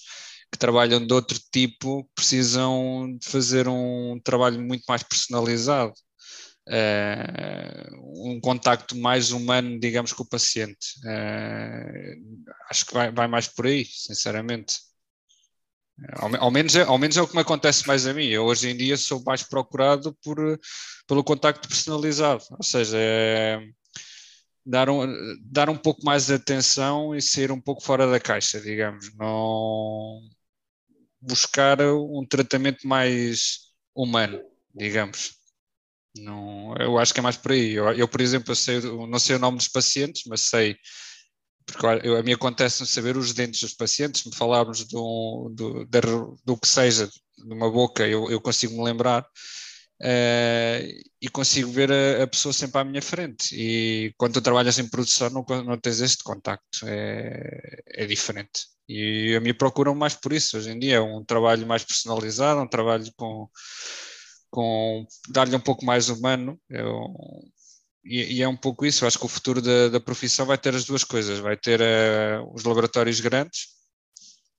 que 0.53 0.59
trabalham 0.59 1.05
de 1.05 1.12
outro 1.12 1.38
tipo, 1.53 2.09
precisam 2.14 3.16
de 3.18 3.26
fazer 3.26 3.66
um 3.68 4.20
trabalho 4.22 4.61
muito 4.61 4.84
mais 4.88 5.03
personalizado 5.03 5.94
uh, 6.70 8.28
um 8.28 8.40
contacto 8.40 8.96
mais 8.96 9.32
humano, 9.32 9.78
digamos, 9.78 10.12
com 10.12 10.22
o 10.22 10.28
paciente. 10.28 10.94
Uh, 11.04 12.46
acho 12.70 12.86
que 12.86 12.94
vai, 12.94 13.10
vai, 13.10 13.26
mais 13.26 13.48
por 13.48 13.66
aí, 13.66 13.84
sinceramente. 13.84 14.78
Ao, 16.14 16.44
ao, 16.44 16.50
menos 16.50 16.74
é, 16.76 16.82
ao 16.82 16.96
menos 16.96 17.16
é 17.16 17.22
o 17.22 17.28
que 17.28 17.34
me 17.34 17.42
acontece 17.42 17.86
mais 17.86 18.06
a 18.06 18.14
mim. 18.14 18.26
Eu 18.26 18.44
hoje 18.44 18.68
em 18.70 18.76
dia 18.76 18.96
sou 18.96 19.22
mais 19.24 19.42
procurado 19.42 20.16
por, 20.22 20.38
pelo 21.06 21.24
contacto 21.24 21.68
personalizado, 21.68 22.42
ou 22.52 22.62
seja, 22.62 22.96
é, 22.98 23.60
dar, 24.64 24.88
um, 24.88 25.06
dar 25.42 25.68
um 25.68 25.76
pouco 25.76 26.04
mais 26.04 26.26
de 26.26 26.34
atenção 26.34 27.14
e 27.14 27.20
ser 27.20 27.50
um 27.52 27.60
pouco 27.60 27.82
fora 27.82 28.10
da 28.10 28.20
caixa, 28.20 28.60
digamos. 28.60 29.14
Não 29.16 30.20
buscar 31.20 31.80
um 31.82 32.24
tratamento 32.26 32.86
mais 32.88 33.70
humano, 33.94 34.40
digamos. 34.74 35.39
Não, 36.16 36.74
eu 36.76 36.98
acho 36.98 37.14
que 37.14 37.20
é 37.20 37.22
mais 37.22 37.36
por 37.36 37.52
aí. 37.52 37.72
Eu, 37.72 37.92
eu 37.92 38.08
por 38.08 38.20
exemplo, 38.20 38.50
eu 38.52 38.56
sei, 38.56 38.80
não 38.80 39.18
sei 39.18 39.36
o 39.36 39.38
nome 39.38 39.58
dos 39.58 39.68
pacientes, 39.68 40.22
mas 40.26 40.42
sei, 40.42 40.76
porque 41.66 41.86
eu, 42.06 42.16
a 42.16 42.22
mim 42.22 42.32
acontece 42.32 42.86
saber 42.86 43.16
os 43.16 43.32
dentes 43.32 43.61
dos 43.61 43.74
pacientes, 43.74 44.24
me 44.24 44.34
falarmos 44.34 44.84
do, 44.84 45.50
do, 45.54 45.86
do, 46.44 46.56
que 46.56 46.68
seja, 46.68 47.06
de 47.06 47.54
uma 47.54 47.70
boca, 47.70 48.06
eu, 48.06 48.30
eu 48.30 48.40
consigo 48.40 48.76
me 48.76 48.84
lembrar. 48.84 49.24
Uh, 50.02 50.80
e 51.20 51.28
consigo 51.28 51.70
ver 51.70 51.92
a, 51.92 52.22
a, 52.22 52.26
pessoa 52.26 52.54
sempre 52.54 52.80
à 52.80 52.84
minha 52.84 53.02
frente. 53.02 53.54
E 53.54 54.14
quando 54.16 54.34
tu 54.34 54.40
trabalhas 54.40 54.78
em 54.78 54.88
produção, 54.88 55.28
não, 55.28 55.44
não 55.62 55.78
tens 55.78 56.00
este 56.00 56.24
contacto, 56.24 56.86
é, 56.86 57.82
é 57.86 58.06
diferente. 58.06 58.66
E 58.88 59.34
a 59.36 59.40
mim 59.40 59.52
procuram 59.52 59.94
mais 59.94 60.14
por 60.14 60.32
isso 60.32 60.56
hoje 60.56 60.70
em 60.70 60.78
dia. 60.78 60.96
É 60.96 61.00
um 61.00 61.22
trabalho 61.22 61.66
mais 61.66 61.84
personalizado, 61.84 62.62
um 62.62 62.66
trabalho 62.66 63.12
com 63.14 63.46
com 64.51 65.07
dar-lhe 65.28 65.55
um 65.55 65.61
pouco 65.61 65.84
mais 65.84 66.09
humano. 66.09 66.61
Eu, 66.68 67.07
e, 68.05 68.36
e, 68.36 68.42
é 68.42 68.48
um 68.48 68.57
pouco 68.57 68.84
isso. 68.84 69.05
Eu 69.05 69.09
acho 69.09 69.18
que 69.18 69.26
o 69.26 69.28
futuro 69.28 69.62
da, 69.62 69.88
da 69.88 70.01
profissão 70.01 70.46
vai 70.46 70.59
ter 70.59 70.74
as 70.74 70.84
duas 70.84 71.05
coisas: 71.05 71.38
vai 71.38 71.57
ter 71.57 71.80
uh, 71.80 72.55
os 72.55 72.64
laboratórios 72.64 73.20
grandes 73.20 73.68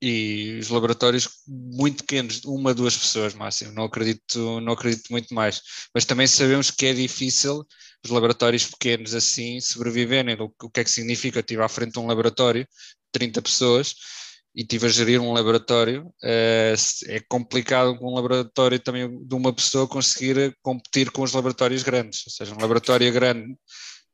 e 0.01 0.57
os 0.59 0.69
laboratórios 0.69 1.29
muito 1.47 2.03
pequenos, 2.03 2.43
uma, 2.45 2.73
duas 2.73 2.97
pessoas 2.97 3.33
máximo. 3.33 3.71
Não 3.73 3.83
acredito, 3.83 4.59
não 4.61 4.73
acredito 4.73 5.09
muito 5.11 5.33
mais. 5.33 5.61
Mas 5.93 6.05
também 6.05 6.25
sabemos 6.25 6.71
que 6.71 6.87
é 6.87 6.93
difícil 6.93 7.63
os 8.03 8.09
laboratórios 8.09 8.65
pequenos 8.65 9.13
assim 9.13 9.59
sobreviverem. 9.59 10.35
O, 10.39 10.51
o 10.63 10.69
que 10.69 10.79
é 10.79 10.83
que 10.83 10.89
significa? 10.91 11.37
Eu 11.37 11.41
estive 11.41 11.61
à 11.61 11.67
frente 11.67 11.93
de 11.93 11.99
um 11.99 12.07
laboratório, 12.07 12.67
30 13.11 13.41
pessoas 13.41 13.95
e 14.53 14.61
estive 14.61 14.85
a 14.87 14.89
gerir 14.89 15.21
um 15.21 15.31
laboratório, 15.31 16.13
eh, 16.23 16.75
é 17.07 17.19
complicado 17.21 17.97
com 17.97 18.11
um 18.11 18.15
laboratório 18.15 18.79
também 18.79 19.07
de 19.25 19.35
uma 19.35 19.53
pessoa 19.53 19.87
conseguir 19.87 20.55
competir 20.61 21.09
com 21.11 21.21
os 21.23 21.31
laboratórios 21.33 21.83
grandes. 21.83 22.23
Ou 22.27 22.31
seja, 22.31 22.53
um 22.53 22.59
laboratório 22.61 23.11
grande, 23.13 23.55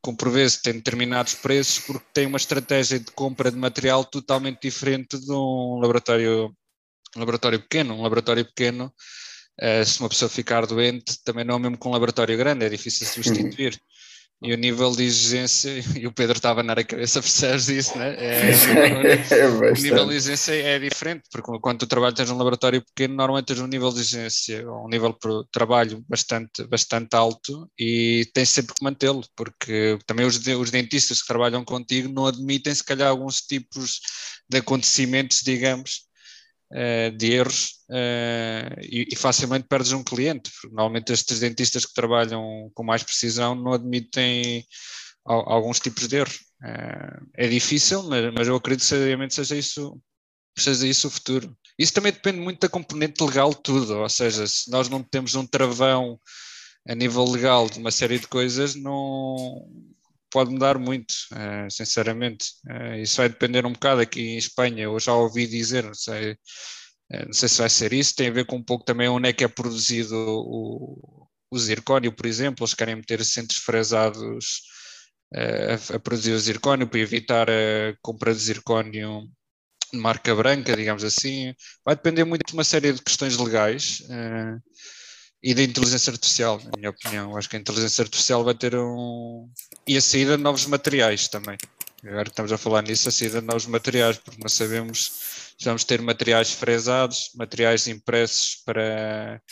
com 0.00 0.14
por 0.14 0.30
vezes, 0.30 0.62
tem 0.62 0.74
determinados 0.74 1.34
preços 1.34 1.80
porque 1.80 2.06
tem 2.14 2.26
uma 2.26 2.36
estratégia 2.36 3.00
de 3.00 3.10
compra 3.12 3.50
de 3.50 3.56
material 3.58 4.04
totalmente 4.04 4.60
diferente 4.62 5.18
de 5.18 5.32
um 5.32 5.80
laboratório, 5.80 6.54
um 7.16 7.20
laboratório 7.20 7.60
pequeno. 7.60 7.94
Um 7.94 8.02
laboratório 8.02 8.44
pequeno, 8.44 8.92
eh, 9.60 9.84
se 9.84 9.98
uma 10.00 10.08
pessoa 10.08 10.28
ficar 10.28 10.66
doente, 10.66 11.18
também 11.24 11.44
não 11.44 11.56
é 11.56 11.58
mesmo 11.58 11.78
com 11.78 11.88
um 11.88 11.92
laboratório 11.92 12.36
grande, 12.38 12.64
é 12.64 12.68
difícil 12.68 13.06
substituir. 13.06 13.76
E 14.40 14.52
o 14.52 14.56
nível 14.56 14.92
de 14.92 15.02
exigência, 15.02 15.70
e 15.98 16.06
o 16.06 16.12
Pedro 16.12 16.36
estava 16.36 16.62
na 16.62 16.74
cabeça, 16.84 17.20
percebes 17.22 17.68
isso, 17.68 17.98
né? 17.98 18.14
É, 18.16 18.50
É 19.30 19.46
o 19.46 19.74
nível 19.74 20.06
de 20.06 20.14
exigência 20.14 20.52
é 20.52 20.78
diferente, 20.78 21.24
porque 21.30 21.58
quando 21.60 21.80
tu 21.80 21.86
trabalhas 21.86 22.14
tens 22.14 22.30
um 22.30 22.36
laboratório 22.36 22.84
pequeno, 22.84 23.14
normalmente 23.14 23.46
tens 23.46 23.60
um 23.60 23.66
nível 23.66 23.90
de 23.90 24.00
exigência, 24.00 24.70
um 24.70 24.88
nível 24.88 25.10
de 25.10 25.44
trabalho 25.50 26.04
bastante, 26.08 26.64
bastante 26.66 27.14
alto 27.16 27.68
e 27.78 28.28
tens 28.32 28.50
sempre 28.50 28.74
que 28.74 28.84
mantê-lo, 28.84 29.24
porque 29.34 29.98
também 30.06 30.24
os, 30.24 30.36
os 30.36 30.70
dentistas 30.70 31.20
que 31.20 31.28
trabalham 31.28 31.64
contigo 31.64 32.08
não 32.08 32.26
admitem, 32.26 32.74
se 32.74 32.84
calhar, 32.84 33.08
alguns 33.08 33.40
tipos 33.40 34.00
de 34.48 34.58
acontecimentos, 34.58 35.42
digamos, 35.42 36.07
de 37.12 37.32
erros 37.32 37.76
eh, 37.90 38.76
e, 38.82 39.16
facilmente 39.16 39.66
perdes 39.68 39.92
um 39.92 40.04
cliente. 40.04 40.50
Normalmente 40.64 41.12
estes 41.12 41.40
dentistas 41.40 41.86
que 41.86 41.94
trabalham 41.94 42.70
com 42.74 42.82
mais 42.84 43.02
precisão 43.02 43.54
não 43.54 43.72
admitem 43.72 44.64
al- 45.24 45.50
alguns 45.50 45.80
tipos 45.80 46.06
de 46.08 46.16
erros. 46.16 46.40
Eh, 46.64 47.20
é 47.46 47.48
difícil, 47.48 48.02
mas 48.34 48.48
eu 48.48 48.56
acredito 48.56 48.84
seriamente 48.84 49.34
seja 49.34 49.56
isso, 49.56 50.00
seja 50.58 50.86
isso 50.86 51.08
o 51.08 51.10
futuro. 51.10 51.56
Isso 51.78 51.92
também 51.94 52.12
depende 52.12 52.38
muito 52.40 52.60
da 52.60 52.68
componente 52.68 53.22
legal 53.24 53.50
de 53.50 53.62
tudo, 53.62 53.98
ou 53.98 54.08
seja, 54.08 54.46
se 54.46 54.70
nós 54.70 54.88
não 54.88 55.02
temos 55.02 55.34
um 55.34 55.46
travão 55.46 56.18
a 56.88 56.94
nível 56.94 57.24
legal 57.24 57.68
de 57.70 57.78
uma 57.78 57.90
série 57.90 58.18
de 58.18 58.26
coisas, 58.26 58.74
não 58.74 59.68
pode 60.30 60.50
mudar 60.50 60.78
muito, 60.78 61.14
eh, 61.34 61.68
sinceramente. 61.70 62.46
Eh, 62.68 63.02
isso 63.02 63.16
vai 63.16 63.28
depender 63.28 63.66
um 63.66 63.72
bocado 63.72 64.00
aqui 64.00 64.20
em 64.20 64.38
Espanha, 64.38 64.84
eu 64.84 64.98
já 65.00 65.14
ouvi 65.14 65.46
dizer, 65.46 65.84
não 65.84 65.94
sei, 65.94 66.36
eh, 67.12 67.24
não 67.26 67.32
sei 67.32 67.48
se 67.48 67.58
vai 67.58 67.70
ser 67.70 67.92
isso, 67.92 68.14
tem 68.16 68.28
a 68.28 68.32
ver 68.32 68.46
com 68.46 68.56
um 68.56 68.62
pouco 68.64 68.84
também 68.84 69.08
onde 69.08 69.28
é 69.28 69.32
que 69.32 69.44
é 69.44 69.48
produzido 69.48 70.14
o, 70.16 71.28
o 71.50 71.58
zircónio, 71.58 72.12
por 72.12 72.26
exemplo, 72.26 72.64
eles 72.64 72.74
querem 72.74 72.96
meter 72.96 73.24
centros 73.24 73.58
fresados 73.58 74.62
a, 75.34 75.96
a 75.96 76.00
produzir 76.00 76.32
o 76.32 76.38
zircónio 76.38 76.88
para 76.88 77.00
evitar 77.00 77.48
a 77.50 77.94
compra 78.02 78.32
de 78.34 78.40
zircónio 78.40 79.28
de 79.92 79.98
marca 79.98 80.34
branca, 80.34 80.76
digamos 80.76 81.04
assim. 81.04 81.54
Vai 81.84 81.96
depender 81.96 82.24
muito 82.24 82.46
de 82.46 82.54
uma 82.54 82.64
série 82.64 82.92
de 82.92 83.02
questões 83.02 83.36
legais 83.36 84.02
eh, 84.10 84.56
e 85.42 85.54
da 85.54 85.62
inteligência 85.62 86.10
artificial, 86.10 86.60
na 86.64 86.70
minha 86.76 86.90
opinião. 86.90 87.36
Acho 87.36 87.48
que 87.48 87.56
a 87.56 87.60
inteligência 87.60 88.02
artificial 88.02 88.44
vai 88.44 88.54
ter 88.54 88.74
um. 88.74 89.48
e 89.86 89.96
a 89.96 90.00
saída 90.00 90.36
de 90.36 90.42
novos 90.42 90.66
materiais 90.66 91.28
também. 91.28 91.56
Agora 92.04 92.24
que 92.24 92.30
estamos 92.30 92.52
a 92.52 92.58
falar 92.58 92.82
nisso, 92.82 93.08
a 93.08 93.12
saída 93.12 93.40
de 93.40 93.46
novos 93.46 93.66
materiais, 93.66 94.18
porque 94.18 94.40
não 94.40 94.48
sabemos 94.48 95.54
se 95.58 95.64
vamos 95.64 95.84
ter 95.84 96.00
materiais 96.00 96.52
fresados, 96.52 97.30
materiais 97.36 97.88
impressos 97.88 98.62
para, 98.64 99.42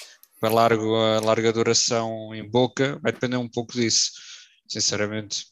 para 0.41 0.55
largo, 0.55 0.95
a 0.95 1.21
larga 1.21 1.53
duração 1.53 2.33
em 2.35 2.49
boca, 2.49 3.01
vai 3.03 3.13
depender 3.13 3.37
um 3.37 3.49
pouco 3.49 3.73
disso, 3.73 4.13
sinceramente. 4.69 5.47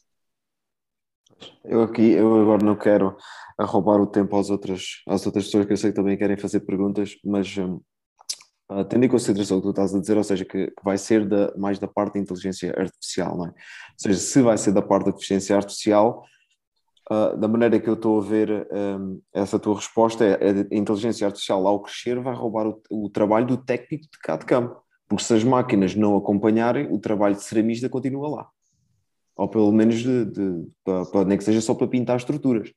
Eu 1.65 1.83
aqui, 1.83 2.11
eu 2.11 2.41
agora 2.41 2.63
não 2.63 2.77
quero 2.77 3.17
roubar 3.59 3.99
o 3.99 4.07
tempo 4.07 4.37
às 4.37 4.49
outras, 4.49 5.01
às 5.05 5.25
outras 5.25 5.45
pessoas 5.45 5.65
que 5.65 5.73
eu 5.73 5.77
sei 5.77 5.89
que 5.91 5.95
também 5.97 6.17
querem 6.17 6.37
fazer 6.37 6.61
perguntas, 6.61 7.17
mas 7.25 7.57
ah, 8.69 8.83
tendo 8.83 9.05
em 9.05 9.09
consideração 9.09 9.57
o 9.57 9.61
que 9.61 9.67
tu 9.67 9.71
estás 9.71 9.93
a 9.93 9.99
dizer, 9.99 10.17
ou 10.17 10.23
seja, 10.23 10.45
que, 10.45 10.67
que 10.67 10.83
vai 10.83 10.97
ser 10.97 11.27
da, 11.27 11.53
mais 11.57 11.79
da 11.79 11.87
parte 11.87 12.15
da 12.15 12.19
inteligência 12.19 12.73
artificial, 12.77 13.37
não 13.37 13.45
é? 13.47 13.49
Ou 13.49 13.53
seja, 13.97 14.19
se 14.19 14.41
vai 14.41 14.57
ser 14.57 14.71
da 14.71 14.81
parte 14.81 15.05
da 15.05 15.11
inteligência 15.11 15.55
artificial, 15.55 16.23
ah, 17.09 17.35
da 17.35 17.47
maneira 17.47 17.79
que 17.79 17.87
eu 17.89 17.93
estou 17.93 18.19
a 18.19 18.23
ver 18.23 18.67
hum, 18.71 19.21
essa 19.33 19.59
tua 19.59 19.75
resposta, 19.75 20.25
é 20.25 20.49
a 20.51 20.75
inteligência 20.75 21.27
artificial 21.27 21.65
ao 21.67 21.81
crescer 21.81 22.19
vai 22.19 22.33
roubar 22.35 22.67
o, 22.67 22.81
o 22.89 23.09
trabalho 23.09 23.45
do 23.45 23.57
técnico 23.57 24.05
de 24.11 24.19
cá 24.19 24.35
de 24.37 24.45
campo, 24.45 24.81
porque 25.07 25.23
se 25.23 25.33
as 25.33 25.43
máquinas 25.43 25.93
não 25.95 26.17
acompanharem, 26.17 26.91
o 26.91 26.97
trabalho 26.99 27.35
de 27.35 27.43
ceramista 27.43 27.87
continua 27.89 28.27
lá. 28.27 28.49
Ou 29.37 29.47
pelo 29.47 29.71
menos 29.71 29.95
de, 29.97 30.25
de, 30.25 30.67
para, 30.83 31.05
para- 31.05 31.25
nem 31.25 31.37
que 31.37 31.43
seja 31.43 31.61
só 31.61 31.75
para 31.75 31.87
pintar 31.87 32.17
estruturas. 32.17 32.71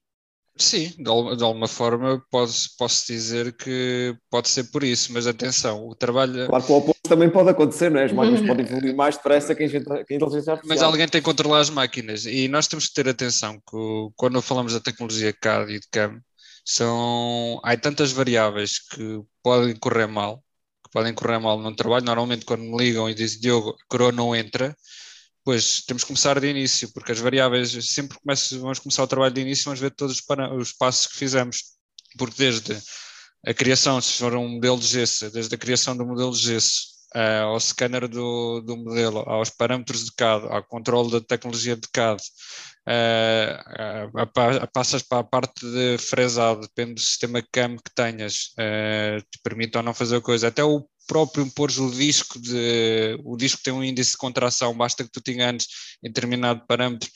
Sim, 0.59 0.93
de, 0.99 1.09
al- 1.09 1.37
de 1.37 1.45
alguma 1.45 1.69
forma 1.69 2.23
posso, 2.31 2.71
posso 2.77 3.07
dizer 3.07 3.57
que 3.57 4.15
pode 4.31 4.49
ser 4.49 4.65
por 4.65 4.83
isso, 4.83 5.13
mas 5.13 5.27
atenção, 5.27 5.87
o 5.87 5.95
trabalho. 5.95 6.49
Claro 6.49 6.65
que 6.65 6.73
o 6.73 6.77
oposto 6.77 7.09
também 7.09 7.31
pode 7.31 7.49
acontecer, 7.51 7.91
não 7.91 8.01
é? 8.01 8.05
As 8.05 8.13
máquinas 8.13 8.41
podem 8.47 8.67
evoluir 8.67 8.95
mais 8.97 9.17
depressa 9.17 9.55
que 9.55 9.63
a 9.63 9.67
inteligência 9.67 10.53
artificial. 10.53 10.65
Mas 10.65 10.83
alguém 10.83 11.09
tem 11.09 11.21
que 11.21 11.25
controlar 11.25 11.61
as 11.61 11.71
máquinas 11.71 12.27
e 12.27 12.49
nós 12.49 12.67
temos 12.67 12.89
que 12.89 12.95
ter 12.95 13.09
atenção 13.09 13.55
que 13.59 13.77
quando 14.17 14.43
falamos 14.43 14.73
da 14.73 14.81
tecnologia 14.81 15.33
CAD 15.33 15.73
e 15.75 15.81
de 15.81 15.89
CAM, 15.91 16.21
são, 16.65 17.61
há 17.65 17.77
tantas 17.77 18.13
variáveis 18.13 18.79
que 18.79 19.21
podem 19.43 19.75
correr 19.77 20.07
mal, 20.07 20.45
que 20.85 20.91
podem 20.93 21.15
correr 21.15 21.39
mal 21.39 21.59
no 21.59 21.75
trabalho. 21.75 22.05
Normalmente 22.05 22.45
quando 22.45 22.63
me 22.63 22.77
ligam 22.77 23.09
e 23.09 23.15
dizem 23.15 23.41
Diogo, 23.41 23.71
a 23.71 23.87
coroa 23.89 24.13
não 24.13 24.35
entra, 24.37 24.77
pois 25.49 25.81
temos 25.87 26.03
que 26.03 26.09
começar 26.09 26.39
de 26.39 26.47
início, 26.47 26.93
porque 26.93 27.11
as 27.11 27.21
variáveis, 27.21 27.71
sempre 27.91 28.19
começo- 28.19 28.61
vamos 28.61 28.79
começar 28.81 29.03
o 29.03 29.07
trabalho 29.07 29.33
de 29.33 29.41
início, 29.41 29.65
vamos 29.65 29.81
ver 29.81 29.93
todos 29.93 30.21
os, 30.59 30.73
passos 30.75 31.07
que 31.07 31.17
fizemos, 31.17 31.63
porque 32.19 32.35
desde 32.37 32.79
a 33.47 33.55
criação, 33.55 33.99
se 33.99 34.19
for 34.19 34.35
um 34.35 34.47
modelo 34.47 34.79
de 34.79 34.87
gesso, 34.87 35.31
desde 35.31 35.55
a 35.55 35.57
criação 35.57 35.97
do 35.97 36.05
modelo 36.05 36.33
de 36.33 36.41
gesso, 36.41 36.89
eh, 37.15 37.39
ao 37.39 37.59
scanner 37.59 38.07
do, 38.07 38.61
do 38.61 38.77
modelo, 38.77 39.21
aos 39.21 39.49
parâmetros 39.49 40.05
de 40.05 40.13
CAD, 40.13 40.49
ao 40.51 40.63
controle 40.65 41.13
da 41.13 41.21
tecnologia 41.23 41.75
de 41.77 41.89
CAD, 41.91 42.23
eh, 42.87 43.59
a- 44.15 44.67
passas 44.67 45.03
para 45.03 45.21
a 45.21 45.25
parte 45.25 45.65
de 45.65 45.97
fresado, 45.97 46.61
depende 46.61 46.93
do 46.93 47.01
sistema 47.01 47.41
CAM 47.51 47.77
que 47.79 47.95
tenhas, 47.95 48.53
eh, 48.59 49.19
te 49.31 49.39
permite 49.43 49.79
ou 49.79 49.83
não 49.83 49.95
fazer 49.95 50.21
coisa, 50.21 50.49
até 50.49 50.63
o 50.63 50.87
próprio 51.09 51.51
pôr 51.53 51.71
o 51.81 51.91
disco 51.91 52.41
de 52.41 53.19
o 53.25 53.37
disco 53.37 53.63
tem 53.65 53.73
um 53.73 53.85
índice 53.85 54.13
de 54.13 54.19
contração, 54.19 54.77
basta 54.77 55.05
que 55.05 55.11
tu 55.11 55.21
te 55.21 55.33
enganes 55.33 55.67
em 56.05 56.09
determinado 56.09 56.67
parâmetro, 56.69 57.11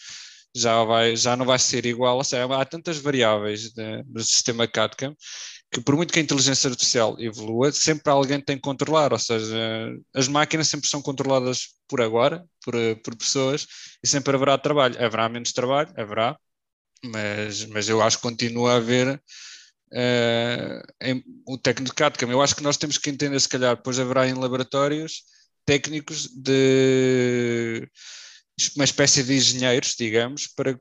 já, 0.54 0.84
vai, 0.84 1.16
já 1.16 1.36
não 1.36 1.46
vai 1.46 1.58
ser 1.58 1.86
igual, 1.86 2.18
ou 2.18 2.24
seja, 2.24 2.44
há 2.46 2.64
tantas 2.64 2.98
variáveis 2.98 3.72
de- 3.72 4.02
do 4.04 4.22
sistema 4.24 4.66
CAD-CAM 4.66 5.14
que 5.72 5.80
por 5.80 5.96
muito 5.96 6.12
que 6.12 6.18
a 6.20 6.22
inteligência 6.22 6.68
artificial 6.68 7.16
evolua, 7.18 7.72
sempre 7.72 8.10
alguém 8.12 8.40
tem 8.40 8.56
que 8.56 8.62
controlar, 8.62 9.12
ou 9.12 9.18
seja, 9.18 9.56
as 10.14 10.28
máquinas 10.28 10.68
sempre 10.68 10.88
são 10.88 11.00
controladas 11.00 11.68
por 11.88 12.02
agora, 12.02 12.44
por, 12.62 12.74
por 13.02 13.16
pessoas, 13.16 13.66
e 14.04 14.08
sempre 14.08 14.36
haverá 14.36 14.58
trabalho. 14.58 15.02
Haverá 15.02 15.28
menos 15.30 15.52
trabalho, 15.52 15.88
haverá, 15.96 16.36
mas, 17.04 17.64
mas 17.66 17.88
eu 17.88 18.02
acho 18.02 18.18
que 18.18 18.22
continua 18.22 18.74
a 18.74 18.76
haver 18.76 19.22
eh, 19.92 20.82
em- 21.02 21.24
o 21.46 21.58
técnico 21.58 21.90
de 21.90 21.96
CAD-CAM. 21.96 22.30
Eu 22.30 22.42
acho 22.42 22.56
que 22.56 22.62
nós 22.62 22.76
temos 22.76 22.98
que 22.98 23.10
entender, 23.10 23.38
se 23.40 23.48
calhar, 23.48 23.76
depois 23.76 23.98
haverá 23.98 24.28
em 24.28 24.34
laboratórios 24.34 25.22
técnicos 25.66 26.28
de 26.28 27.88
uma 28.76 28.84
espécie 28.84 29.22
de 29.22 29.34
engenheiros, 29.34 29.94
digamos, 29.98 30.46
para 30.46 30.78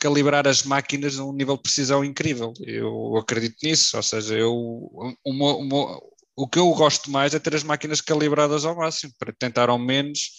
calibrar 0.00 0.46
as 0.48 0.62
máquinas 0.62 1.18
a 1.18 1.24
um 1.24 1.32
nível 1.32 1.56
de 1.56 1.62
precisão 1.62 2.04
incrível. 2.04 2.52
Eu 2.60 3.16
acredito 3.16 3.56
nisso, 3.62 3.96
ou 3.96 4.02
seja, 4.02 4.34
eu, 4.36 4.52
uma- 5.24 5.56
uma- 5.56 6.00
o 6.36 6.48
que 6.48 6.58
eu 6.58 6.68
gosto 6.72 7.10
mais 7.10 7.34
é 7.34 7.38
ter 7.38 7.54
as 7.54 7.62
máquinas 7.62 8.00
calibradas 8.00 8.64
ao 8.64 8.76
máximo, 8.76 9.12
para 9.18 9.32
tentar 9.32 9.68
ao 9.68 9.78
menos 9.78 10.32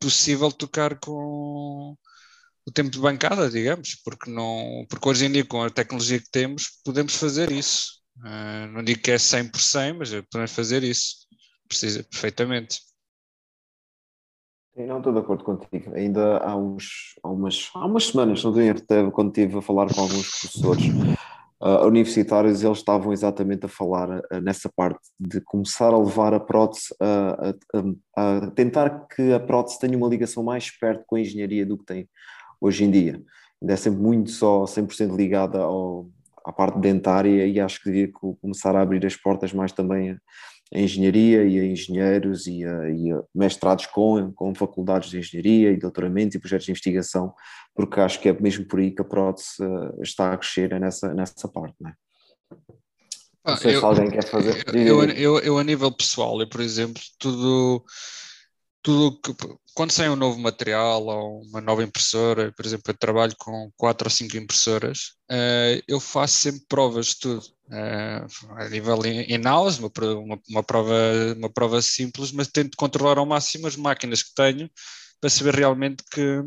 possível 0.00 0.52
tocar 0.52 0.98
com 0.98 1.96
o 2.66 2.72
tempo 2.72 2.90
de 2.90 2.98
bancada, 2.98 3.48
digamos, 3.48 3.94
porque, 4.04 4.30
não, 4.30 4.84
porque 4.88 5.08
hoje 5.08 5.26
em 5.26 5.32
dia, 5.32 5.44
com 5.44 5.62
a 5.62 5.70
tecnologia 5.70 6.18
que 6.18 6.30
temos, 6.30 6.80
podemos 6.84 7.14
fazer 7.14 7.52
isso. 7.52 7.96
Ah, 8.24 8.66
não 8.72 8.82
digo 8.82 9.00
que 9.00 9.10
é 9.10 9.16
100%, 9.16 9.96
mas 9.98 10.10
podemos 10.30 10.52
fazer 10.52 10.82
isso, 10.82 11.26
precisa, 11.68 12.02
perfeitamente. 12.02 12.80
Não 14.76 14.98
estou 14.98 15.12
de 15.12 15.20
acordo 15.20 15.42
contigo. 15.42 15.94
Ainda 15.94 16.38
há, 16.38 16.54
uns, 16.54 17.14
há, 17.22 17.28
umas, 17.30 17.70
há 17.74 17.86
umas 17.86 18.06
semanas, 18.08 18.44
não 18.44 18.52
tenho 18.52 19.10
quando 19.10 19.28
estive 19.28 19.58
a 19.58 19.62
falar 19.62 19.86
com 19.94 20.02
alguns 20.02 20.28
professores 20.28 20.84
uh, 21.62 21.86
universitários, 21.86 22.62
eles 22.62 22.78
estavam 22.78 23.12
exatamente 23.12 23.64
a 23.64 23.68
falar 23.68 24.18
uh, 24.18 24.40
nessa 24.42 24.70
parte 24.74 25.00
de 25.18 25.40
começar 25.40 25.94
a 25.94 25.98
levar 25.98 26.34
a 26.34 26.40
prótese 26.40 26.94
a, 27.00 27.54
a, 27.74 28.46
a, 28.46 28.50
tentar 28.50 29.06
que 29.06 29.32
a 29.32 29.40
prótese 29.40 29.78
tenha 29.78 29.96
uma 29.96 30.08
ligação 30.08 30.42
mais 30.42 30.70
perto 30.70 31.04
com 31.06 31.16
a 31.16 31.20
engenharia 31.20 31.64
do 31.64 31.78
que 31.78 31.84
tem 31.84 32.08
hoje 32.66 32.84
em 32.84 32.90
dia. 32.90 33.22
Ainda 33.60 33.74
é 33.74 33.76
sempre 33.76 34.00
muito 34.00 34.30
só 34.30 34.64
100% 34.64 35.16
ligada 35.16 35.58
ao, 35.58 36.08
à 36.44 36.52
parte 36.52 36.78
dentária 36.78 37.46
e 37.46 37.58
acho 37.58 37.82
que 37.82 37.90
devia 37.90 38.10
começar 38.40 38.76
a 38.76 38.82
abrir 38.82 39.04
as 39.04 39.16
portas 39.16 39.52
mais 39.52 39.72
também 39.72 40.10
a, 40.10 40.18
a 40.74 40.78
engenharia 40.78 41.44
e 41.44 41.58
a 41.58 41.64
engenheiros 41.64 42.46
e 42.46 42.64
a, 42.64 42.90
e 42.90 43.12
a 43.12 43.22
mestrados 43.34 43.86
com, 43.86 44.32
com 44.32 44.54
faculdades 44.54 45.10
de 45.10 45.18
engenharia 45.18 45.70
e 45.70 45.76
doutoramentos 45.76 46.34
e 46.34 46.38
projetos 46.38 46.66
de 46.66 46.72
investigação, 46.72 47.32
porque 47.74 48.00
acho 48.00 48.20
que 48.20 48.28
é 48.28 48.40
mesmo 48.40 48.66
por 48.66 48.80
aí 48.80 48.90
que 48.90 49.02
a 49.02 49.04
prótese 49.04 49.62
uh, 49.62 50.02
está 50.02 50.32
a 50.32 50.36
crescer 50.36 50.78
nessa, 50.78 51.14
nessa 51.14 51.48
parte, 51.48 51.74
não 51.80 51.90
é? 51.90 51.94
Não 53.44 53.56
sei 53.56 53.76
eu, 53.76 53.78
se 53.78 53.84
alguém 53.84 54.10
quer 54.10 54.24
fazer. 54.24 54.64
Eu, 54.74 55.04
eu, 55.04 55.38
eu, 55.38 55.58
a 55.58 55.62
nível 55.62 55.92
pessoal, 55.92 56.40
eu, 56.40 56.48
por 56.48 56.60
exemplo, 56.60 57.00
tudo, 57.16 57.84
tudo 58.82 59.20
que, 59.20 59.32
quando 59.76 59.92
sai 59.92 60.08
um 60.08 60.16
novo 60.16 60.38
material 60.40 61.04
ou 61.04 61.42
uma 61.42 61.60
nova 61.60 61.84
impressora, 61.84 62.50
por 62.52 62.64
exemplo, 62.64 62.84
eu 62.88 62.96
trabalho 62.96 63.34
com 63.38 63.70
quatro 63.76 64.06
ou 64.06 64.10
cinco 64.10 64.34
impressoras, 64.38 65.12
uh, 65.30 65.82
eu 65.86 66.00
faço 66.00 66.34
sempre 66.34 66.62
provas 66.66 67.08
de 67.08 67.18
tudo. 67.20 67.42
Uh, 67.66 68.52
a 68.56 68.68
nível 68.70 69.04
in-house, 69.04 69.78
uma, 69.78 69.90
uma, 70.48 70.62
prova, 70.62 70.94
uma 71.36 71.50
prova 71.50 71.82
simples, 71.82 72.32
mas 72.32 72.48
tento 72.48 72.74
controlar 72.74 73.18
ao 73.18 73.26
máximo 73.26 73.66
as 73.66 73.76
máquinas 73.76 74.22
que 74.22 74.34
tenho 74.34 74.70
para 75.20 75.28
saber 75.28 75.54
realmente 75.54 76.02
que 76.10 76.42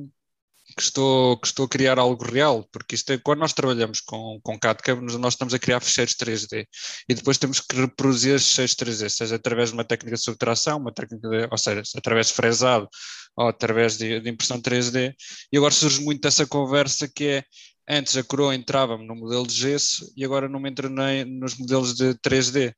que 0.80 0.84
estou, 0.84 1.38
que 1.38 1.48
estou 1.48 1.66
a 1.66 1.70
criar 1.70 2.00
algo 2.00 2.24
real, 2.24 2.66
porque 2.72 2.96
isto 2.96 3.12
é, 3.12 3.18
quando 3.18 3.40
nós 3.40 3.52
trabalhamos 3.52 4.00
com, 4.00 4.40
com 4.42 4.58
CAD-CAM, 4.58 5.02
nós 5.20 5.34
estamos 5.34 5.54
a 5.54 5.60
criar 5.60 5.82
fecheiros 5.82 6.14
3D 6.16 6.66
e 7.10 7.14
depois 7.14 7.38
temos 7.38 7.60
que 7.60 7.76
reproduzir 7.76 8.36
esses 8.36 8.48
fecheiros 8.56 8.76
3D, 8.76 9.10
seja 9.10 9.36
através 9.36 9.70
de 9.70 9.74
uma 9.76 9.84
técnica 9.84 10.16
de 10.16 10.24
subtração, 10.24 10.78
uma 10.78 10.94
técnica 10.94 11.28
de, 11.28 11.48
ou 11.52 11.58
seja, 11.58 11.84
através 11.98 12.28
de 12.28 12.34
fresado 12.34 12.88
ou 13.36 13.50
através 13.50 13.98
de, 13.98 14.22
de 14.22 14.30
impressão 14.30 14.62
3D. 14.62 15.14
E 15.52 15.58
agora 15.58 15.74
surge 15.74 16.02
muito 16.02 16.26
essa 16.26 16.48
conversa 16.48 17.10
que 17.14 17.26
é 17.26 17.44
antes 17.90 18.16
a 18.16 18.24
coroa 18.24 18.56
entrava-me 18.56 19.06
no 19.06 19.16
modelo 19.16 19.46
de 19.46 19.54
gesso 19.54 20.10
e 20.16 20.24
agora 20.24 20.48
não 20.48 20.62
me 20.62 20.70
entra 20.70 20.88
nem 20.88 21.26
nos 21.26 21.58
modelos 21.58 21.94
de 21.94 22.14
3D. 22.20 22.74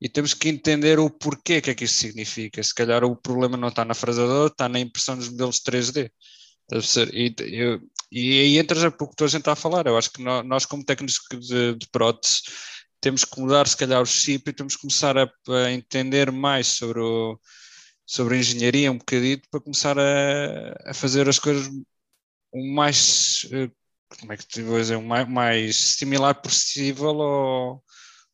E 0.00 0.08
temos 0.08 0.34
que 0.34 0.48
entender 0.48 1.00
o 1.00 1.10
porquê 1.10 1.60
que 1.60 1.70
é 1.70 1.74
que 1.74 1.84
isto 1.84 1.98
significa. 1.98 2.62
Se 2.62 2.74
calhar 2.74 3.04
o 3.04 3.16
problema 3.16 3.56
não 3.56 3.68
está 3.68 3.84
na 3.84 3.92
frasadora, 3.92 4.46
está 4.46 4.68
na 4.68 4.78
impressão 4.78 5.16
dos 5.16 5.28
modelos 5.28 5.60
3D. 5.60 6.10
E, 7.12 7.34
eu, 7.38 7.80
e 8.10 8.40
aí 8.40 8.58
entra 8.58 8.78
já 8.78 8.90
pouco 8.90 9.14
que 9.14 9.24
a 9.24 9.26
gente 9.26 9.40
está 9.40 9.52
a 9.52 9.56
falar. 9.56 9.86
Eu 9.86 9.96
acho 9.96 10.10
que 10.12 10.22
nós, 10.22 10.66
como 10.66 10.84
técnicos 10.84 11.20
de, 11.46 11.74
de 11.74 11.88
prótese, 11.88 12.42
temos 13.00 13.24
que 13.24 13.40
mudar, 13.40 13.66
se 13.66 13.76
calhar, 13.76 14.00
o 14.02 14.06
chip 14.06 14.48
e 14.48 14.52
temos 14.52 14.76
que 14.76 14.82
começar 14.82 15.16
a, 15.16 15.30
a 15.64 15.72
entender 15.72 16.30
mais 16.30 16.66
sobre, 16.66 17.00
o, 17.00 17.38
sobre 18.06 18.36
a 18.36 18.38
engenharia 18.38 18.92
um 18.92 18.98
bocadinho 18.98 19.40
para 19.50 19.60
começar 19.60 19.98
a, 19.98 20.90
a 20.90 20.94
fazer 20.94 21.28
as 21.28 21.38
coisas 21.38 21.70
o 22.52 22.66
mais, 22.74 23.46
eh, 23.52 23.70
como 24.18 24.32
é 24.32 24.36
que 24.36 24.46
te 24.46 24.62
vou 24.62 24.78
dizer, 24.78 24.96
o 24.96 25.02
mais, 25.02 25.28
mais 25.28 25.76
similar 25.76 26.34
possível 26.34 27.22
ao, 27.22 27.84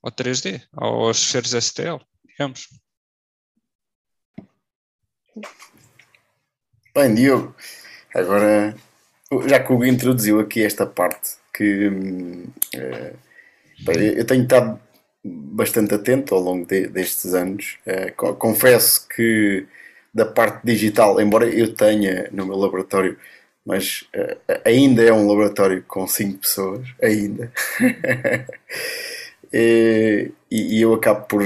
ao 0.03 0.11
3D, 0.11 0.67
aos 0.73 1.25
feiros 1.25 1.53
STL, 1.53 2.01
digamos. 2.27 2.69
Bem, 6.95 7.15
Diogo, 7.15 7.55
Agora, 8.17 8.75
já 9.47 9.61
que 9.61 9.71
o 9.71 9.75
Hugo 9.75 9.85
introduziu 9.85 10.41
aqui 10.41 10.63
esta 10.63 10.87
parte, 10.87 11.33
que 11.53 11.87
uh, 11.87 13.19
eu 14.17 14.25
tenho 14.25 14.45
estado 14.45 14.81
bastante 15.23 15.95
atento 15.95 16.35
ao 16.35 16.41
longo 16.41 16.65
de, 16.65 16.87
destes 16.87 17.35
anos. 17.35 17.77
Uh, 17.87 18.35
confesso 18.37 19.07
que 19.07 19.67
da 20.15 20.25
parte 20.25 20.65
digital, 20.65 21.21
embora 21.21 21.47
eu 21.47 21.75
tenha 21.75 22.31
no 22.33 22.47
meu 22.47 22.57
laboratório, 22.57 23.19
mas 23.67 24.09
uh, 24.17 24.61
ainda 24.65 25.03
é 25.03 25.13
um 25.13 25.29
laboratório 25.29 25.85
com 25.87 26.07
5 26.07 26.39
pessoas, 26.39 26.89
ainda. 27.03 27.53
e, 29.53 30.33
e, 30.51 30.81
eu 30.81 30.95
acabo 30.95 31.27
por 31.27 31.43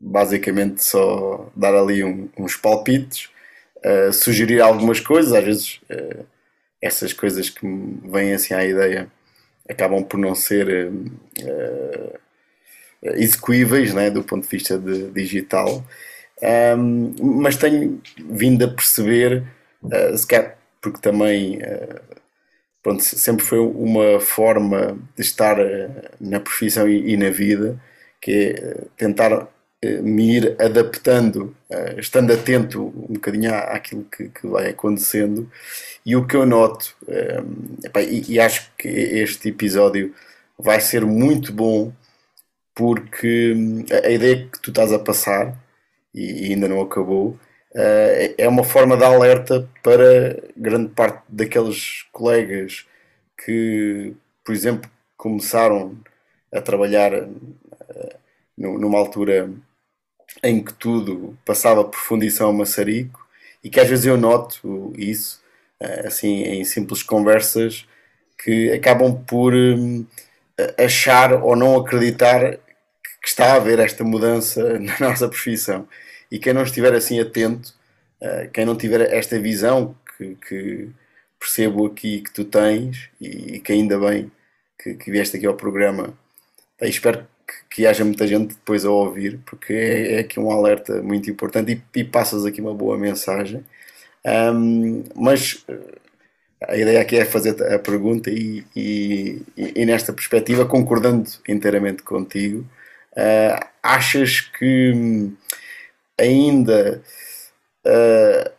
basicamente 0.00 0.82
só 0.82 1.48
dar 1.54 1.72
ali 1.72 2.02
um, 2.02 2.28
uns 2.36 2.56
palpites 2.56 3.32
sugerir 4.12 4.60
algumas 4.60 5.00
coisas, 5.00 5.32
às 5.32 5.44
vezes 5.44 5.80
uh, 5.90 6.24
essas 6.80 7.12
coisas 7.12 7.50
que 7.50 7.66
me 7.66 8.00
vêm 8.10 8.32
assim 8.32 8.54
à 8.54 8.64
ideia 8.64 9.10
acabam 9.68 10.02
por 10.02 10.18
não 10.18 10.34
ser 10.34 10.88
uh, 10.88 12.18
execuíveis 13.02 13.92
né, 13.92 14.10
do 14.10 14.22
ponto 14.22 14.44
de 14.44 14.48
vista 14.48 14.78
de, 14.78 15.10
digital, 15.10 15.84
um, 16.78 17.14
mas 17.40 17.56
tenho 17.56 18.00
vindo 18.18 18.64
a 18.64 18.68
perceber, 18.68 19.44
uh, 19.82 20.16
se 20.16 20.26
quer, 20.26 20.58
porque 20.80 21.00
também 21.00 21.58
pronto, 22.82 23.02
sempre 23.02 23.44
foi 23.44 23.58
uma 23.58 24.20
forma 24.20 24.98
de 25.16 25.22
estar 25.22 25.56
na 26.20 26.38
profissão 26.38 26.86
e, 26.86 27.12
e 27.12 27.16
na 27.16 27.30
vida, 27.30 27.80
que 28.20 28.54
é 28.54 28.84
tentar 28.96 29.48
me 30.02 30.36
ir 30.36 30.56
adaptando, 30.60 31.56
eh, 31.70 31.96
estando 31.98 32.32
atento 32.32 32.82
um 33.08 33.14
bocadinho 33.14 33.54
àquilo 33.54 34.04
que, 34.04 34.28
que 34.28 34.46
vai 34.46 34.70
acontecendo. 34.70 35.50
E 36.04 36.16
o 36.16 36.26
que 36.26 36.36
eu 36.36 36.46
noto, 36.46 36.94
eh, 37.08 37.42
e, 38.28 38.40
acho 38.40 38.70
que 38.78 38.88
este 38.88 39.48
episódio 39.50 40.14
vai 40.58 40.80
ser 40.80 41.04
muito 41.04 41.52
bom 41.52 41.92
porque 42.74 43.54
a 44.04 44.10
ideia 44.10 44.48
que 44.50 44.60
tu 44.60 44.70
estás 44.70 44.92
a 44.92 44.98
passar, 44.98 45.56
e 46.14 46.52
ainda 46.52 46.68
não 46.68 46.80
acabou, 46.80 47.38
é 48.38 48.48
uma 48.48 48.64
forma 48.64 48.96
de 48.96 49.04
alerta 49.04 49.68
para 49.82 50.42
grande 50.56 50.90
parte 50.90 51.22
daqueles 51.28 52.04
colegas 52.12 52.86
que, 53.44 54.14
por 54.44 54.54
exemplo, 54.54 54.90
começaram 55.16 55.96
a 56.52 56.60
trabalhar 56.60 57.12
numa 58.56 58.98
altura 58.98 59.50
em 60.42 60.62
que 60.62 60.72
tudo 60.74 61.36
passava 61.44 61.84
por 61.84 61.98
fundição 61.98 62.52
maçarico 62.52 63.26
e 63.62 63.70
que 63.70 63.80
às 63.80 63.88
vezes 63.88 64.04
eu 64.06 64.16
noto 64.16 64.92
isso, 64.96 65.42
eh, 65.80 66.06
assim, 66.06 66.42
em 66.42 66.64
simples 66.64 67.02
conversas, 67.02 67.86
que 68.38 68.70
acabam 68.72 69.24
por 69.24 69.54
hum, 69.54 70.06
achar 70.78 71.32
ou 71.42 71.56
não 71.56 71.76
acreditar 71.78 72.58
que 73.22 73.28
está 73.28 73.52
a 73.54 73.56
haver 73.56 73.78
esta 73.78 74.04
mudança 74.04 74.78
na 74.80 74.98
nossa 75.00 75.28
profissão. 75.28 75.88
E 76.30 76.38
quem 76.38 76.52
não 76.52 76.62
estiver 76.62 76.94
assim 76.94 77.20
atento, 77.20 77.74
eh, 78.20 78.50
quem 78.52 78.64
não 78.66 78.76
tiver 78.76 79.00
esta 79.12 79.38
visão 79.38 79.96
que, 80.16 80.36
que 80.36 80.90
percebo 81.38 81.86
aqui 81.86 82.20
que 82.22 82.32
tu 82.32 82.44
tens 82.44 83.10
e 83.20 83.60
que 83.60 83.72
ainda 83.72 83.98
bem 83.98 84.30
que, 84.78 84.94
que 84.94 85.10
vieste 85.10 85.36
aqui 85.36 85.46
ao 85.46 85.54
programa, 85.54 86.16
espero 86.80 87.26
que, 87.46 87.76
que 87.76 87.86
haja 87.86 88.04
muita 88.04 88.26
gente 88.26 88.54
depois 88.54 88.84
a 88.84 88.90
ouvir, 88.90 89.40
porque 89.46 89.72
é, 89.72 90.14
é 90.14 90.18
aqui 90.20 90.38
um 90.40 90.50
alerta 90.50 91.02
muito 91.02 91.30
importante 91.30 91.72
e, 91.72 92.00
e 92.00 92.04
passas 92.04 92.44
aqui 92.44 92.60
uma 92.60 92.74
boa 92.74 92.98
mensagem. 92.98 93.64
Um, 94.26 95.04
mas 95.14 95.64
eh, 95.68 95.98
a 96.68 96.76
ideia 96.76 97.00
aqui 97.00 97.16
é 97.16 97.24
fazer 97.24 97.62
a 97.74 97.78
pergunta 97.78 98.30
e, 98.30 98.64
e, 98.74 99.42
e 99.56 99.84
nesta 99.84 100.12
perspectiva, 100.12 100.64
concordando 100.66 101.28
inteiramente 101.48 102.02
contigo, 102.02 102.66
uh, 103.12 103.66
achas 103.82 104.40
que 104.40 104.92
hum, 104.94 105.36
ainda 106.18 107.02
uh, 107.86 108.50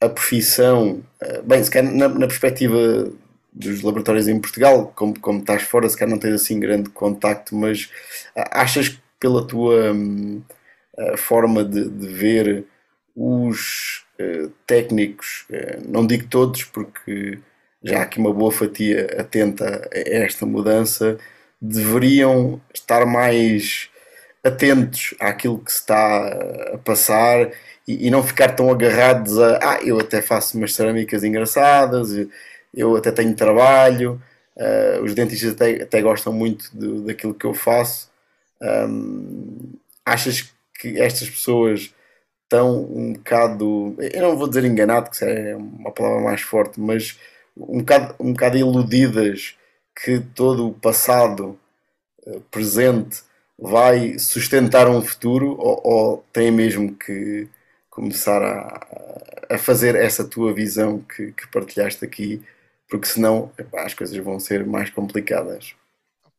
a 0.00 0.08
profissão, 0.08 1.02
uh, 1.22 1.42
bem, 1.42 1.62
se 1.62 1.70
calhar 1.70 1.92
na, 1.92 2.08
na 2.08 2.26
perspectiva 2.26 3.10
dos 3.58 3.82
laboratórios 3.82 4.28
em 4.28 4.38
Portugal, 4.38 4.92
como, 4.94 5.18
como 5.18 5.40
estás 5.40 5.62
fora, 5.62 5.88
se 5.88 5.96
calhar 5.96 6.10
não 6.10 6.20
tens 6.20 6.34
assim 6.34 6.60
grande 6.60 6.90
contacto, 6.90 7.56
mas 7.56 7.90
achas 8.36 8.88
que 8.88 9.00
pela 9.18 9.44
tua 9.44 9.92
hum, 9.92 10.42
forma 11.16 11.64
de, 11.64 11.88
de, 11.88 12.06
ver 12.06 12.64
os 13.16 14.04
uh, 14.20 14.48
técnicos, 14.64 15.44
uh, 15.50 15.82
não 15.88 16.06
digo 16.06 16.28
todos, 16.28 16.62
porque 16.64 17.40
já 17.82 17.98
há 17.98 18.02
aqui 18.02 18.18
uma 18.18 18.32
boa 18.32 18.52
fatia 18.52 19.08
atenta 19.18 19.88
a 19.92 19.98
esta 20.08 20.46
mudança, 20.46 21.18
deveriam 21.60 22.60
estar 22.72 23.04
mais 23.06 23.90
atentos 24.44 25.14
àquilo 25.18 25.58
que 25.58 25.72
se 25.72 25.80
está 25.80 26.28
a 26.74 26.78
passar 26.78 27.50
e, 27.86 28.06
e 28.06 28.10
não 28.10 28.22
ficar 28.22 28.50
tão 28.54 28.70
agarrados 28.70 29.38
a 29.38 29.58
ah, 29.62 29.80
eu 29.82 29.98
até 29.98 30.22
faço 30.22 30.56
umas 30.56 30.74
cerâmicas 30.74 31.24
engraçadas, 31.24 32.12
eu 32.74 32.96
até 32.96 33.10
tenho 33.10 33.34
trabalho, 33.34 34.20
uh, 34.56 35.02
os 35.02 35.14
dentistas 35.14 35.52
até, 35.52 35.82
até 35.82 36.02
gostam 36.02 36.32
muito 36.32 36.70
daquilo 37.04 37.34
que 37.34 37.46
eu 37.46 37.54
faço. 37.54 38.10
Um, 38.60 39.74
achas 40.04 40.52
que 40.78 41.00
estas 41.00 41.28
pessoas 41.28 41.94
estão 42.44 42.82
um 42.84 43.12
bocado, 43.12 43.96
eu 43.98 44.22
não 44.22 44.36
vou 44.36 44.48
dizer 44.48 44.64
enganado, 44.64 45.10
que 45.10 45.24
é 45.24 45.54
uma 45.56 45.92
palavra 45.92 46.22
mais 46.22 46.40
forte, 46.40 46.80
mas 46.80 47.18
um 47.56 47.78
bocado, 47.80 48.14
um 48.18 48.32
bocado 48.32 48.56
iludidas 48.56 49.56
que 50.04 50.20
todo 50.20 50.68
o 50.68 50.74
passado 50.74 51.58
uh, 52.26 52.40
presente 52.50 53.22
vai 53.58 54.18
sustentar 54.18 54.88
um 54.88 55.02
futuro 55.02 55.56
ou, 55.58 55.80
ou 55.84 56.24
tem 56.32 56.50
mesmo 56.50 56.94
que 56.94 57.48
começar 57.90 58.40
a, 58.40 58.86
a 59.50 59.58
fazer 59.58 59.96
essa 59.96 60.24
tua 60.24 60.54
visão 60.54 61.00
que, 61.00 61.32
que 61.32 61.48
partilhaste 61.48 62.04
aqui 62.04 62.40
porque 62.88 63.06
senão 63.06 63.52
epá, 63.58 63.84
as 63.84 63.94
coisas 63.94 64.16
vão 64.16 64.40
ser 64.40 64.66
mais 64.66 64.90
complicadas. 64.90 65.74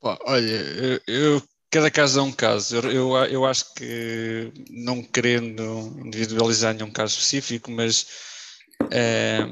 olha, 0.02 1.02
eu, 1.08 1.42
cada 1.70 1.92
caso 1.92 2.20
é 2.20 2.24
um 2.24 2.32
caso. 2.32 2.78
Eu, 2.78 2.92
eu, 2.92 3.16
eu, 3.26 3.46
acho 3.46 3.74
que, 3.74 4.52
não 4.70 5.04
querendo 5.04 5.94
individualizar 6.04 6.74
nenhum 6.74 6.92
caso 6.92 7.14
específico, 7.14 7.70
mas 7.72 8.08
é, 8.92 9.46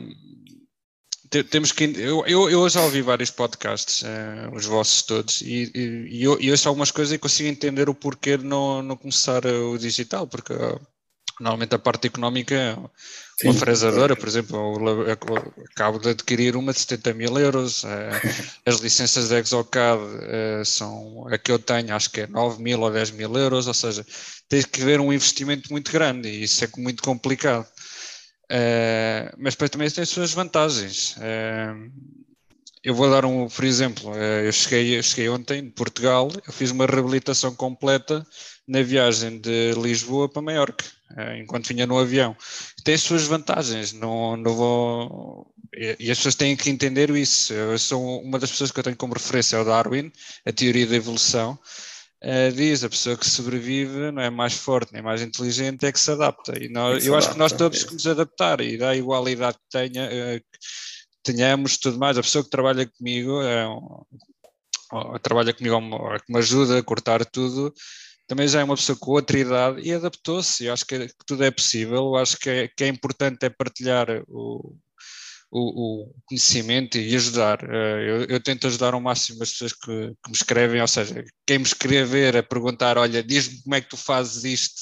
temos 1.50 1.72
que. 1.72 1.84
Eu, 1.84 2.26
eu, 2.26 2.50
eu, 2.50 2.70
já 2.70 2.82
ouvi 2.82 3.02
vários 3.02 3.30
podcasts, 3.30 4.04
é, 4.04 4.50
os 4.54 4.66
vossos 4.66 5.02
todos, 5.04 5.42
e, 5.42 5.72
e, 5.76 6.20
e 6.20 6.24
eu, 6.24 6.40
eu 6.40 6.52
ouço 6.52 6.68
algumas 6.68 6.92
coisas 6.92 7.14
e 7.14 7.20
consigo 7.20 7.50
entender 7.50 7.90
o 7.90 7.94
porquê 7.94 8.38
não, 8.38 8.82
não 8.82 8.98
começar 8.98 9.46
o 9.46 9.78
digital, 9.78 10.26
porque 10.26 10.54
normalmente 11.40 11.76
a 11.76 11.80
parte 11.80 12.08
económica 12.08 12.78
Sim. 13.40 13.50
Uma 13.50 13.54
fresadora, 13.54 14.16
por 14.16 14.28
exemplo, 14.28 15.06
acabo 15.72 16.00
de 16.00 16.10
adquirir 16.10 16.56
uma 16.56 16.74
de 16.74 16.80
70 16.80 17.14
mil 17.14 17.38
euros. 17.38 17.84
Eh, 17.84 18.10
as 18.66 18.80
licenças 18.80 19.30
de 19.30 19.36
Exocad 19.36 20.00
são 20.66 21.28
a 21.28 21.38
que 21.38 21.52
eu 21.52 21.60
tenho, 21.60 21.94
acho 21.94 22.10
que 22.10 22.22
é 22.22 22.28
9 22.28 22.64
mil 22.64 22.82
ou 22.82 22.92
10 22.92 23.12
mil 23.12 23.32
euros, 23.38 23.68
ou 23.68 23.76
seja, 23.76 24.04
tens 24.50 24.66
que 24.66 24.82
ver 24.82 25.00
um 25.00 25.14
investimento 25.14 25.72
muito 25.72 25.92
grande 25.92 26.28
e 26.28 26.44
isso 26.44 26.66
é 26.66 26.70
muito 26.78 27.04
complicado. 27.04 27.68
Mas 29.38 29.54
depois 29.54 29.70
também 29.70 29.92
tem 29.92 30.02
as 30.02 30.10
suas 30.10 30.34
vantagens. 30.34 31.16
Eu 32.88 32.96
vou 32.96 33.12
dar 33.12 33.26
um, 33.26 33.50
por 33.50 33.66
exemplo, 33.66 34.12
uh, 34.12 34.16
eu 34.16 34.54
cheguei, 34.54 34.98
eu 34.98 35.04
cheguei 35.04 35.28
ontem 35.28 35.62
de 35.62 35.72
Portugal, 35.72 36.32
eu 36.34 36.54
fiz 36.54 36.72
uma 36.72 36.86
reabilitação 36.86 37.54
completa 37.54 38.26
na 38.66 38.82
viagem 38.82 39.42
de 39.42 39.74
Lisboa 39.74 40.30
para 40.30 40.42
Maiorca, 40.42 40.86
enquanto 41.38 41.68
vinha 41.68 41.86
no 41.86 42.00
avião. 42.00 42.34
Tem 42.86 42.96
as 42.96 43.02
suas 43.02 43.24
vantagens, 43.24 43.92
não, 43.92 44.38
não 44.38 44.56
vou... 44.56 45.54
E 46.00 46.10
as 46.10 46.18
pessoas 46.18 46.36
têm 46.36 46.56
que 46.56 46.70
entender 46.70 47.10
isso. 47.10 47.52
Eu 47.52 47.78
sou 47.78 48.22
uma 48.22 48.40
das 48.40 48.52
pessoas 48.52 48.72
que 48.72 48.80
eu 48.80 48.84
tenho 48.84 48.96
como 48.96 49.14
referência 49.14 49.58
é 49.58 49.60
o 49.60 49.66
Darwin, 49.66 50.10
a 50.46 50.54
teoria 50.54 50.88
da 50.88 50.96
evolução, 50.96 51.60
uh, 52.24 52.56
diz 52.56 52.86
a 52.86 52.90
pessoa 52.90 53.18
que 53.18 53.30
sobrevive 53.30 54.12
não 54.14 54.22
é 54.22 54.30
mais 54.30 54.54
forte 54.54 54.94
nem 54.94 55.02
mais 55.02 55.22
inteligente, 55.22 55.86
é 55.86 55.92
que 55.92 56.00
se 56.00 56.12
adapta. 56.12 56.58
E 56.58 56.70
nós, 56.70 57.06
eu 57.06 57.18
acho 57.18 57.34
que 57.34 57.38
nós 57.38 57.52
temos 57.52 57.84
que 57.84 57.96
nos 57.96 58.08
adaptar 58.08 58.62
e 58.62 58.78
dá 58.78 58.96
igual 58.96 59.26
a 59.26 59.32
idade 59.32 59.58
que 59.58 59.78
tenha, 59.78 60.06
uh, 60.06 60.42
tenhamos 61.28 61.78
tudo 61.78 61.98
mais. 61.98 62.18
A 62.18 62.22
pessoa 62.22 62.44
que 62.44 62.50
trabalha 62.50 62.86
comigo, 62.88 63.42
é 63.42 63.68
um, 63.68 65.20
trabalha 65.22 65.54
comigo, 65.54 65.80
que 66.26 66.32
me 66.32 66.40
ajuda 66.40 66.80
a 66.80 66.84
cortar 66.84 67.26
tudo, 67.26 67.74
também 68.28 68.48
já 68.48 68.62
é 68.62 68.64
uma 68.64 68.76
pessoa 68.76 68.98
com 68.98 69.12
outra 69.12 69.38
idade 69.38 69.82
e 69.82 69.94
adaptou-se. 69.94 70.66
Eu 70.66 70.74
acho 70.74 70.86
que, 70.86 71.10
tudo 71.26 71.44
é 71.44 71.52
possível. 71.52 71.98
Eu 71.98 72.16
acho 72.18 72.38
que 72.38 72.50
é, 72.50 72.68
que 72.68 72.84
é 72.84 72.88
importante 72.88 73.46
é 73.46 73.50
partilhar 73.50 74.08
o, 74.28 74.76
o, 75.52 76.04
o 76.06 76.14
conhecimimo 76.26 76.90
e 76.96 77.16
ajudar. 77.16 77.60
Eh, 77.64 78.10
eu, 78.10 78.26
eu, 78.26 78.40
tento 78.42 78.68
ajudar 78.68 78.94
ao 78.94 79.02
máximo 79.02 79.44
as 79.44 79.52
pessoas 79.52 79.74
que, 79.74 80.14
que, 80.24 80.30
me 80.30 80.36
escrevem, 80.36 80.82
ou 80.82 80.88
seja, 80.88 81.24
quem 81.46 81.60
me 81.60 81.66
escrever 81.66 82.38
a 82.38 82.44
perguntar, 82.44 82.98
olha, 82.98 83.24
diz-me 83.24 83.62
como 83.64 83.76
é 83.76 83.82
que 83.82 83.90
tu 83.90 83.98
fazes 83.98 84.44
isto, 84.44 84.82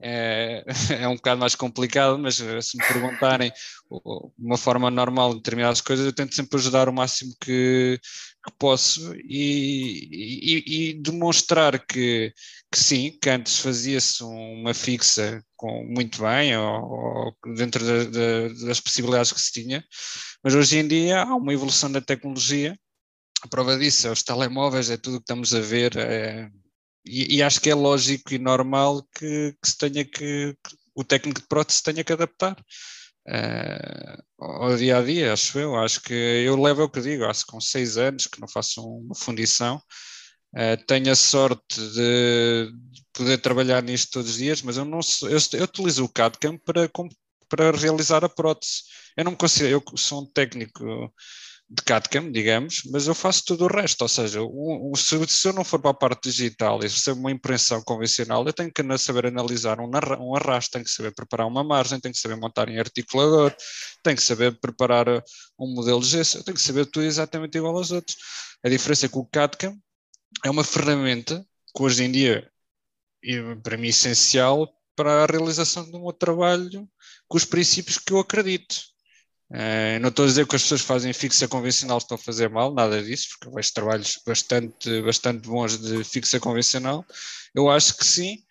é, 0.00 0.64
é 1.02 1.08
um 1.08 1.16
bocado 1.16 1.40
mais 1.40 1.54
complicado, 1.54 2.18
mas 2.18 2.36
se 2.36 2.76
me 2.76 2.86
perguntarem 2.86 3.50
de 3.50 4.32
uma 4.38 4.58
forma 4.58 4.90
normal 4.90 5.34
determinadas 5.34 5.80
coisas, 5.80 6.06
eu 6.06 6.12
tento 6.12 6.34
sempre 6.34 6.58
ajudar 6.58 6.88
o 6.88 6.92
máximo 6.92 7.34
que, 7.40 7.98
que 8.44 8.52
posso 8.58 9.14
e, 9.16 10.08
e, 10.10 10.90
e, 10.90 11.02
demonstrar 11.02 11.84
que, 11.86 12.32
que 12.70 12.78
sim, 12.78 13.18
que 13.20 13.30
antes 13.30 13.58
fazia-se 13.60 14.22
uma 14.22 14.74
fixa 14.74 15.42
com, 15.56 15.84
muito 15.84 16.22
bem, 16.22 16.56
ou, 16.56 17.34
ou 17.44 17.54
dentro 17.54 17.84
de, 17.84 18.10
de, 18.10 18.66
das 18.66 18.80
possibilidades 18.80 19.32
que 19.32 19.40
se 19.40 19.52
tinha, 19.52 19.84
mas 20.42 20.54
hoje 20.54 20.78
em 20.78 20.86
dia 20.86 21.22
há 21.22 21.34
uma 21.34 21.52
evolução 21.52 21.90
da 21.90 22.00
tecnologia. 22.00 22.78
A 23.42 23.48
prova 23.48 23.78
disso 23.78 24.08
é 24.08 24.10
os 24.10 24.22
telemóveis, 24.22 24.90
é 24.90 24.96
tudo 24.96 25.16
o 25.16 25.18
que 25.18 25.24
estamos 25.24 25.54
a 25.54 25.60
ver. 25.60 25.96
É, 25.96 26.48
e, 27.04 27.42
acho 27.42 27.60
que 27.60 27.70
é 27.70 27.74
lógico 27.74 28.34
e 28.34 28.38
normal 28.38 29.02
que, 29.14 29.56
que 29.62 29.68
se 29.68 29.78
tenha 29.78 30.04
que, 30.04 30.54
que, 30.62 30.76
o 30.94 31.04
técnico 31.04 31.40
de 31.40 31.46
prótese 31.46 31.82
tenha 31.82 32.04
que 32.04 32.12
adaptar 32.12 32.56
uh, 33.28 34.22
ao 34.38 34.76
dia 34.76 34.98
a 34.98 35.02
dia, 35.02 35.32
acho 35.32 35.58
eu. 35.58 35.76
Acho 35.76 36.00
que 36.02 36.14
eu 36.14 36.60
levo 36.60 36.84
o 36.84 36.90
que 36.90 37.00
digo, 37.00 37.24
acho 37.24 37.46
que 37.46 37.52
com 37.52 37.60
seis 37.60 37.96
anos 37.96 38.26
que 38.26 38.40
não 38.40 38.48
faço 38.48 38.82
uma 38.84 39.14
fundição, 39.14 39.76
uh, 40.56 40.84
tenho 40.86 41.12
a 41.12 41.16
sorte 41.16 41.80
de, 41.92 42.72
poder 43.12 43.38
trabalhar 43.38 43.82
nisto 43.82 44.12
todos 44.12 44.30
os 44.30 44.36
dias, 44.36 44.62
mas 44.62 44.76
eu 44.76 44.84
não 44.84 45.00
eu, 45.22 45.38
eu 45.58 45.64
utilizo 45.64 46.04
o 46.04 46.08
CAD-CAM 46.08 46.58
para, 46.58 46.90
para 47.48 47.70
realizar 47.72 48.24
a 48.24 48.28
prótese. 48.28 48.82
Eu 49.16 49.24
não 49.24 49.32
me 49.32 49.38
considero, 49.38 49.82
eu 49.90 49.96
sou 49.96 50.22
um 50.22 50.26
técnico 50.26 51.12
de 51.70 51.82
CAD-CAM, 51.82 52.32
digamos, 52.32 52.82
mas 52.90 53.06
eu 53.06 53.14
faço 53.14 53.44
tudo 53.44 53.64
o 53.64 53.68
resto, 53.68 54.00
ou 54.00 54.08
seja, 54.08 54.40
o, 54.42 54.92
se, 54.96 55.18
se, 55.28 55.48
eu 55.48 55.52
não 55.52 55.62
for 55.62 55.78
para 55.78 55.90
a 55.90 55.94
parte 55.94 56.30
digital 56.30 56.78
e 56.78 56.88
recebo 56.88 57.20
uma 57.20 57.30
impressão 57.30 57.82
convencional, 57.82 58.46
eu 58.46 58.54
tenho 58.54 58.72
que 58.72 58.98
saber 58.98 59.26
analisar 59.26 59.78
um, 59.78 59.90
um 60.18 60.34
arrasto, 60.34 60.72
tenho 60.72 60.84
que 60.86 60.90
saber 60.90 61.14
preparar 61.14 61.46
uma 61.46 61.62
margem, 61.62 62.00
tenho 62.00 62.14
que 62.14 62.20
saber 62.20 62.36
montar 62.36 62.70
em 62.70 62.78
articulador, 62.78 63.54
tenho 64.02 64.16
que 64.16 64.22
saber 64.22 64.58
preparar 64.58 65.08
uh, 65.10 65.22
um 65.60 65.74
modelo 65.74 66.00
de 66.00 66.06
gesso, 66.08 66.38
eu 66.38 66.44
tenho 66.44 66.54
que 66.54 66.62
saber 66.62 66.86
tudo 66.86 67.04
exatamente 67.04 67.58
igual 67.58 67.76
aos 67.76 67.90
outros. 67.90 68.16
A 68.64 68.68
diferença 68.70 69.04
é 69.04 69.08
que 69.10 69.18
o 69.18 69.26
CAD-CAM 69.26 69.78
é 70.46 70.50
uma 70.50 70.64
ferramenta 70.64 71.46
que 71.76 71.82
hoje 71.82 72.02
em 72.02 72.10
dia, 72.10 72.50
para 73.62 73.76
mim, 73.76 73.88
é 73.88 73.90
essencial 73.90 74.72
para 74.96 75.24
a 75.24 75.26
realização 75.26 75.84
de 75.84 75.96
um 75.96 76.10
trabalho 76.12 76.88
com 77.28 77.36
os 77.36 77.44
princípios 77.44 77.98
que 77.98 78.12
eu 78.12 78.18
acredito. 78.18 78.74
Uh, 79.50 79.98
não 80.00 80.10
estou 80.10 80.26
a 80.26 80.28
dizer 80.28 80.46
que 80.46 80.56
as 80.56 80.62
pessoas 80.62 80.82
que 80.82 80.86
fazem 80.86 81.12
fixa 81.12 81.48
convencional 81.48 81.98
estão 81.98 82.16
a 82.16 82.18
fazer 82.18 82.50
mal, 82.50 82.72
nada 82.74 83.02
disso, 83.02 83.28
porque 83.30 83.48
eu 83.48 83.52
vejo 83.52 83.72
trabalhos 83.72 84.20
bastante, 84.26 85.02
bastante 85.02 85.48
bons 85.48 85.78
de 85.78 86.04
fixa 86.04 86.38
convencional. 86.38 87.04
Eu 87.54 87.70
acho 87.70 87.96
que 87.96 88.04
sim, 88.04 88.42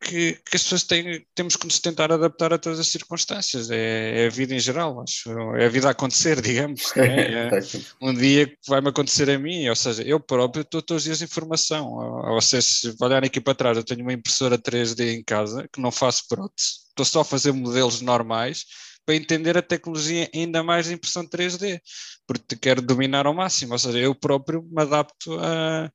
que, 0.00 0.32
que 0.32 0.56
as 0.56 0.62
pessoas 0.62 0.82
têm, 0.82 1.26
temos 1.34 1.56
que 1.56 1.66
nos 1.66 1.78
tentar 1.78 2.10
adaptar 2.10 2.54
a 2.54 2.58
todas 2.58 2.80
as 2.80 2.88
circunstâncias. 2.88 3.70
É, 3.70 4.22
é 4.22 4.26
a 4.26 4.30
vida 4.30 4.54
em 4.54 4.58
geral, 4.58 5.02
acho. 5.02 5.30
É 5.56 5.66
a 5.66 5.68
vida 5.68 5.88
a 5.88 5.90
acontecer, 5.90 6.40
digamos. 6.42 6.96
É, 6.96 7.48
é 7.52 7.60
um 8.00 8.14
dia 8.14 8.46
que 8.46 8.56
vai-me 8.66 8.88
acontecer 8.88 9.28
a 9.28 9.38
mim, 9.38 9.68
ou 9.68 9.76
seja, 9.76 10.02
eu 10.02 10.18
próprio 10.18 10.62
estou 10.62 10.80
todos 10.80 11.02
os 11.02 11.04
dias 11.04 11.20
em 11.20 11.26
formação. 11.26 11.86
Ou, 11.92 12.40
vocês, 12.40 12.64
se 12.64 12.96
olharem 12.98 13.26
aqui 13.26 13.40
para 13.40 13.54
trás, 13.54 13.76
eu 13.76 13.84
tenho 13.84 14.00
uma 14.00 14.12
impressora 14.14 14.56
3D 14.56 15.18
em 15.18 15.22
casa 15.22 15.68
que 15.70 15.82
não 15.82 15.92
faço 15.92 16.26
prótese, 16.28 16.80
estou 16.88 17.04
só 17.04 17.20
a 17.20 17.24
fazer 17.24 17.52
modelos 17.52 18.00
normais 18.00 18.64
para 19.10 19.16
entender 19.16 19.58
a 19.58 19.62
tecnologia 19.62 20.30
ainda 20.32 20.62
mais 20.62 20.86
de 20.86 20.94
impressão 20.94 21.26
3D, 21.26 21.80
porque 22.26 22.54
quero 22.54 22.80
dominar 22.80 23.26
ao 23.26 23.34
máximo, 23.34 23.72
ou 23.72 23.78
seja, 23.78 23.98
eu 23.98 24.14
próprio 24.14 24.62
me 24.62 24.82
adapto 24.82 25.36
a, 25.40 25.90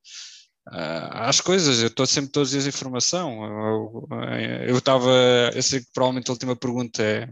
a, 0.68 1.30
às 1.30 1.40
coisas, 1.40 1.80
eu 1.80 1.88
estou 1.88 2.06
sempre 2.06 2.32
todos 2.32 2.50
os 2.50 2.52
dias 2.52 2.68
em 2.68 2.78
formação. 2.78 3.40
Eu 4.68 4.78
estava, 4.78 5.10
eu, 5.10 5.52
eu 5.56 5.64
sei 5.64 5.80
que 5.80 5.88
provavelmente 5.94 6.30
a 6.30 6.34
última 6.34 6.58
pergunta 6.58 7.02
é 7.02 7.30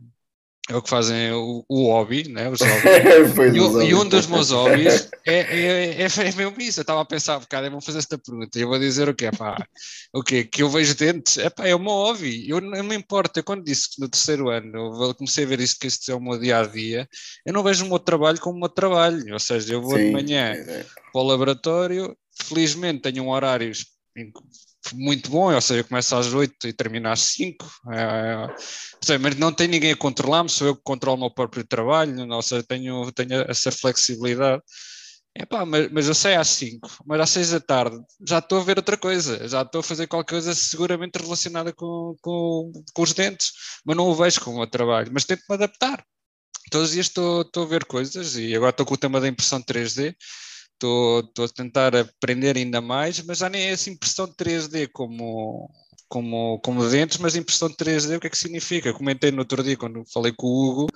é 0.69 0.75
o 0.77 0.81
que 0.81 0.89
fazem 0.89 1.31
o, 1.33 1.65
o 1.67 1.87
hobby, 1.87 2.29
né? 2.29 2.49
Os 2.49 2.59
hobbies. 2.63 3.83
e, 3.83 3.89
e, 3.89 3.95
um 3.95 4.07
dos 4.07 4.27
meus 4.27 4.49
hobbies 4.51 5.09
é, 5.27 5.39
é, 5.39 6.01
é, 6.01 6.05
é 6.05 6.31
mesmo 6.35 6.55
isso. 6.61 6.79
Eu 6.79 6.83
estava 6.83 7.01
a 7.01 7.05
pensar, 7.05 7.45
cara, 7.47 7.69
vão 7.69 7.81
fazer 7.81 7.99
esta 7.99 8.17
pergunta 8.17 8.57
e 8.57 8.61
eu 8.61 8.69
vou 8.69 8.79
dizer 8.79 9.09
o 9.09 9.13
quê? 9.13 9.29
Pá, 9.37 9.57
o 10.13 10.23
quê? 10.23 10.45
Que 10.45 10.63
eu 10.63 10.69
vejo 10.69 10.95
dentes? 10.95 11.37
É 11.37 11.49
pá, 11.49 11.67
é 11.67 11.75
o 11.75 11.79
meu 11.79 11.91
hobby. 11.91 12.49
Eu 12.49 12.61
não 12.61 12.81
me 12.81 12.95
importa. 12.95 13.39
Eu 13.39 13.43
quando 13.43 13.65
disse 13.65 13.89
que 13.89 14.01
no 14.01 14.07
terceiro 14.07 14.49
ano 14.49 15.03
eu 15.03 15.15
comecei 15.15 15.43
a 15.43 15.47
ver 15.47 15.59
isto, 15.59 15.79
que 15.79 15.87
este 15.87 16.11
é 16.11 16.15
o 16.15 16.21
meu 16.21 16.39
dia 16.39 16.59
a 16.59 16.65
dia, 16.65 17.09
eu 17.45 17.51
não 17.51 17.61
vejo 17.61 17.85
o 17.85 17.89
meu 17.89 17.99
trabalho 17.99 18.39
como 18.39 18.55
o 18.55 18.59
meu 18.61 18.69
trabalho. 18.69 19.33
Ou 19.33 19.39
seja, 19.39 19.73
eu 19.73 19.81
vou 19.81 19.97
Sim, 19.97 20.05
de 20.05 20.11
manhã 20.11 20.53
é. 20.53 20.85
para 21.11 21.21
o 21.21 21.23
laboratório, 21.23 22.15
felizmente 22.41 23.01
tenho 23.01 23.25
um 23.25 23.31
horário 23.31 23.69
muito 24.93 25.29
bom, 25.29 25.53
ou 25.53 25.61
seja, 25.61 25.81
eu 25.81 25.85
começo 25.85 26.15
às 26.15 26.33
8 26.33 26.67
e 26.67 26.73
termino 26.73 27.09
às 27.09 27.19
5, 27.21 27.65
é, 27.91 29.17
mas 29.17 29.35
não 29.35 29.51
tem 29.51 29.67
ninguém 29.67 29.91
a 29.91 29.97
controlar-me, 29.97 30.49
sou 30.49 30.67
eu 30.67 30.75
que 30.75 30.81
controlo 30.83 31.17
o 31.17 31.19
meu 31.21 31.31
próprio 31.31 31.63
trabalho, 31.63 32.27
ou 32.31 32.41
seja, 32.41 32.63
tenho, 32.63 33.11
tenho 33.11 33.41
essa 33.49 33.71
flexibilidade. 33.71 34.61
Epá, 35.35 35.65
mas, 35.65 35.91
mas 35.91 36.07
eu 36.07 36.13
sei 36.13 36.35
às 36.35 36.47
5, 36.49 36.87
mas 37.07 37.19
às 37.19 37.29
6 37.31 37.51
da 37.51 37.59
tarde 37.59 37.97
já 38.27 38.37
estou 38.37 38.59
a 38.59 38.63
ver 38.63 38.77
outra 38.77 38.95
coisa, 38.95 39.47
já 39.47 39.63
estou 39.63 39.79
a 39.79 39.83
fazer 39.83 40.05
qualquer 40.05 40.35
coisa 40.35 40.53
seguramente 40.53 41.17
relacionada 41.17 41.73
com, 41.73 42.15
com, 42.21 42.71
com 42.93 43.01
os 43.01 43.13
dentes, 43.13 43.51
mas 43.83 43.97
não 43.97 44.07
o 44.07 44.15
vejo 44.15 44.41
como 44.41 44.61
o 44.61 44.67
trabalho, 44.67 45.09
mas 45.11 45.25
tento-me 45.25 45.55
adaptar. 45.55 46.05
Todos 46.69 46.89
os 46.89 46.93
dias 46.93 47.07
estou, 47.07 47.41
estou 47.41 47.63
a 47.63 47.67
ver 47.67 47.85
coisas 47.85 48.35
e 48.35 48.55
agora 48.55 48.69
estou 48.69 48.85
com 48.85 48.93
o 48.93 48.97
tema 48.97 49.19
da 49.19 49.27
impressão 49.27 49.61
3D 49.61 50.15
estou 51.19 51.45
a 51.45 51.49
tentar 51.49 51.95
aprender 51.95 52.57
ainda 52.57 52.81
mais, 52.81 53.19
mas 53.21 53.39
já 53.39 53.49
nem 53.49 53.63
é 53.63 53.71
essa 53.71 53.89
impressão 53.89 54.25
de 54.25 54.33
3D 54.33 54.89
como, 54.91 55.69
como, 56.07 56.59
como 56.59 56.89
dentes, 56.89 57.17
mas 57.17 57.35
impressão 57.35 57.69
de 57.69 57.75
3D, 57.75 58.17
o 58.17 58.19
que 58.19 58.27
é 58.27 58.29
que 58.29 58.37
significa? 58.37 58.93
Comentei 58.93 59.31
no 59.31 59.39
outro 59.39 59.63
dia, 59.63 59.77
quando 59.77 60.03
falei 60.11 60.33
com 60.35 60.47
o 60.47 60.69
Hugo, 60.69 60.87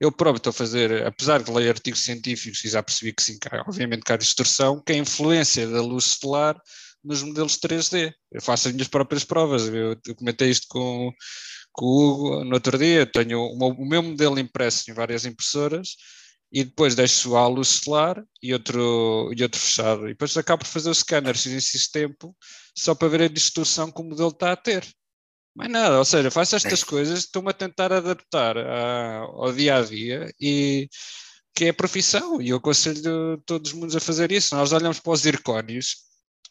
eu 0.00 0.10
próprio 0.10 0.38
estou 0.38 0.50
a 0.50 0.54
fazer, 0.54 1.06
apesar 1.06 1.42
de 1.42 1.50
ler 1.50 1.68
artigos 1.70 2.02
científicos, 2.02 2.64
e 2.64 2.68
já 2.68 2.82
percebi 2.82 3.12
que 3.12 3.22
sim, 3.22 3.38
obviamente 3.66 4.02
que 4.02 4.12
há 4.12 4.16
distorção, 4.16 4.80
que 4.80 4.92
a 4.92 4.96
influência 4.96 5.68
da 5.68 5.82
luz 5.82 6.16
solar 6.20 6.56
nos 7.04 7.22
modelos 7.22 7.58
3D. 7.58 8.12
Eu 8.32 8.42
faço 8.42 8.68
as 8.68 8.74
minhas 8.74 8.88
próprias 8.88 9.24
provas, 9.24 9.68
eu, 9.68 9.96
eu 10.06 10.14
comentei 10.14 10.50
isto 10.50 10.66
com, 10.68 11.12
com 11.72 11.86
o 11.86 12.08
Hugo 12.08 12.44
no 12.44 12.54
outro 12.54 12.78
dia, 12.78 13.06
tenho 13.06 13.40
o 13.40 13.86
meu 13.86 14.02
modelo 14.02 14.38
impresso 14.38 14.90
em 14.90 14.94
várias 14.94 15.24
impressoras, 15.24 15.96
e 16.52 16.64
depois 16.64 16.94
deixo 16.94 17.36
a 17.36 17.46
luz 17.46 17.68
solar 17.68 18.24
e 18.42 18.52
outro, 18.52 19.32
e 19.36 19.42
outro 19.42 19.60
fechado. 19.60 20.06
E 20.06 20.08
depois 20.08 20.36
acabo 20.36 20.64
por 20.64 20.70
fazer 20.70 20.90
o 20.90 20.94
scanner 20.94 21.36
X 21.36 21.88
tempo 21.88 22.36
só 22.76 22.94
para 22.94 23.08
ver 23.08 23.22
a 23.22 23.28
distorção 23.28 23.90
que 23.90 24.00
o 24.00 24.04
modelo 24.04 24.30
está 24.30 24.52
a 24.52 24.56
ter. 24.56 24.86
Mais 25.54 25.70
nada, 25.70 25.98
ou 25.98 26.04
seja, 26.04 26.30
faço 26.30 26.56
estas 26.56 26.84
coisas, 26.84 27.20
estou-me 27.20 27.50
a 27.50 27.52
tentar 27.52 27.92
adaptar 27.92 28.56
a, 28.56 29.18
ao 29.18 29.52
dia 29.52 29.76
a 29.76 29.82
dia 29.82 30.32
e 30.40 30.88
que 31.54 31.66
é 31.66 31.68
a 31.70 31.74
profissão, 31.74 32.40
e 32.40 32.50
eu 32.50 32.56
aconselho 32.58 33.36
todos 33.44 33.72
os 33.72 33.78
mundos 33.78 33.96
a 33.96 34.00
fazer 34.00 34.32
isso. 34.32 34.54
Nós 34.54 34.72
olhamos 34.72 35.00
para 35.00 35.12
os 35.12 35.20
zircónios. 35.20 35.96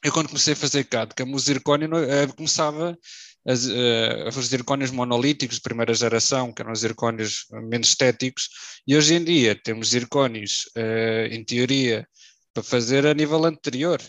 Eu, 0.04 0.12
quando 0.14 0.28
comecei 0.28 0.54
a 0.54 0.56
fazer 0.56 0.84
CAD, 0.86 1.14
que 1.16 1.24
o 1.24 1.40
zircónio 1.40 1.90
eh, 1.98 2.28
começava 2.28 2.98
as, 3.46 3.66
uh, 3.66 4.28
os 4.38 4.48
zircónios 4.48 4.92
monolíticos 4.92 5.58
de 5.58 5.62
primeira 5.62 5.94
geração, 5.94 6.54
que 6.54 6.62
eram 6.62 6.72
os 6.72 6.80
zircónios 6.80 7.46
menos 7.70 7.90
estéticos, 7.90 8.50
e 8.88 8.96
hoje 8.96 9.16
em 9.16 9.24
dia 9.24 9.56
temos 9.56 9.90
zircónios, 9.90 10.66
uh, 10.78 11.34
em 11.34 11.44
teoria, 11.44 12.08
para 12.54 12.64
fazer 12.64 13.06
a 13.06 13.14
nível 13.14 13.46
anterior. 13.46 14.02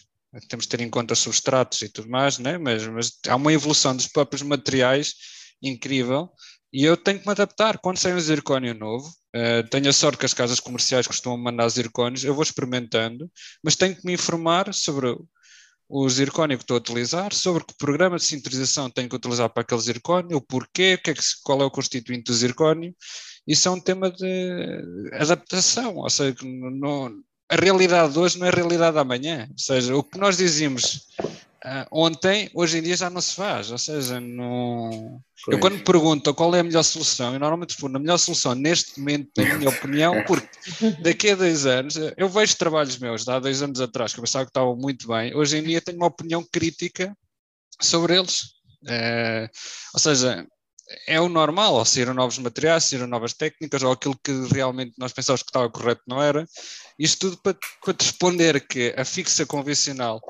Temos 0.49 0.65
de 0.65 0.71
ter 0.71 0.81
em 0.81 0.91
conta 0.91 1.15
substratos 1.15 1.83
e 1.83 1.89
tudo 1.89 2.09
mais, 2.09 2.39
né? 2.39 2.57
mas, 2.57 2.87
mas 2.87 3.13
há 3.29 3.35
uma 3.35 3.53
evolução 3.53 3.97
dos 3.97 4.07
próprios 4.07 4.43
materiais 4.43 5.15
incrível 5.61 6.31
E 6.73 6.85
eu 6.85 6.97
tenho 6.97 7.19
que 7.19 7.27
me 7.27 7.33
adaptar. 7.33 7.79
Quando 7.79 7.99
sai 7.99 8.15
um 8.15 8.21
zircónio 8.21 8.73
novo, 8.75 9.09
uh, 9.09 9.69
tenho 9.71 9.89
a 9.89 9.93
sorte 9.93 10.19
que 10.19 10.27
as 10.27 10.35
casas 10.35 10.61
comerciais 10.61 11.07
costumam 11.07 11.37
mandar 11.39 11.69
zircónios, 11.69 12.25
eu 12.25 12.35
vou 12.35 12.45
experimentando, 12.45 13.31
mas 13.63 13.77
tenho 13.77 13.97
que 13.97 14.07
me 14.07 14.13
informar 14.13 14.73
sobre 14.73 15.09
o 15.93 16.09
zircónio 16.09 16.57
que 16.57 16.63
estou 16.63 16.77
a 16.77 16.79
utilizar, 16.79 17.35
sobre 17.35 17.65
que 17.65 17.75
programa 17.77 18.17
de 18.17 18.23
sintetização 18.23 18.89
tenho 18.89 19.09
que 19.09 19.17
utilizar 19.17 19.51
para 19.51 19.63
aquele 19.63 19.81
zircónio, 19.81 20.37
o 20.37 20.41
porquê, 20.41 20.97
que 20.97 21.11
é 21.11 21.15
que, 21.15 21.21
qual 21.43 21.61
é 21.61 21.65
o 21.65 21.71
constituinte 21.71 22.31
do 22.31 22.33
zircónio. 22.33 22.95
Isso 23.45 23.67
é 23.67 23.73
um 23.73 23.81
tema 23.81 24.09
de 24.09 24.83
adaptação, 25.15 25.97
ou 25.97 26.09
seja, 26.09 26.37
não, 26.45 27.13
a 27.51 27.57
realidade 27.57 28.13
de 28.13 28.19
hoje 28.21 28.39
não 28.39 28.47
é 28.47 28.51
a 28.51 28.55
realidade 28.55 28.93
de 28.93 29.01
amanhã. 29.01 29.49
Ou 29.51 29.59
seja, 29.59 29.97
o 29.97 30.05
que 30.05 30.17
nós 30.17 30.37
dizíamos 30.37 31.09
Uh, 31.63 31.85
ontem, 31.93 32.51
hoje 32.55 32.79
em 32.79 32.83
dia 32.83 32.97
já 32.97 33.11
não 33.11 33.21
se 33.21 33.35
faz, 33.35 33.71
ou 33.71 33.77
seja, 33.77 34.19
não... 34.19 35.23
eu 35.47 35.61
quando 35.61 35.75
me 35.75 35.85
perguntam 35.85 36.33
qual 36.33 36.55
é 36.55 36.61
a 36.61 36.63
melhor 36.63 36.83
solução, 36.83 37.35
eu 37.35 37.39
normalmente 37.39 37.73
respondo 37.73 37.99
a 37.99 38.01
melhor 38.01 38.17
solução 38.17 38.55
neste 38.55 38.99
momento, 38.99 39.31
na 39.37 39.59
minha 39.59 39.69
opinião, 39.69 40.15
porque 40.25 40.49
daqui 41.03 41.29
a 41.29 41.37
dois 41.37 41.67
anos, 41.67 41.97
eu 42.17 42.31
vejo 42.31 42.57
trabalhos 42.57 42.97
meus 42.97 43.27
de 43.27 43.31
há 43.31 43.39
dois 43.39 43.61
anos 43.61 43.79
atrás 43.79 44.15
que 44.15 44.21
eu 44.21 44.25
pensava 44.25 44.47
que 44.47 44.51
estavam 44.51 44.75
muito 44.75 45.07
bem, 45.07 45.37
hoje 45.37 45.59
em 45.59 45.63
dia 45.63 45.83
tenho 45.83 45.99
uma 45.99 46.07
opinião 46.07 46.43
crítica 46.51 47.15
sobre 47.79 48.17
eles. 48.17 48.55
Uh, 48.85 49.47
ou 49.93 50.01
seja, 50.01 50.47
é 51.07 51.21
o 51.21 51.29
normal, 51.29 51.75
ou 51.75 51.85
saíram 51.85 52.15
novos 52.15 52.39
materiais, 52.39 52.85
saíram 52.85 53.07
novas 53.07 53.35
técnicas, 53.35 53.83
ou 53.83 53.93
aquilo 53.93 54.19
que 54.25 54.33
realmente 54.51 54.95
nós 54.99 55.13
pensávamos 55.13 55.43
que 55.43 55.51
estava 55.51 55.69
correto 55.69 56.03
não 56.07 56.23
era. 56.23 56.47
Isto 56.99 57.31
tudo 57.31 57.37
para, 57.43 57.57
para 57.85 57.97
responder 58.01 58.67
que 58.67 58.95
a 58.97 59.05
fixa 59.05 59.45
convencional 59.45 60.21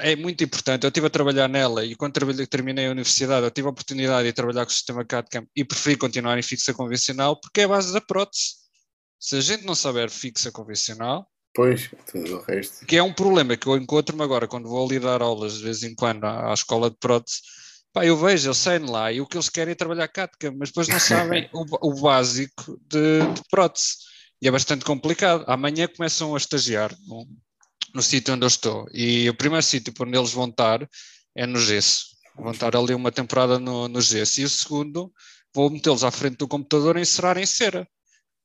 é 0.00 0.16
muito 0.16 0.44
importante. 0.44 0.84
Eu 0.84 0.88
estive 0.88 1.06
a 1.06 1.10
trabalhar 1.10 1.48
nela 1.48 1.84
e 1.84 1.94
quando 1.94 2.14
terminei 2.46 2.86
a 2.86 2.90
universidade, 2.90 3.44
eu 3.44 3.50
tive 3.50 3.68
a 3.68 3.70
oportunidade 3.70 4.28
de 4.28 4.32
trabalhar 4.32 4.64
com 4.64 4.70
o 4.70 4.74
sistema 4.74 5.04
CAD-CAM 5.04 5.46
e 5.56 5.64
preferi 5.64 5.96
continuar 5.96 6.38
em 6.38 6.42
fixa 6.42 6.74
convencional 6.74 7.40
porque 7.40 7.62
é 7.62 7.64
a 7.64 7.68
base 7.68 7.92
da 7.92 8.00
prótese. 8.00 8.62
Se 9.18 9.36
a 9.36 9.40
gente 9.40 9.64
não 9.64 9.74
saber 9.74 10.10
fixa 10.10 10.50
convencional, 10.50 11.26
Pois, 11.54 11.90
tudo 12.10 12.36
o 12.36 12.42
resto. 12.42 12.86
Que 12.86 12.96
é 12.96 13.02
um 13.02 13.12
problema 13.12 13.56
que 13.56 13.66
eu 13.66 13.76
encontro-me 13.76 14.22
agora 14.22 14.48
quando 14.48 14.68
vou 14.68 14.86
ali 14.86 14.98
dar 14.98 15.20
aulas 15.20 15.58
de 15.58 15.64
vez 15.64 15.82
em 15.82 15.94
quando 15.94 16.24
à, 16.24 16.50
à 16.50 16.54
escola 16.54 16.90
de 16.90 16.96
prótese. 16.96 17.40
Pá, 17.92 18.06
eu 18.06 18.16
vejo, 18.16 18.48
eles 18.48 18.56
saem 18.56 18.86
lá 18.86 19.12
e 19.12 19.20
o 19.20 19.26
que 19.26 19.36
eles 19.36 19.50
querem 19.50 19.72
é 19.72 19.74
trabalhar 19.74 20.08
CAD-CAM, 20.08 20.54
mas 20.56 20.70
depois 20.70 20.88
não 20.88 20.98
sabem 21.00 21.48
o, 21.52 21.90
o, 21.90 22.00
básico 22.00 22.80
de, 22.88 23.20
de 23.34 23.42
prótese. 23.50 23.96
E 24.40 24.48
é 24.48 24.50
bastante 24.50 24.84
complicado. 24.84 25.44
Amanhã 25.46 25.86
começam 25.86 26.34
a 26.34 26.38
estagiar 26.38 26.90
no 27.94 28.02
sítio 28.02 28.34
onde 28.34 28.44
eu 28.44 28.48
estou. 28.48 28.86
E 28.92 29.28
o 29.28 29.34
primeiro 29.34 29.64
sítio 29.64 29.92
por 29.92 30.06
onde 30.06 30.18
eles 30.18 30.32
vão 30.32 30.48
estar 30.48 30.88
é 31.36 31.46
no 31.46 31.58
gesso. 31.58 32.06
Vão 32.36 32.52
estar 32.52 32.74
ali 32.76 32.94
uma 32.94 33.12
temporada 33.12 33.58
no, 33.58 33.88
no 33.88 34.00
gesso. 34.00 34.40
E 34.40 34.44
o 34.44 34.48
segundo, 34.48 35.12
vou 35.54 35.70
metê-los 35.70 36.04
à 36.04 36.10
frente 36.10 36.36
do 36.38 36.48
computador 36.48 36.96
e 36.96 37.02
encerar 37.02 37.38
em 37.38 37.46
cera. 37.46 37.86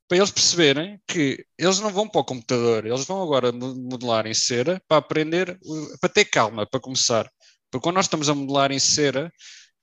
Para 0.07 0.17
eles 0.17 0.31
perceberem 0.31 0.99
que 1.05 1.45
eles 1.57 1.79
não 1.79 1.91
vão 1.91 2.07
para 2.07 2.21
o 2.21 2.25
computador, 2.25 2.85
eles 2.85 3.05
vão 3.05 3.21
agora 3.21 3.51
modelar 3.51 4.25
em 4.25 4.33
cera 4.33 4.81
para 4.87 4.97
aprender, 4.97 5.59
para 5.99 6.09
ter 6.09 6.25
calma, 6.25 6.65
para 6.65 6.79
começar. 6.79 7.29
Porque 7.69 7.83
quando 7.83 7.95
nós 7.95 8.05
estamos 8.05 8.29
a 8.29 8.33
modelar 8.33 8.71
em 8.71 8.79
cera, 8.79 9.29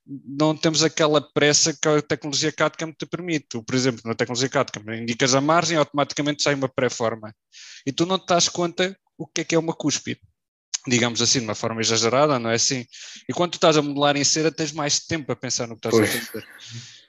não 0.05 0.55
temos 0.55 0.83
aquela 0.83 1.21
pressa 1.33 1.77
que 1.79 1.87
a 1.87 2.01
tecnologia 2.01 2.51
CAD-CAM 2.51 2.91
te 2.91 3.05
permite. 3.05 3.61
Por 3.63 3.75
exemplo, 3.75 4.01
na 4.05 4.15
tecnologia 4.15 4.49
CAD-CAM, 4.49 4.95
indicas 4.95 5.33
a 5.33 5.41
margem, 5.41 5.77
automaticamente 5.77 6.43
sai 6.43 6.53
uma 6.55 6.69
pré-forma. 6.69 7.33
E 7.85 7.91
tu 7.91 8.05
não 8.05 8.19
te 8.19 8.27
das 8.27 8.49
conta 8.49 8.95
o 9.17 9.27
que 9.27 9.41
é 9.41 9.43
que 9.43 9.55
é 9.55 9.59
uma 9.59 9.73
cúspide. 9.73 10.21
Digamos 10.87 11.21
assim, 11.21 11.39
de 11.39 11.45
uma 11.45 11.55
forma 11.55 11.81
exagerada, 11.81 12.37
não 12.37 12.49
é 12.49 12.55
assim? 12.55 12.85
E 13.27 13.33
quando 13.33 13.51
tu 13.51 13.55
estás 13.55 13.75
a 13.75 13.81
modelar 13.81 14.15
em 14.15 14.23
cera, 14.23 14.51
tens 14.51 14.71
mais 14.71 14.99
tempo 14.99 15.31
a 15.31 15.35
pensar 15.35 15.67
no 15.67 15.75
que 15.75 15.87
estás 15.87 15.95
pois. 15.95 16.15
a 16.15 16.25
fazer. 16.25 16.47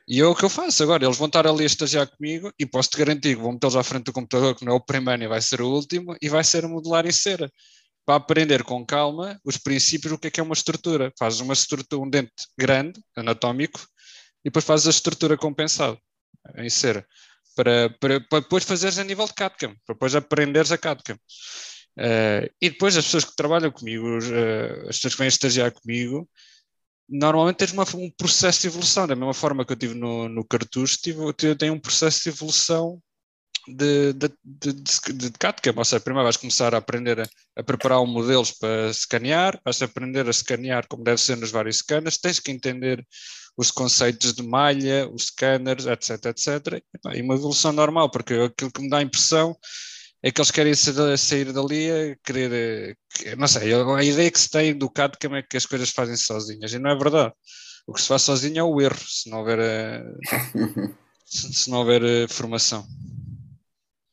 E 0.09 0.21
é 0.21 0.25
o 0.25 0.35
que 0.35 0.45
eu 0.45 0.49
faço 0.49 0.83
agora. 0.83 1.05
Eles 1.05 1.17
vão 1.17 1.27
estar 1.27 1.47
ali 1.47 1.65
a 1.65 1.67
estagiar 1.67 2.07
comigo 2.07 2.53
e 2.59 2.65
posso-te 2.65 2.97
garantir 2.97 3.37
que 3.37 3.43
vou 3.43 3.53
metê-los 3.53 3.77
à 3.77 3.83
frente 3.83 4.05
do 4.05 4.13
computador, 4.13 4.55
que 4.55 4.65
não 4.65 4.73
é 4.73 4.77
o 4.77 4.81
primeiro 4.81 5.25
e 5.25 5.29
vai 5.29 5.43
ser 5.43 5.61
o 5.61 5.69
último, 5.69 6.17
e 6.23 6.29
vai 6.29 6.45
ser 6.45 6.65
a 6.65 6.69
modelar 6.69 7.07
em 7.07 7.13
cera. 7.13 7.51
Para 8.05 8.17
aprender 8.17 8.63
com 8.63 8.87
calma 8.87 9.39
os 9.45 9.59
princípios 9.59 10.13
do 10.13 10.19
que 10.19 10.29
é 10.29 10.31
que 10.31 10.39
é 10.39 10.43
uma 10.43 10.53
estrutura. 10.53 11.13
Fazes 11.19 11.41
uma 11.41 11.53
estrutura, 11.53 12.01
um 12.01 12.09
dente 12.09 12.31
grande, 12.57 13.01
anatómico, 13.17 13.81
e 14.45 14.49
depois 14.49 14.65
fazes 14.65 14.87
a 14.87 14.91
estrutura 14.91 15.37
compensada 15.37 15.99
em 16.57 16.71
cera. 16.71 17.05
Para, 17.57 17.91
para, 17.99 18.21
para 18.21 18.41
depois 18.41 18.63
fazeres 18.63 18.99
a 18.99 19.05
nível 19.05 19.27
de 19.27 19.35
CAD-CAM, 19.35 19.75
para 19.85 19.95
depois 19.95 20.15
aprenderes 20.15 20.71
a 20.71 20.79
CAD-CAM. 20.79 21.19
Uh, 21.99 22.53
e 22.61 22.69
depois 22.69 22.97
as 22.97 23.05
pessoas 23.07 23.25
que 23.25 23.37
trabalham 23.37 23.71
comigo, 23.71 24.07
uh, 24.07 24.89
as 24.89 24.97
pessoas 24.97 25.15
que 25.15 25.19
vêm 25.19 25.29
estagiar 25.29 25.73
comigo, 25.73 26.29
normalmente 27.09 27.57
tens 27.57 27.73
uma, 27.73 27.85
um 27.95 28.11
processo 28.11 28.63
de 28.63 28.67
evolução, 28.67 29.07
da 29.07 29.17
mesma 29.17 29.33
forma 29.33 29.65
que 29.65 29.73
eu 29.73 29.77
tive 29.77 29.95
no, 29.95 30.29
no 30.29 30.45
Cartucho, 30.45 30.99
tive, 31.01 31.21
eu 31.21 31.57
tenho 31.57 31.73
um 31.73 31.81
processo 31.81 32.23
de 32.23 32.29
evolução 32.29 33.01
de, 33.67 34.13
de, 34.13 34.29
de, 34.45 34.73
de, 34.73 35.13
de 35.13 35.31
CAD-CAM, 35.33 35.75
ou 35.77 35.85
seja, 35.85 36.01
primeiro 36.01 36.25
vais 36.25 36.37
começar 36.37 36.75
a 36.75 36.79
aprender 36.79 37.21
a, 37.21 37.29
a 37.57 37.63
preparar 37.63 38.01
um 38.01 38.07
modelos 38.07 38.53
para 38.53 38.91
escanear, 38.91 39.61
vais 39.65 39.83
aprender 39.83 40.27
a 40.27 40.31
escanear 40.31 40.87
como 40.89 41.03
deve 41.03 41.21
ser 41.21 41.37
nos 41.37 41.51
vários 41.51 41.79
scanners, 41.79 42.19
tens 42.19 42.39
que 42.39 42.51
entender 42.51 43.05
os 43.57 43.71
conceitos 43.71 44.35
de 44.35 44.43
malha, 44.43 45.09
os 45.09 45.27
scanners, 45.27 45.87
etc, 45.87 46.27
etc, 46.27 46.83
e 47.15 47.23
uma 47.23 47.35
evolução 47.35 47.73
normal, 47.73 48.11
porque 48.11 48.35
aquilo 48.35 48.71
que 48.71 48.83
me 48.83 48.91
dá 48.91 48.99
a 48.99 49.03
impressão 49.03 49.57
é 50.27 50.33
que 50.33 50.41
eles 50.41 50.51
querem 50.51 50.75
sair 50.75 51.53
dali 51.53 51.89
a 51.89 52.17
querer. 52.17 52.99
Não 53.39 53.47
sei, 53.47 53.73
a 53.73 54.03
ideia 54.03 54.29
que 54.29 54.41
se 54.41 54.51
tem 54.51 54.77
do 54.77 54.91
CAD 54.91 55.17
como 55.23 55.37
é 55.37 55.43
que 55.43 55.57
as 55.57 55.65
coisas 55.65 55.91
fazem 55.91 56.17
sozinhas, 56.17 56.73
e 56.73 56.81
não 56.81 56.91
é 56.91 56.97
verdade. 56.97 57.33
O 57.87 57.93
que 57.93 58.03
se 58.03 58.09
faz 58.09 58.23
sozinho 58.23 58.59
é 58.59 58.63
o 58.65 58.81
erro, 58.81 58.99
se 58.99 59.31
não 59.31 59.39
houver, 59.39 59.61
eh, 59.61 60.05
se 61.25 61.71
não 61.71 61.79
houver 61.79 62.03
eh, 62.03 62.27
formação. 62.29 62.85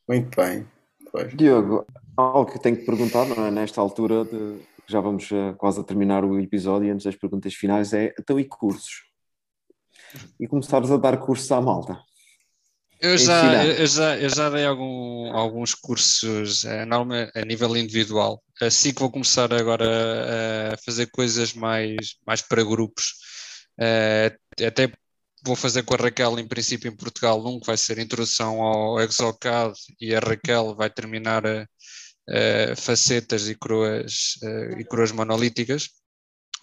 Muito 0.08 0.40
bem. 0.40 0.64
Pois. 1.10 1.36
Diogo, 1.36 1.84
algo 2.16 2.52
que 2.52 2.60
tenho 2.60 2.76
que 2.76 2.86
perguntar 2.86 3.26
não 3.26 3.46
é? 3.46 3.50
nesta 3.50 3.80
altura, 3.80 4.24
de, 4.24 4.60
já 4.86 5.00
vamos 5.00 5.28
quase 5.58 5.80
a 5.80 5.82
terminar 5.82 6.24
o 6.24 6.38
episódio, 6.38 6.92
antes 6.92 7.06
das 7.06 7.16
perguntas 7.16 7.54
finais, 7.54 7.92
é 7.92 8.14
então 8.20 8.38
e 8.38 8.44
cursos? 8.44 9.02
E 10.38 10.46
começares 10.46 10.92
a 10.92 10.96
dar 10.96 11.16
cursos 11.18 11.50
à 11.50 11.60
malta? 11.60 11.98
Eu 13.00 13.18
já, 13.18 13.64
eu, 13.64 13.86
já, 13.86 14.16
eu 14.16 14.30
já 14.30 14.48
dei 14.50 14.64
algum, 14.64 15.30
alguns 15.32 15.74
cursos 15.74 16.64
a, 16.64 16.82
a 17.34 17.44
nível 17.44 17.76
individual. 17.76 18.42
Assim 18.60 18.94
que 18.94 19.00
vou 19.00 19.10
começar 19.10 19.52
agora 19.52 20.72
a 20.72 20.76
fazer 20.78 21.06
coisas 21.06 21.52
mais, 21.52 22.16
mais 22.26 22.40
para 22.40 22.64
grupos. 22.64 23.14
Eh, 23.78 24.36
até 24.66 24.90
vou 25.44 25.56
fazer 25.56 25.82
com 25.82 25.94
a 25.94 25.98
Raquel, 25.98 26.38
em 26.38 26.48
princípio, 26.48 26.90
em 26.90 26.96
Portugal, 26.96 27.44
um 27.46 27.60
que 27.60 27.66
vai 27.66 27.76
ser 27.76 27.98
introdução 27.98 28.62
ao 28.62 29.00
Exocad 29.00 29.74
e 30.00 30.14
a 30.14 30.20
Raquel 30.20 30.74
vai 30.74 30.88
terminar 30.88 31.46
a, 31.46 31.66
a 32.72 32.76
facetas 32.76 33.48
e 33.48 33.54
coroas, 33.54 34.38
eh, 34.42 34.80
e 34.80 34.84
coroas 34.84 35.12
monolíticas. 35.12 35.88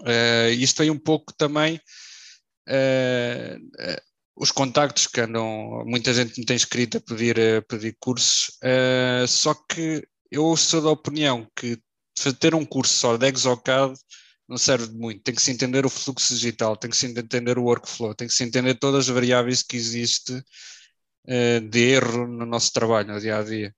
Uh, 0.02 0.50
isto 0.58 0.80
veio 0.80 0.94
um 0.94 1.00
pouco 1.00 1.32
também 1.34 1.80
uh, 2.68 4.02
os 4.36 4.52
contactos 4.52 5.08
que 5.08 5.22
andam, 5.22 5.84
muita 5.86 6.14
gente 6.14 6.40
me 6.40 6.46
tem 6.46 6.56
escrito 6.56 6.98
a 6.98 7.02
pedir, 7.02 7.40
a 7.40 7.62
pedir 7.62 7.96
cursos, 8.00 8.58
uh, 8.64 9.28
só 9.28 9.54
que 9.54 10.06
eu 10.32 10.56
sou 10.56 10.82
da 10.82 10.90
opinião 10.90 11.48
que 11.56 11.78
ter 12.40 12.56
um 12.56 12.66
curso 12.66 12.94
só 12.94 13.18
de 13.18 13.28
Exocad 13.28 13.94
não 14.48 14.58
serve 14.58 14.88
de 14.88 14.96
muito, 14.96 15.22
tem 15.24 15.34
que 15.34 15.42
se 15.42 15.52
entender 15.52 15.86
o 15.86 15.90
fluxo 15.90 16.34
digital, 16.34 16.76
tem 16.76 16.90
que 16.90 16.98
se 16.98 17.08
entender 17.08 17.58
o 17.58 17.64
workflow, 17.64 18.14
tem 18.14 18.28
que 18.28 18.34
se 18.34 18.44
entender 18.44 18.76
todas 18.76 19.08
as 19.08 19.14
variáveis 19.14 19.64
que 19.64 19.78
existe 19.78 20.34
uh, 20.34 21.62
de 21.70 21.80
erro 21.80 22.28
no 22.28 22.46
nosso 22.46 22.72
trabalho, 22.74 23.14
no 23.14 23.20
dia 23.20 23.38
a 23.38 23.44
dia. 23.44 23.74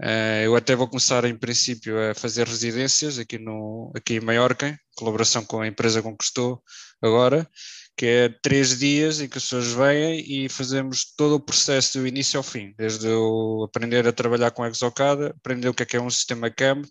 Uh, 0.00 0.42
eu 0.44 0.56
até 0.56 0.74
vou 0.74 0.88
começar 0.88 1.24
em 1.26 1.36
princípio 1.36 1.96
a 2.10 2.14
fazer 2.14 2.46
residências 2.46 3.18
aqui, 3.18 3.38
no, 3.38 3.92
aqui 3.94 4.14
em 4.14 4.20
Maiorca, 4.20 4.68
em 4.68 4.78
colaboração 4.96 5.44
com 5.44 5.60
a 5.60 5.68
empresa 5.68 6.02
com 6.02 6.16
que 6.16 6.24
estou 6.24 6.62
agora, 7.02 7.48
que 7.96 8.06
é 8.06 8.28
três 8.28 8.78
dias 8.78 9.20
em 9.20 9.28
que 9.28 9.38
as 9.38 9.44
pessoas 9.44 9.72
vêm 9.72 10.24
e 10.26 10.48
fazemos 10.48 11.04
todo 11.16 11.34
o 11.34 11.40
processo 11.40 11.98
do 11.98 12.06
início 12.06 12.38
ao 12.38 12.42
fim, 12.42 12.72
desde 12.78 13.06
eu 13.06 13.64
aprender 13.64 14.06
a 14.06 14.12
trabalhar 14.12 14.50
com 14.52 14.64
Exocad, 14.64 15.26
aprender 15.26 15.68
o 15.68 15.74
que 15.74 15.82
é 15.82 15.86
que 15.86 15.96
é 15.96 16.00
um 16.00 16.08
sistema 16.08 16.50
CAM, 16.50 16.82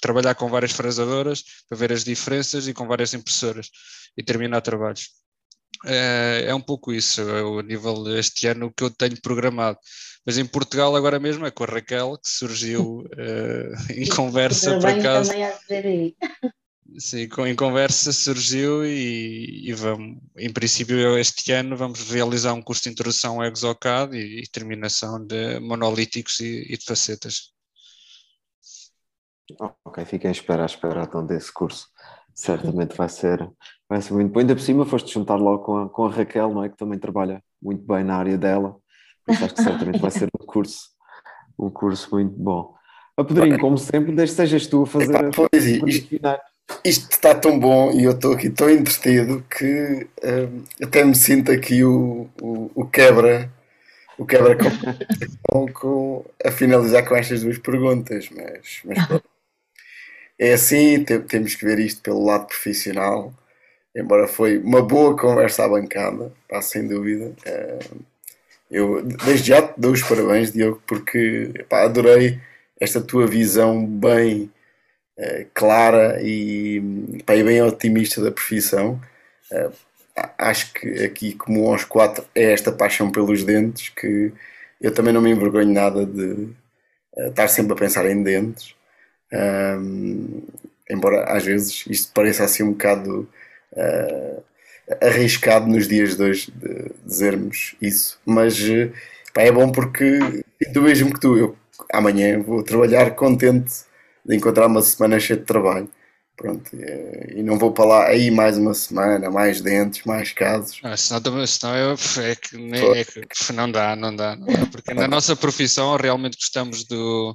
trabalhar 0.00 0.34
com 0.34 0.48
várias 0.48 0.72
frasadoras 0.72 1.44
para 1.68 1.76
ver 1.76 1.92
as 1.92 2.04
diferenças 2.04 2.66
e 2.68 2.74
com 2.74 2.86
várias 2.86 3.12
impressoras 3.12 3.68
e 4.16 4.22
terminar 4.22 4.62
trabalhos. 4.62 5.10
É, 5.84 6.46
é 6.46 6.54
um 6.54 6.60
pouco 6.60 6.92
isso, 6.92 7.20
é 7.20 7.42
o 7.42 7.60
nível 7.60 8.02
deste 8.04 8.46
ano 8.46 8.72
que 8.74 8.84
eu 8.84 8.90
tenho 8.90 9.20
programado. 9.20 9.78
Mas 10.24 10.38
em 10.38 10.46
Portugal 10.46 10.96
agora 10.96 11.20
mesmo 11.20 11.46
é 11.46 11.50
com 11.50 11.64
a 11.64 11.66
Raquel, 11.66 12.18
que 12.18 12.28
surgiu 12.28 13.00
uh, 13.00 13.92
em 13.92 14.08
conversa 14.08 14.78
por 14.78 14.86
acaso. 14.86 15.32
Sim, 16.98 17.28
em 17.46 17.56
conversa 17.56 18.12
surgiu 18.12 18.84
e, 18.84 19.68
e, 19.68 19.72
vamos, 19.74 20.18
em 20.38 20.50
princípio 20.52 21.18
este 21.18 21.52
ano 21.52 21.76
vamos 21.76 22.10
realizar 22.10 22.54
um 22.54 22.62
curso 22.62 22.84
de 22.84 22.90
introdução 22.90 23.40
ao 23.40 23.46
Exocad 23.46 24.14
e, 24.16 24.42
e 24.42 24.48
terminação 24.48 25.24
de 25.24 25.60
monolíticos 25.60 26.40
e, 26.40 26.72
e, 26.72 26.76
de 26.76 26.84
facetas. 26.84 27.52
Ok, 29.84 30.04
fiquem 30.06 30.28
à 30.28 30.32
espera, 30.32 30.62
à 30.62 30.66
espera 30.66 31.02
então 31.02 31.26
desse 31.26 31.52
curso. 31.52 31.88
Certamente 32.34 32.96
vai 32.96 33.08
ser, 33.08 33.46
vai 33.88 34.00
ser 34.00 34.14
muito 34.14 34.32
bom. 34.32 34.40
Ainda 34.40 34.54
por 34.54 34.62
cima 34.62 34.86
foste 34.86 35.12
juntar 35.12 35.36
logo 35.36 35.64
com 35.64 35.76
a, 35.78 35.88
com 35.88 36.06
a 36.06 36.10
Raquel, 36.10 36.52
não 36.52 36.64
é? 36.64 36.68
Que 36.68 36.76
também 36.76 36.98
trabalha 36.98 37.42
muito 37.60 37.84
bem 37.86 38.04
na 38.04 38.16
área 38.16 38.38
dela. 38.38 38.76
Por 39.24 39.34
isso 39.34 39.44
acho 39.44 39.54
que 39.54 39.62
certamente 39.62 39.98
vai 39.98 40.10
ser 40.10 40.28
um 40.40 40.46
curso, 40.46 40.88
um 41.58 41.70
curso 41.70 42.10
muito 42.10 42.34
bom. 42.36 42.74
A 43.16 43.24
Pedrinho, 43.24 43.58
como 43.58 43.76
sempre, 43.78 44.14
desde 44.14 44.34
que 44.34 44.42
sejas 44.42 44.66
tu 44.66 44.82
a 44.82 44.86
fazer 44.86 45.30
pois, 45.34 45.64
isto, 45.64 46.16
isto 46.88 47.10
está 47.10 47.34
tão 47.34 47.58
bom 47.58 47.90
e 47.92 48.04
eu 48.04 48.12
estou 48.12 48.32
aqui 48.34 48.48
tão 48.48 48.70
entretido 48.70 49.44
que 49.50 50.06
hum, 50.22 50.64
até 50.82 51.04
me 51.04 51.14
sinto 51.14 51.50
aqui 51.50 51.82
o, 51.84 52.28
o, 52.40 52.70
o 52.74 52.86
quebra 52.86 53.50
o 54.18 54.24
quebra 54.24 54.56
com, 55.42 55.68
com, 55.72 56.24
a 56.44 56.50
finalizar 56.50 57.06
com 57.06 57.16
estas 57.16 57.42
duas 57.42 57.58
perguntas, 57.58 58.30
mas, 58.30 58.80
mas 58.84 59.22
é 60.38 60.52
assim, 60.54 61.04
temos 61.04 61.54
que 61.54 61.64
ver 61.64 61.78
isto 61.78 62.02
pelo 62.02 62.24
lado 62.24 62.46
profissional, 62.46 63.34
embora 63.94 64.26
foi 64.26 64.58
uma 64.58 64.80
boa 64.80 65.16
conversa 65.16 65.64
à 65.64 65.68
bancada, 65.68 66.32
pá, 66.48 66.62
sem 66.62 66.86
dúvida. 66.86 67.34
Hum, 67.46 68.00
eu 68.70 69.02
desde 69.02 69.48
já 69.48 69.62
te 69.62 69.74
dou 69.78 69.92
os 69.92 70.02
parabéns, 70.02 70.52
Diogo, 70.52 70.82
porque 70.86 71.64
pá, 71.68 71.82
adorei 71.84 72.40
esta 72.80 73.00
tua 73.00 73.26
visão 73.26 73.84
bem 73.84 74.50
uh, 75.18 75.46
clara 75.54 76.20
e, 76.22 76.82
pá, 77.24 77.34
bem 77.34 77.62
otimista 77.62 78.22
da 78.22 78.30
profissão. 78.30 79.00
Uh, 79.52 79.72
acho 80.38 80.72
que 80.72 81.04
aqui, 81.04 81.34
como 81.34 81.68
aos 81.70 81.84
quatro, 81.84 82.24
é 82.34 82.52
esta 82.52 82.72
paixão 82.72 83.10
pelos 83.10 83.44
dentes 83.44 83.90
que 83.90 84.32
eu 84.80 84.92
também 84.92 85.12
não 85.12 85.22
me 85.22 85.30
envergonho 85.30 85.72
nada 85.72 86.04
de 86.06 86.48
uh, 87.16 87.28
estar 87.28 87.48
sempre 87.48 87.72
a 87.74 87.76
pensar 87.76 88.10
em 88.10 88.22
dentes. 88.22 88.74
Um, 89.32 90.42
embora 90.88 91.24
às 91.24 91.44
vezes 91.44 91.84
isto 91.88 92.12
pareça 92.12 92.44
assim 92.44 92.62
um 92.62 92.70
bocado 92.70 93.28
arriscado 95.02 95.66
nos 95.66 95.88
dias 95.88 96.16
de 96.16 96.22
hoje 96.22 96.52
de 96.52 96.92
dizermos 97.04 97.74
isso, 97.82 98.20
mas 98.24 98.56
pá, 99.34 99.42
é 99.42 99.50
bom 99.50 99.70
porque 99.70 100.20
do 100.72 100.82
mesmo 100.82 101.12
que 101.12 101.20
tu, 101.20 101.36
eu 101.36 101.56
amanhã 101.92 102.40
vou 102.40 102.62
trabalhar 102.62 103.10
contente 103.16 103.85
de 104.26 104.36
encontrar 104.36 104.66
uma 104.66 104.82
semana 104.82 105.20
cheia 105.20 105.38
de 105.38 105.46
trabalho. 105.46 105.88
Pronto, 106.36 106.70
e 107.34 107.42
não 107.42 107.58
vou 107.58 107.72
para 107.72 107.86
lá 107.86 108.06
aí 108.08 108.30
mais 108.30 108.58
uma 108.58 108.74
semana, 108.74 109.30
mais 109.30 109.62
dentes, 109.62 110.04
mais 110.04 110.32
casos. 110.32 110.78
Ah, 110.82 110.94
senão, 110.94 111.46
senão 111.46 111.74
eu, 111.74 111.92
é, 112.22 112.34
que, 112.34 112.56
é 112.94 113.04
que 113.04 113.52
não 113.54 113.72
dá, 113.72 113.96
não 113.96 114.14
dá, 114.14 114.36
não 114.36 114.46
dá, 114.46 114.66
porque 114.66 114.92
na 114.92 115.08
nossa 115.08 115.34
profissão 115.34 115.96
realmente 115.96 116.36
gostamos 116.36 116.84
do, 116.84 117.34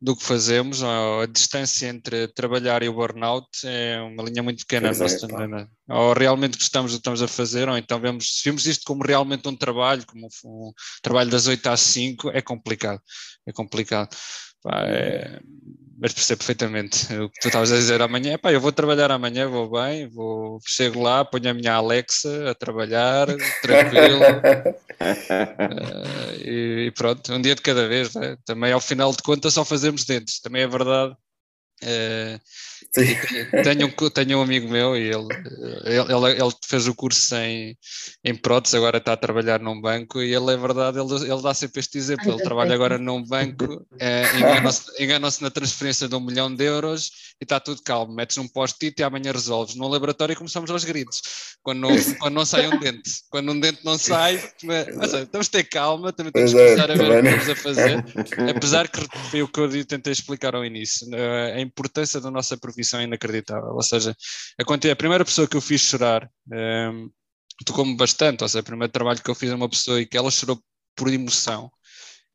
do 0.00 0.14
que 0.14 0.22
fazemos, 0.22 0.84
a 0.84 1.26
distância 1.26 1.88
entre 1.88 2.28
trabalhar 2.28 2.80
e 2.84 2.88
o 2.88 2.94
burnout 2.94 3.48
é 3.64 4.00
uma 4.00 4.22
linha 4.22 4.44
muito 4.44 4.60
pequena. 4.60 4.88
Nossa, 4.88 5.26
é, 5.26 5.92
ou 5.92 6.12
realmente 6.12 6.56
gostamos 6.56 6.92
do 6.92 6.94
que 6.94 7.00
estamos 7.00 7.22
a 7.22 7.26
fazer, 7.26 7.68
ou 7.68 7.76
então 7.76 7.98
vemos, 7.98 8.40
vemos 8.44 8.66
isto 8.66 8.84
como 8.86 9.02
realmente 9.04 9.48
um 9.48 9.56
trabalho, 9.56 10.06
como 10.06 10.28
um, 10.44 10.48
um 10.48 10.72
trabalho 11.02 11.28
das 11.28 11.48
8 11.48 11.66
às 11.66 11.80
5, 11.80 12.30
é 12.30 12.40
complicado, 12.40 13.02
é 13.44 13.52
complicado. 13.52 14.14
Pá, 14.68 14.84
é, 14.84 15.40
mas 15.98 16.12
percebo 16.12 16.40
perfeitamente 16.40 17.06
o 17.14 17.30
que 17.30 17.40
tu 17.40 17.48
estavas 17.48 17.72
a 17.72 17.76
dizer 17.76 18.02
amanhã. 18.02 18.36
Pá, 18.36 18.52
eu 18.52 18.60
vou 18.60 18.70
trabalhar 18.70 19.10
amanhã, 19.10 19.48
vou 19.48 19.70
bem, 19.70 20.06
vou, 20.06 20.60
chego 20.66 21.00
lá, 21.00 21.24
ponho 21.24 21.48
a 21.48 21.54
minha 21.54 21.72
Alexa 21.72 22.50
a 22.50 22.54
trabalhar, 22.54 23.26
tranquilo. 23.62 24.20
uh, 25.00 26.34
e, 26.44 26.88
e, 26.88 26.90
pronto, 26.90 27.32
um 27.32 27.40
dia 27.40 27.54
de 27.54 27.62
cada 27.62 27.88
vez. 27.88 28.14
Né? 28.14 28.36
Também 28.44 28.70
ao 28.70 28.80
final 28.80 29.10
de 29.10 29.22
contas 29.22 29.54
só 29.54 29.64
fazemos 29.64 30.04
dentes, 30.04 30.38
também 30.38 30.62
é 30.62 30.68
verdade. 30.68 31.16
Uh, 31.82 32.40
tenho, 33.62 33.86
um, 33.86 34.10
tenho 34.10 34.38
um 34.38 34.42
amigo 34.42 34.68
meu 34.68 34.96
e 34.96 35.02
ele, 35.02 35.28
ele, 35.84 36.42
ele, 36.42 36.52
fez 36.66 36.88
o 36.88 36.94
curso 36.94 37.36
em, 37.36 37.76
em 38.24 38.34
prótese, 38.34 38.76
agora 38.76 38.98
está 38.98 39.12
a 39.12 39.16
trabalhar 39.16 39.60
num 39.60 39.80
banco 39.80 40.20
e 40.20 40.34
ele 40.34 40.52
é 40.52 40.56
verdade, 40.56 40.98
ele, 40.98 41.14
ele 41.30 41.42
dá 41.42 41.54
sempre 41.54 41.80
este 41.80 41.98
exemplo, 41.98 42.32
ele 42.32 42.42
trabalha 42.42 42.74
agora 42.74 42.98
num 42.98 43.22
banco, 43.22 43.86
é, 44.00 44.24
engana-se 44.36 45.02
engana 45.02 45.28
na 45.40 45.50
transferência 45.50 46.08
de 46.08 46.14
um 46.14 46.20
milhão 46.20 46.52
de 46.52 46.64
euros 46.64 47.10
e 47.40 47.44
está 47.44 47.60
tudo 47.60 47.82
calmo, 47.82 48.12
metes 48.12 48.38
um 48.38 48.48
post-it 48.48 48.98
e 48.98 49.04
amanhã 49.04 49.30
resolves. 49.32 49.76
No 49.76 49.86
laboratório 49.86 50.34
começamos 50.34 50.70
aos 50.70 50.84
gritos, 50.84 51.22
quando 51.62 51.80
não, 51.80 51.90
quando 52.18 52.34
não 52.34 52.44
sai 52.44 52.66
um 52.66 52.78
dente, 52.78 53.10
quando 53.30 53.52
um 53.52 53.60
dente 53.60 53.84
não 53.84 53.98
sai, 53.98 54.38
seja, 54.58 55.26
temos 55.26 55.46
de 55.46 55.50
ter 55.50 55.64
calma, 55.64 56.12
também 56.12 56.32
temos 56.32 56.52
que 56.52 56.58
começar 56.58 56.90
a 56.90 56.94
ver 56.94 57.10
o 57.10 57.22
que 57.22 57.28
estamos 57.28 57.48
a 57.48 57.56
fazer, 57.56 58.04
apesar 58.50 58.88
que 58.88 59.00
foi 59.30 59.42
o 59.42 59.48
que 59.48 59.60
eu 59.60 59.84
tentei 59.84 60.12
explicar 60.12 60.54
ao 60.56 60.64
início, 60.64 61.06
a 61.54 61.60
importância 61.68 62.20
da 62.20 62.30
nossa 62.30 62.56
profissão 62.56 62.78
profissão 62.88 63.02
inacreditável. 63.02 63.74
Ou 63.74 63.82
seja, 63.82 64.16
a, 64.58 64.96
primeira 64.96 65.24
pessoa 65.24 65.46
que 65.48 65.56
eu 65.56 65.60
fiz 65.60 65.80
chorar 65.82 66.28
um, 66.50 66.54
ehm, 66.54 67.10
tocou-me 67.66 67.96
bastante. 67.96 68.42
Ou 68.42 68.48
seja, 68.48 68.60
o 68.60 68.64
primeiro 68.64 68.92
trabalho 68.92 69.22
que 69.22 69.30
eu 69.30 69.34
fiz 69.34 69.50
a 69.50 69.56
uma 69.56 69.68
pessoa 69.68 70.00
e 70.00 70.06
que 70.06 70.16
ela 70.16 70.30
chorou 70.30 70.60
por 70.96 71.12
emoção. 71.12 71.70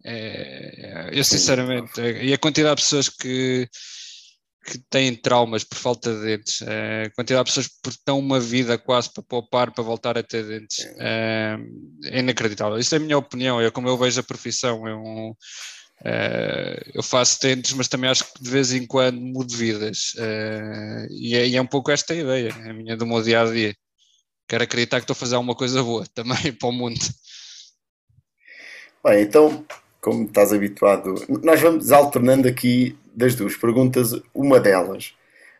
É, 0.05 1.09
eu 1.13 1.23
sinceramente, 1.23 2.01
e 2.01 2.34
a 2.34 2.38
quantidade 2.38 2.75
de 2.75 2.84
pessoas 2.84 3.07
que, 3.07 3.69
que 4.65 4.77
têm 4.89 5.15
traumas 5.15 5.63
por 5.63 5.77
falta 5.77 6.13
de 6.13 6.21
dentes, 6.25 6.61
é, 6.61 7.03
a 7.05 7.09
quantidade 7.11 7.45
de 7.45 7.51
pessoas 7.51 7.67
que 7.67 7.89
estão 7.89 8.19
uma 8.19 8.38
vida 8.38 8.77
quase 8.77 9.13
para 9.13 9.23
poupar, 9.23 9.71
para 9.71 9.84
voltar 9.84 10.17
a 10.17 10.23
ter 10.23 10.45
dentes, 10.45 10.86
é, 10.99 11.57
é 12.05 12.19
inacreditável. 12.19 12.77
Isso 12.77 12.95
é 12.95 12.97
a 12.97 13.01
minha 13.01 13.17
opinião, 13.17 13.61
é 13.61 13.71
como 13.71 13.88
eu 13.88 13.97
vejo 13.97 14.19
a 14.19 14.23
profissão. 14.23 14.86
É 14.86 14.93
um, 14.93 15.34
Uh, 16.01 16.91
eu 16.93 17.01
faço 17.01 17.39
tentos, 17.39 17.71
mas 17.73 17.87
também 17.87 18.09
acho 18.09 18.25
que 18.33 18.43
de 18.43 18.49
vez 18.49 18.73
em 18.73 18.85
quando 18.85 19.19
mudo 19.19 19.55
vidas. 19.55 20.13
Uh, 20.15 21.07
e, 21.09 21.35
é, 21.35 21.47
e, 21.47 21.55
é, 21.55 21.61
um 21.61 21.67
pouco 21.67 21.91
esta 21.91 22.13
a 22.13 22.17
ideia, 22.17 22.53
a 22.53 22.73
minha 22.73 22.97
do 22.97 23.05
meu 23.05 23.21
dia 23.21 23.41
a 23.41 23.45
dia. 23.45 23.75
Quero 24.47 24.63
acreditar 24.63 24.97
que 24.97 25.03
estou 25.03 25.13
a 25.13 25.17
fazer 25.17 25.35
alguma 25.35 25.55
coisa 25.55 25.81
boa 25.81 26.05
também 26.13 26.51
para 26.51 26.69
o 26.69 26.73
mundo. 26.73 26.99
Bem, 29.03 29.23
então, 29.23 29.65
como 30.01 30.25
estás 30.25 30.51
habituado, 30.51 31.15
nós 31.41 31.61
vamos 31.61 31.91
alternando 31.91 32.47
aqui 32.47 32.97
das 33.15 33.35
duas 33.35 33.55
perguntas, 33.55 34.13
uma 34.33 34.59
delas. 34.59 35.13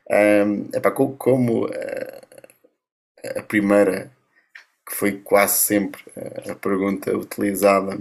Um, 0.09 0.69
epá, 0.73 0.91
como 0.91 1.67
uh, 1.67 1.69
a 3.38 3.41
primeira, 3.43 4.11
que 4.86 4.95
foi 4.95 5.13
quase 5.13 5.59
sempre 5.59 6.01
a 6.49 6.55
pergunta 6.55 7.15
utilizada 7.17 7.99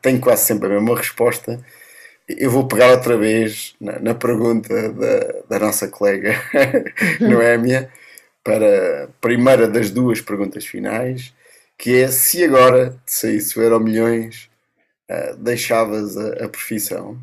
tenho 0.00 0.20
quase 0.20 0.44
sempre 0.44 0.68
a 0.68 0.70
mesma 0.70 0.96
resposta. 0.96 1.64
Eu 2.28 2.50
vou 2.50 2.66
pegar 2.66 2.90
outra 2.90 3.16
vez 3.16 3.74
na, 3.80 3.98
na 4.00 4.14
pergunta 4.14 4.92
da, 4.92 5.42
da 5.48 5.58
nossa 5.64 5.88
colega 5.88 6.34
Noémia 7.20 7.90
para 8.42 9.04
a 9.04 9.08
primeira 9.20 9.68
das 9.68 9.90
duas 9.90 10.20
perguntas 10.20 10.64
finais, 10.64 11.34
que 11.78 12.02
é 12.02 12.08
se 12.08 12.44
agora 12.44 12.90
te 13.04 13.12
saísse 13.12 13.58
o 13.58 13.80
Milhões, 13.80 14.48
uh, 15.10 15.36
deixavas 15.36 16.16
a, 16.16 16.44
a 16.44 16.48
profissão? 16.48 17.18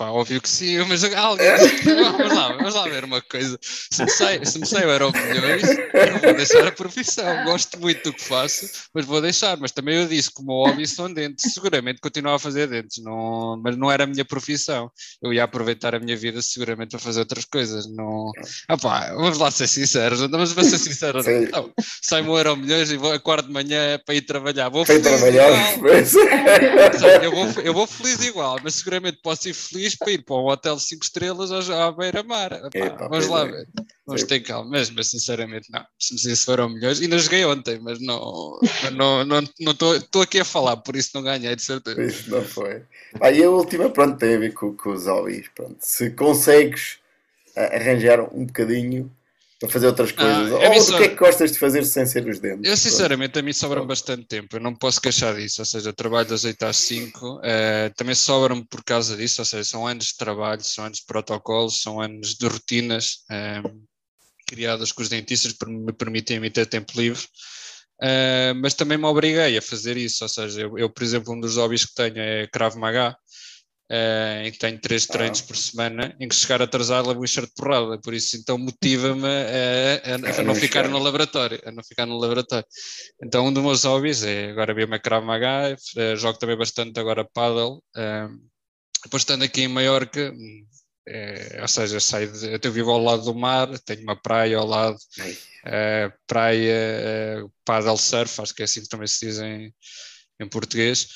Pá, 0.00 0.06
óbvio 0.06 0.40
que 0.40 0.48
sim, 0.48 0.78
mas 0.88 1.04
alguém. 1.04 1.46
vamos, 1.84 2.34
lá, 2.34 2.56
vamos 2.56 2.74
lá 2.74 2.88
ver 2.88 3.04
uma 3.04 3.20
coisa. 3.20 3.58
Se 3.60 4.02
me 4.02 4.10
sai, 4.10 4.42
se 4.46 4.58
me 4.58 4.64
sai 4.64 4.86
o 4.86 4.90
Euro 4.90 5.12
Milhões, 5.12 5.62
eu 5.62 6.18
vou 6.22 6.34
deixar 6.34 6.66
a 6.66 6.72
profissão. 6.72 7.44
Gosto 7.44 7.78
muito 7.78 8.04
do 8.04 8.14
que 8.14 8.24
faço, 8.24 8.66
mas 8.94 9.04
vou 9.04 9.20
deixar. 9.20 9.58
Mas 9.58 9.72
também 9.72 9.96
eu 9.96 10.08
disse 10.08 10.32
que 10.32 10.40
o 10.40 10.46
meu 10.46 10.54
hobby 10.54 10.86
são 10.86 11.12
dentes. 11.12 11.52
Seguramente 11.52 12.00
continuava 12.00 12.36
a 12.36 12.38
fazer 12.38 12.66
dentes, 12.66 13.04
não, 13.04 13.60
mas 13.62 13.76
não 13.76 13.92
era 13.92 14.04
a 14.04 14.06
minha 14.06 14.24
profissão. 14.24 14.90
Eu 15.22 15.34
ia 15.34 15.44
aproveitar 15.44 15.94
a 15.94 16.00
minha 16.00 16.16
vida 16.16 16.40
seguramente 16.40 16.92
para 16.92 16.98
fazer 16.98 17.20
outras 17.20 17.44
coisas. 17.44 17.86
Não... 17.94 18.32
Ah, 18.68 18.78
pá, 18.78 19.12
vamos 19.12 19.36
lá 19.36 19.50
ser 19.50 19.68
sinceros. 19.68 20.26
Mas 20.30 20.52
vou 20.52 20.64
ser 20.64 20.78
sincero. 20.78 21.22
Não, 21.52 21.70
sai-me 22.02 22.30
o 22.30 22.38
Euro 22.38 22.56
Milhões 22.56 22.90
e 22.90 22.96
vou, 22.96 23.12
acordo 23.12 23.48
de 23.48 23.52
manhã 23.52 24.00
para 24.06 24.14
ir 24.14 24.22
trabalhar. 24.22 24.70
Vou 24.70 24.82
ir 24.88 25.02
trabalhar, 25.02 25.78
eu 27.22 27.30
vou, 27.32 27.62
eu 27.62 27.74
vou 27.74 27.86
feliz 27.86 28.24
igual, 28.24 28.58
mas 28.64 28.76
seguramente 28.76 29.18
posso 29.22 29.46
ir 29.46 29.52
feliz 29.52 29.89
para 29.96 30.12
ir 30.12 30.24
para 30.24 30.36
um 30.36 30.46
hotel 30.46 30.78
5 30.78 31.04
estrelas 31.04 31.50
à 31.70 31.90
beira-mar. 31.92 32.60
Vamos 32.98 33.26
lá 33.28 33.44
ver. 33.44 33.68
Vamos 34.06 34.24
ter 34.24 34.40
calma. 34.40 34.70
Mas, 34.70 34.90
mas 34.90 35.08
sinceramente, 35.08 35.70
não. 35.70 35.84
Se 35.98 36.18
se 36.18 36.44
foram 36.44 36.68
melhores, 36.68 37.00
ainda 37.00 37.18
joguei 37.18 37.44
ontem, 37.44 37.78
mas 37.78 38.00
não 38.00 38.58
estou 38.62 38.90
não, 38.92 39.24
não, 39.24 39.42
não 39.60 40.22
aqui 40.22 40.40
a 40.40 40.44
falar, 40.44 40.76
por 40.78 40.96
isso 40.96 41.10
não 41.14 41.22
ganhei, 41.22 41.54
de 41.54 41.62
certeza. 41.62 42.02
Isso 42.02 42.30
não 42.30 42.44
foi. 42.44 42.82
E 43.32 43.42
a 43.42 43.50
última, 43.50 43.88
pronto, 43.90 44.18
tem 44.18 44.34
a 44.34 44.38
ver 44.38 44.52
com, 44.52 44.76
com 44.76 44.90
os 44.90 45.06
hobbies. 45.06 45.48
Pronto. 45.54 45.76
Se 45.80 46.10
consegues 46.10 46.98
ah, 47.56 47.76
arranjar 47.76 48.20
um 48.34 48.46
bocadinho 48.46 49.10
para 49.60 49.68
fazer 49.68 49.88
outras 49.88 50.10
coisas. 50.10 50.52
Ah, 50.52 50.54
Ou 50.54 50.80
o 50.80 50.96
que 50.96 51.04
é 51.04 51.08
que 51.08 51.16
gostas 51.16 51.52
de 51.52 51.58
fazer 51.58 51.84
sem 51.84 52.06
ser 52.06 52.26
os 52.26 52.38
dentes? 52.38 52.68
Eu, 52.68 52.76
sinceramente, 52.78 53.38
a 53.38 53.42
mim 53.42 53.52
sobra 53.52 53.84
bastante 53.84 54.24
tempo. 54.24 54.56
Eu 54.56 54.60
não 54.60 54.74
posso 54.74 54.98
queixar 54.98 55.36
disso. 55.36 55.60
Ou 55.60 55.66
seja, 55.66 55.90
eu 55.90 55.92
trabalho 55.92 56.26
das 56.26 56.44
8 56.44 56.62
às 56.62 56.78
5. 56.78 57.26
Uh, 57.26 57.40
eh, 57.42 57.92
também 57.94 58.14
sobra-me 58.14 58.64
por 58.64 58.82
causa 58.82 59.14
disso. 59.14 59.42
Ou 59.42 59.44
seja, 59.44 59.64
são 59.64 59.86
anos 59.86 60.06
de 60.06 60.16
trabalho, 60.16 60.64
são 60.64 60.86
anos 60.86 61.00
de 61.00 61.04
protocolos, 61.04 61.82
são 61.82 62.00
anos 62.00 62.34
de 62.36 62.46
rotinas 62.46 63.18
uh, 63.30 63.86
criadas 64.46 64.92
com 64.92 65.02
os 65.02 65.10
dentistas 65.10 65.52
para 65.52 65.68
me 65.68 65.92
permitirem 65.92 66.50
ter 66.50 66.64
tempo 66.64 66.92
livre. 66.96 67.22
Uh, 68.02 68.56
mas 68.62 68.72
também 68.72 68.96
me 68.96 69.04
obriguei 69.04 69.58
a 69.58 69.62
fazer 69.62 69.98
isso. 69.98 70.24
Ou 70.24 70.28
seja, 70.30 70.62
eu, 70.62 70.78
eu, 70.78 70.88
por 70.88 71.02
exemplo, 71.02 71.34
um 71.34 71.40
dos 71.40 71.58
hobbies 71.58 71.84
que 71.84 71.94
tenho 71.94 72.18
é 72.18 72.46
Krav 72.46 72.76
Maga. 72.76 73.14
Uh, 73.90 74.46
em 74.46 74.52
que 74.52 74.58
tenho 74.58 74.78
três 74.78 75.06
ah. 75.10 75.12
treinos 75.12 75.40
por 75.40 75.56
semana, 75.56 76.14
em 76.20 76.28
que 76.28 76.34
chegar 76.34 76.62
atrasado 76.62 77.08
levo 77.08 77.20
um 77.20 77.24
enxerto 77.24 77.48
de 77.48 77.54
porrada, 77.54 77.98
por 78.00 78.14
isso 78.14 78.36
então 78.36 78.56
motiva-me 78.56 79.26
a, 79.26 80.36
a, 80.36 80.40
a, 80.40 80.42
não 80.42 80.54
ficar 80.54 80.88
no 80.88 80.98
laboratório, 80.98 81.60
a 81.64 81.72
não 81.72 81.82
ficar 81.82 82.06
no 82.06 82.16
laboratório. 82.16 82.66
Então 83.22 83.46
um 83.46 83.52
dos 83.52 83.62
meus 83.62 83.84
hobbies 83.84 84.22
é 84.22 84.50
agora 84.50 84.72
ver 84.72 84.88
Krav 85.00 85.24
Maga, 85.24 85.76
uh, 85.96 86.16
jogo 86.16 86.38
também 86.38 86.56
bastante 86.56 86.98
agora 87.00 87.28
paddle, 87.34 87.82
uh, 87.96 88.50
depois 89.02 89.22
estando 89.22 89.42
aqui 89.42 89.62
em 89.62 89.68
Maiorca, 89.68 90.32
é, 91.08 91.58
ou 91.60 91.68
seja, 91.68 91.98
saio 91.98 92.30
de, 92.30 92.60
eu 92.62 92.72
vivo 92.72 92.90
ao 92.90 93.02
lado 93.02 93.24
do 93.24 93.34
mar, 93.34 93.66
tenho 93.80 94.02
uma 94.02 94.14
praia 94.14 94.58
ao 94.58 94.66
lado, 94.66 94.96
uh, 94.96 96.12
praia, 96.26 97.42
uh, 97.42 97.52
paddle 97.64 97.96
surf, 97.96 98.40
acho 98.40 98.54
que 98.54 98.62
é 98.62 98.64
assim 98.66 98.82
que 98.82 98.88
também 98.88 99.08
se 99.08 99.26
diz 99.26 99.38
em, 99.38 99.74
em 100.38 100.48
português. 100.48 101.08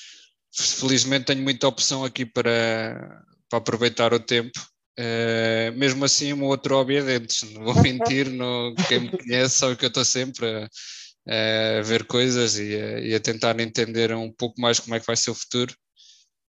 Felizmente 0.56 1.26
tenho 1.26 1.42
muita 1.42 1.66
opção 1.66 2.04
aqui 2.04 2.24
para, 2.24 3.24
para 3.48 3.58
aproveitar 3.58 4.12
o 4.14 4.20
tempo. 4.20 4.58
Uh, 4.98 5.76
mesmo 5.76 6.04
assim, 6.04 6.32
o 6.32 6.36
meu 6.36 6.46
outro 6.46 6.76
hobby 6.76 6.96
é 6.96 7.02
dentes, 7.02 7.50
não 7.50 7.64
vou 7.64 7.74
mentir, 7.82 8.30
no, 8.30 8.74
quem 8.86 9.00
me 9.00 9.08
conhece 9.10 9.56
sabe 9.56 9.74
que 9.74 9.84
eu 9.84 9.88
estou 9.88 10.04
sempre 10.04 10.46
a, 10.46 11.78
a 11.78 11.82
ver 11.82 12.04
coisas 12.06 12.56
e 12.56 12.76
a, 12.76 13.00
e 13.00 13.14
a 13.14 13.18
tentar 13.18 13.58
entender 13.58 14.14
um 14.14 14.32
pouco 14.32 14.60
mais 14.60 14.78
como 14.78 14.94
é 14.94 15.00
que 15.00 15.06
vai 15.06 15.16
ser 15.16 15.30
o 15.30 15.34
futuro 15.34 15.74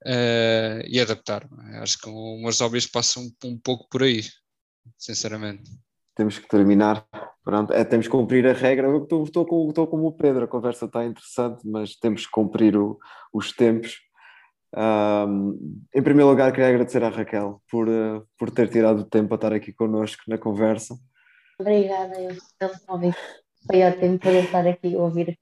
uh, 0.06 0.86
e 0.88 0.99
adaptar. 0.99 1.47
Acho 1.82 1.97
que 1.97 2.08
os 2.08 2.41
meus 2.41 2.60
hobbies 2.60 2.86
passam 2.86 3.28
um, 3.43 3.58
pouco 3.58 3.88
por 3.89 4.03
aí, 4.03 4.24
sinceramente. 4.97 5.64
Temos 6.16 6.39
que 6.39 6.47
terminar. 6.47 7.05
Pronto, 7.43 7.74
é, 7.74 7.84
temos 7.84 8.07
que 8.07 8.11
cumprir 8.11 8.47
a 8.47 8.53
regra. 8.53 8.88
Eu 8.88 9.03
estou, 9.03 9.24
estou, 9.24 9.45
com, 9.45 9.70
estou 9.70 9.86
o 9.86 10.11
Pedro, 10.11 10.45
a 10.45 10.47
conversa 10.47 10.86
está 10.86 11.05
interessante, 11.05 11.68
mas 11.68 11.95
temos 11.95 12.26
que 12.26 12.32
cumprir 12.32 12.76
o, 12.76 12.97
os 13.34 13.51
tempos. 13.51 13.99
Um, 14.76 15.84
em 15.93 16.01
primeiro 16.01 16.30
lugar, 16.30 16.51
queria 16.51 16.70
agradecer 16.70 17.03
à 17.03 17.09
Raquel 17.09 17.61
por, 17.70 17.88
uh, 17.88 18.28
por 18.38 18.51
ter 18.51 18.70
tirado 18.70 19.01
o 19.01 19.05
tempo 19.05 19.30
para 19.30 19.36
estar 19.36 19.53
aqui 19.53 19.72
connosco 19.72 20.24
na 20.28 20.38
conversa. 20.38 20.95
Obrigada, 21.59 22.20
eu 22.20 22.36
pelo 22.59 22.80
convite. 22.86 23.18
Foi 23.68 23.84
ótimo 23.84 24.20
poder 24.20 24.43
estar 24.43 24.68
aqui 24.68 24.95
a 24.95 24.99
ouvir 24.99 25.39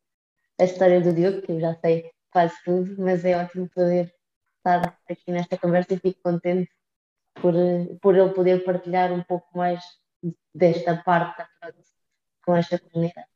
a 0.60 0.64
história 0.66 1.02
do 1.02 1.14
Diogo, 1.14 1.42
que 1.42 1.52
eu 1.52 1.60
já 1.60 1.74
sei 1.76 2.12
quase 2.32 2.54
tudo, 2.64 2.96
mas 3.00 3.26
é 3.26 3.42
ótimo 3.42 3.70
poder 3.74 4.14
estar 4.58 4.98
aqui 5.10 5.32
nesta 5.32 5.58
conversa 5.58 5.94
e 5.94 6.00
fico 6.00 6.20
contente 6.24 6.70
por, 7.36 7.54
por 8.02 8.16
ele 8.16 8.30
poder 8.30 8.64
partilhar 8.64 9.12
um 9.12 9.24
pouco 9.24 9.58
mais 9.58 9.82
desta 10.54 10.96
parte 11.04 11.38
da 11.38 11.48
produção 11.60 11.94
com 12.46 12.56
esta 12.56 12.80
comunidade. 12.80 13.28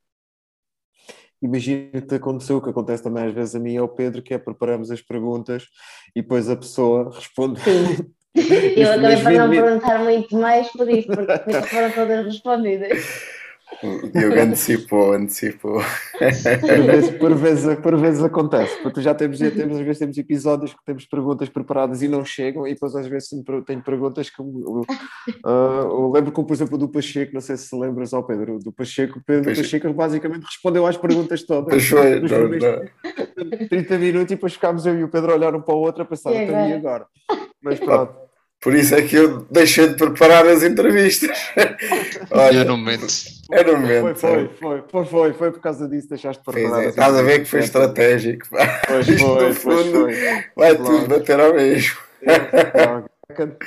Imagina 1.41 2.01
que 2.01 2.15
aconteceu 2.15 2.57
o 2.57 2.61
que 2.61 2.69
acontece 2.69 3.03
também 3.03 3.25
às 3.25 3.33
vezes 3.33 3.55
a 3.55 3.59
mim 3.59 3.73
e 3.73 3.77
ao 3.77 3.87
Pedro, 3.87 4.23
que 4.23 4.33
é 4.33 4.37
preparamos 4.37 4.89
as 4.89 5.01
perguntas 5.01 5.67
e 6.15 6.21
depois 6.21 6.49
a 6.49 6.55
pessoa 6.55 7.11
responde. 7.13 7.61
Sim. 7.61 8.13
Eu 8.75 8.91
acabei 8.91 9.23
por 9.23 9.31
não 9.31 9.49
perguntar 9.49 9.99
muito 10.03 10.35
mais 10.37 10.71
por 10.71 10.87
isso, 10.89 11.07
porque 11.07 11.61
foram 11.67 11.91
todas 11.91 12.25
respondidas. 12.25 12.97
O 13.83 14.07
Diogo 14.07 14.39
antecipou, 14.39 15.13
antecipou. 15.13 15.79
Por 15.79 16.85
vezes, 16.85 17.09
por 17.17 17.35
vezes, 17.35 17.79
por 17.79 17.97
vezes 17.97 18.23
acontece, 18.23 18.81
porque 18.81 19.01
já 19.01 19.13
temos, 19.13 19.37
já 19.37 19.51
temos, 19.51 19.77
às 19.77 19.83
vezes 19.83 19.99
temos 19.99 20.17
episódios 20.17 20.73
que 20.73 20.83
temos 20.85 21.05
perguntas 21.05 21.49
preparadas 21.49 22.01
e 22.01 22.07
não 22.07 22.25
chegam, 22.25 22.65
e 22.65 22.73
depois 22.73 22.95
às 22.95 23.07
vezes 23.07 23.29
tenho 23.65 23.83
perguntas 23.83 24.29
que 24.29 24.41
uh, 24.41 24.85
eu 25.45 26.11
lembro 26.11 26.31
como, 26.31 26.47
por 26.47 26.53
exemplo, 26.53 26.77
do 26.77 26.89
Pacheco, 26.89 27.33
não 27.33 27.41
sei 27.41 27.57
se 27.57 27.75
lembras 27.75 28.13
ao 28.13 28.23
Pedro, 28.23 28.57
do 28.59 28.71
Pacheco, 28.71 29.19
o 29.19 29.23
Pedro 29.23 29.45
Pacheco. 29.45 29.63
Pacheco 29.63 29.93
basicamente 29.93 30.45
respondeu 30.45 30.87
às 30.87 30.97
perguntas 30.97 31.43
todas. 31.43 31.85
Foi, 31.85 32.19
não, 32.21 32.49
não. 32.49 33.67
30 33.67 33.97
minutos 33.99 34.31
e 34.31 34.35
depois 34.35 34.53
ficámos 34.53 34.85
eu 34.85 34.97
e 34.97 35.03
o 35.03 35.09
Pedro 35.09 35.31
a 35.31 35.35
olhar 35.35 35.53
um 35.53 35.61
para 35.61 35.75
o 35.75 35.79
outro 35.79 36.01
a 36.01 36.05
pensar, 36.05 36.33
e 36.33 36.43
agora? 36.47 36.75
agora? 36.75 37.07
Mas 37.61 37.79
pronto. 37.79 38.26
Por 38.59 38.73
isso 38.73 38.95
é 38.95 39.01
que 39.03 39.15
eu 39.15 39.45
deixei 39.51 39.87
de 39.87 39.95
preparar 39.95 40.45
as 40.47 40.63
entrevistas. 40.63 41.37
Olha, 42.31 42.63
no 42.63 42.77
momento. 42.77 43.05
É 43.51 43.63
no 43.63 43.77
momento. 43.77 44.15
Foi, 44.15 44.49
foi, 44.59 44.81
foi, 44.89 45.05
foi, 45.05 45.33
foi, 45.33 45.51
por 45.51 45.61
causa 45.61 45.87
disso 45.87 46.09
deixaste 46.09 46.43
de 46.43 46.51
preparar. 46.51 46.85
É, 46.85 46.89
estás 46.89 47.15
a 47.15 47.21
ver 47.21 47.39
que 47.39 47.45
foi 47.45 47.59
estratégico. 47.59 48.47
Pois 48.87 49.07
foi, 49.07 49.53
fundo, 49.53 49.91
foi. 49.91 50.15
Vai 50.55 50.75
claro. 50.75 50.83
tudo 50.83 51.07
bater 51.07 51.39
ao 51.39 51.53
mesmo. 51.53 51.97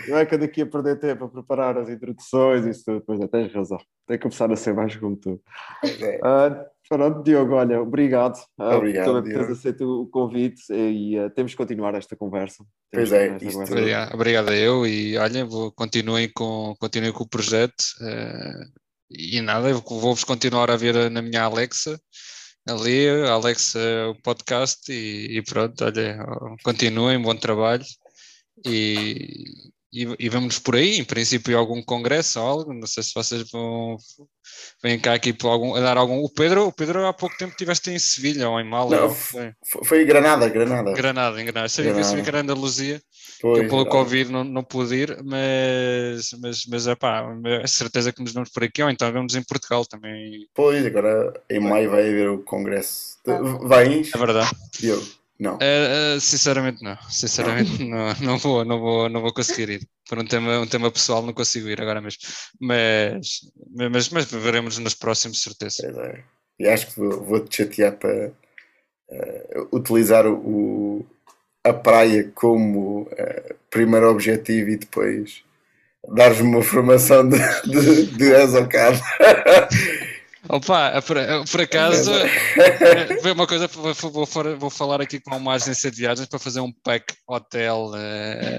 Não 0.08 0.16
é 0.18 0.24
que 0.24 0.34
ando 0.34 0.44
aqui 0.44 0.62
a 0.62 0.66
perder 0.66 0.98
tempo 0.98 1.24
a 1.24 1.28
preparar 1.28 1.76
as 1.76 1.88
introduções 1.88 2.66
e 2.66 2.70
isso 2.70 2.84
tudo. 2.84 3.02
Pois 3.06 3.20
é, 3.20 3.26
tens 3.26 3.52
razão. 3.52 3.78
Tem 4.06 4.16
que 4.16 4.22
começar 4.22 4.50
a 4.50 4.56
ser 4.56 4.74
mais 4.74 4.96
como 4.96 5.16
tu. 5.16 5.40
É. 5.84 6.18
Uh, 6.18 6.64
Pronto, 6.90 7.22
Diogo, 7.22 7.54
olha, 7.54 7.80
obrigado, 7.80 8.36
ah, 8.58 8.76
obrigado 8.76 9.12
por 9.12 9.22
teres 9.22 9.50
aceito 9.50 10.02
o 10.02 10.08
convite 10.08 10.60
e 10.72 11.16
uh, 11.20 11.30
temos 11.30 11.52
que 11.52 11.56
continuar 11.56 11.94
esta 11.94 12.16
conversa. 12.16 12.64
Temos 12.90 13.10
pois 13.10 13.12
é, 13.12 13.38
isto... 13.40 13.62
obrigado, 13.62 14.12
obrigado 14.12 14.48
a 14.48 14.56
eu 14.56 14.84
e 14.84 15.16
olha, 15.16 15.44
vou, 15.44 15.70
continuem, 15.70 16.28
com, 16.34 16.74
continuem 16.80 17.12
com 17.12 17.22
o 17.22 17.28
projeto 17.28 17.80
uh, 18.00 18.80
e 19.08 19.40
nada, 19.40 19.72
vou-vos 19.72 20.24
continuar 20.24 20.68
a 20.68 20.76
ver 20.76 21.08
na 21.12 21.22
minha 21.22 21.44
Alexa, 21.44 21.96
ali, 22.68 23.08
Alexa 23.08 23.78
o 24.08 24.20
podcast 24.20 24.90
e, 24.92 25.38
e 25.38 25.42
pronto, 25.44 25.84
olha, 25.84 26.18
continuem, 26.64 27.22
bom 27.22 27.36
trabalho 27.36 27.84
e, 28.64 29.70
e, 29.92 30.06
e 30.18 30.28
vamos 30.28 30.58
por 30.58 30.76
aí, 30.76 30.98
em 30.98 31.04
princípio, 31.04 31.58
algum 31.58 31.82
congresso 31.82 32.40
ou 32.40 32.46
algo. 32.46 32.72
Não 32.72 32.86
sei 32.86 33.02
se 33.02 33.14
vocês 33.14 33.50
vão 33.50 33.96
vêm 34.82 34.98
cá 34.98 35.14
aqui 35.14 35.32
por 35.32 35.48
algum, 35.48 35.74
a 35.74 35.80
dar 35.80 35.96
algum. 35.96 36.22
O 36.22 36.28
Pedro, 36.28 36.66
o 36.66 36.72
Pedro 36.72 37.06
há 37.06 37.12
pouco 37.12 37.36
tempo 37.36 37.52
estiveste 37.52 37.90
em 37.90 37.98
Sevilha 37.98 38.48
ou 38.48 38.60
em 38.60 38.64
Málaga. 38.64 39.02
Não, 39.02 39.10
foi. 39.10 39.52
foi 39.84 40.04
Granada, 40.04 40.48
Granada. 40.48 40.92
Granada, 40.92 41.40
em 41.40 41.44
Granada. 41.44 41.68
Sabia 41.68 41.92
que 41.92 42.00
eu 42.00 42.24
era 42.26 42.40
Andaluzia, 42.40 43.02
pois, 43.40 43.62
que 43.62 43.68
pelo 43.68 43.86
Covid 43.86 44.30
não, 44.30 44.44
não 44.44 44.62
pude 44.62 44.94
ir, 44.94 45.18
mas, 45.24 46.30
mas, 46.40 46.66
mas 46.66 46.86
é 46.86 46.94
pá, 46.94 47.26
é 47.62 47.66
certeza 47.66 48.12
que 48.12 48.22
nos 48.22 48.32
vamos 48.32 48.50
por 48.50 48.64
aqui, 48.64 48.82
ou 48.82 48.90
então 48.90 49.12
vamos 49.12 49.34
em 49.34 49.42
Portugal 49.42 49.84
também. 49.84 50.46
Pois, 50.54 50.84
agora 50.84 51.32
em 51.50 51.60
maio 51.60 51.90
vai 51.90 52.08
haver 52.08 52.30
o 52.30 52.42
congresso. 52.42 53.18
Vai? 53.62 54.02
É 54.14 54.18
verdade. 54.18 54.50
Eu. 54.82 55.19
Não. 55.40 55.54
Uh, 55.54 56.16
uh, 56.16 56.20
sinceramente 56.20 56.84
não. 56.84 56.98
Sinceramente 57.08 57.82
não, 57.82 58.14
não, 58.20 58.36
vou, 58.36 58.62
não, 58.62 58.78
vou, 58.78 59.08
não 59.08 59.22
vou 59.22 59.32
conseguir 59.32 59.70
ir. 59.70 59.88
Por 60.06 60.18
um 60.18 60.24
tema, 60.26 60.58
um 60.60 60.66
tema 60.66 60.90
pessoal 60.90 61.22
não 61.22 61.32
consigo 61.32 61.66
ir 61.70 61.80
agora 61.80 62.02
mesmo. 62.02 62.20
Mas, 62.60 63.40
mas, 63.90 64.10
mas 64.10 64.30
veremos 64.30 64.76
nos 64.76 64.94
próximos, 64.94 65.42
certeza. 65.42 65.86
É. 65.86 66.22
E 66.58 66.68
acho 66.68 66.88
que 66.88 67.00
vou, 67.00 67.24
vou 67.24 67.40
te 67.40 67.56
chatear 67.56 67.96
para 67.96 68.32
uh, 69.08 69.68
utilizar 69.74 70.26
o, 70.26 71.06
a 71.64 71.72
praia 71.72 72.30
como 72.34 73.08
primeiro 73.70 74.10
objetivo 74.10 74.68
e 74.68 74.76
depois 74.76 75.42
dar-vos 76.14 76.40
uma 76.40 76.62
formação 76.62 77.26
de, 77.26 77.38
de, 77.64 78.06
de 78.06 78.30
Opa, 80.48 81.02
por, 81.02 81.16
por 81.50 81.60
acaso, 81.60 82.10
foi 83.20 83.30
é, 83.30 83.32
uma 83.34 83.46
coisa, 83.46 83.66
vou, 83.66 84.26
vou, 84.56 84.70
falar 84.70 85.00
aqui 85.00 85.20
com 85.20 85.36
uma 85.36 85.54
agência 85.54 85.90
de 85.90 85.98
viagens 85.98 86.26
para 86.26 86.38
fazer 86.38 86.60
um 86.60 86.72
pack 86.72 87.14
hotel. 87.26 87.92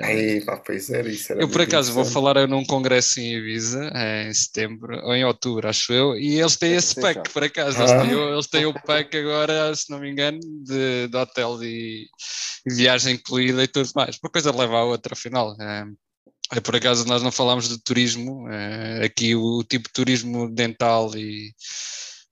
Aí, 0.04 0.46
pá, 0.46 0.58
pois 0.58 0.90
era 0.92 1.10
isso. 1.10 1.32
Era 1.32 1.42
eu, 1.42 1.50
por 1.50 1.62
acaso, 1.62 1.92
vou 1.92 2.06
falar 2.06 2.48
num 2.48 2.64
congresso 2.64 3.20
em 3.20 3.34
Ibiza, 3.34 3.92
em 4.28 4.34
setembro, 4.34 4.96
ou 5.04 5.16
em 5.16 5.26
outubro, 5.26 5.68
acho 5.68 5.92
eu, 5.92 6.16
e 6.16 6.40
eles 6.40 6.56
têm 6.56 6.76
esse 6.76 7.02
pack, 7.02 7.30
por 7.32 7.44
acaso. 7.44 7.80
Eles, 7.80 7.92
têm, 7.92 8.12
eles 8.12 8.48
têm 8.48 8.66
o 8.66 8.74
pack 8.74 9.18
agora, 9.18 9.76
se 9.76 9.90
não 9.90 10.00
me 10.00 10.12
engano, 10.12 10.40
de, 10.40 11.08
de 11.08 11.18
hotel 11.18 11.64
e, 11.64 12.06
e 12.66 12.74
viagem 12.74 13.16
incluída 13.16 13.64
e 13.64 13.68
tudo 13.68 13.90
mais. 13.96 14.20
Uma 14.22 14.30
coisa 14.30 14.56
leva 14.56 14.78
a 14.78 14.84
outra, 14.84 15.14
afinal. 15.14 15.56
É, 16.54 16.60
por 16.60 16.76
acaso 16.76 17.08
nós 17.08 17.24
não 17.24 17.32
falámos 17.32 17.70
de 17.70 17.82
turismo, 17.82 18.48
é, 18.50 19.06
aqui 19.06 19.36
o, 19.36 19.60
o, 19.60 19.64
tipo 19.64 19.88
de 19.88 19.94
turismo 19.94 20.50
dental 20.54 21.10
e, 21.16 21.54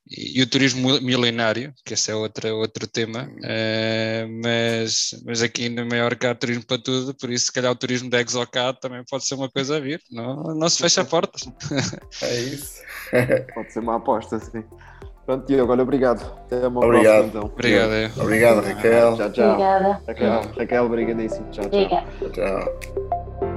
e, 0.09 0.39
e, 0.39 0.41
o 0.41 0.47
turismo 0.47 0.99
milenário, 1.01 1.73
que 1.85 1.93
esse 1.93 2.11
é 2.11 2.15
outra, 2.15 2.53
outro 2.53 2.85
tema, 2.85 3.31
é, 3.43 4.27
mas, 4.43 5.11
mas 5.25 5.41
aqui 5.41 5.69
na 5.69 5.85
Maiorca 5.85 6.31
há 6.31 6.35
turismo 6.35 6.65
para 6.65 6.81
tudo, 6.81 7.13
por 7.15 7.31
isso 7.31 7.45
se 7.45 7.51
calhar 7.53 7.71
o 7.71 7.75
turismo 7.75 8.09
da 8.09 8.21
Exocat 8.21 8.79
também 8.81 9.03
pode 9.09 9.25
ser 9.25 9.35
uma 9.35 9.49
coisa 9.49 9.77
a 9.77 9.79
vir, 9.79 10.01
não, 10.11 10.55
não 10.55 10.69
se 10.69 10.77
fecha 10.81 11.05
portas. 11.05 11.43
É 12.21 12.39
isso. 12.41 12.79
pode 13.55 13.71
ser 13.71 13.79
uma 13.79 13.95
aposta, 13.95 14.37
sim. 14.39 14.63
Pronto, 15.25 15.45
Diogo, 15.45 15.71
olha, 15.71 15.83
obrigado. 15.83 16.25
Até 16.45 16.67
uma 16.67 16.83
obrigado. 16.83 17.03
próxima, 17.03 17.27
então. 17.27 17.43
Obrigado. 17.45 18.19
Obrigado, 18.19 18.61
Raquel. 18.61 19.15
Tchau, 19.15 19.31
tchau. 19.31 19.51
Obrigada. 19.51 20.01
Raquel, 20.07 20.41
Raquel 20.57 20.85
obrigadíssimo. 20.85 21.51
Tchau, 21.51 21.69
tchau. 21.69 21.81
Obrigada. 21.81 22.29
Tchau. 22.31 23.48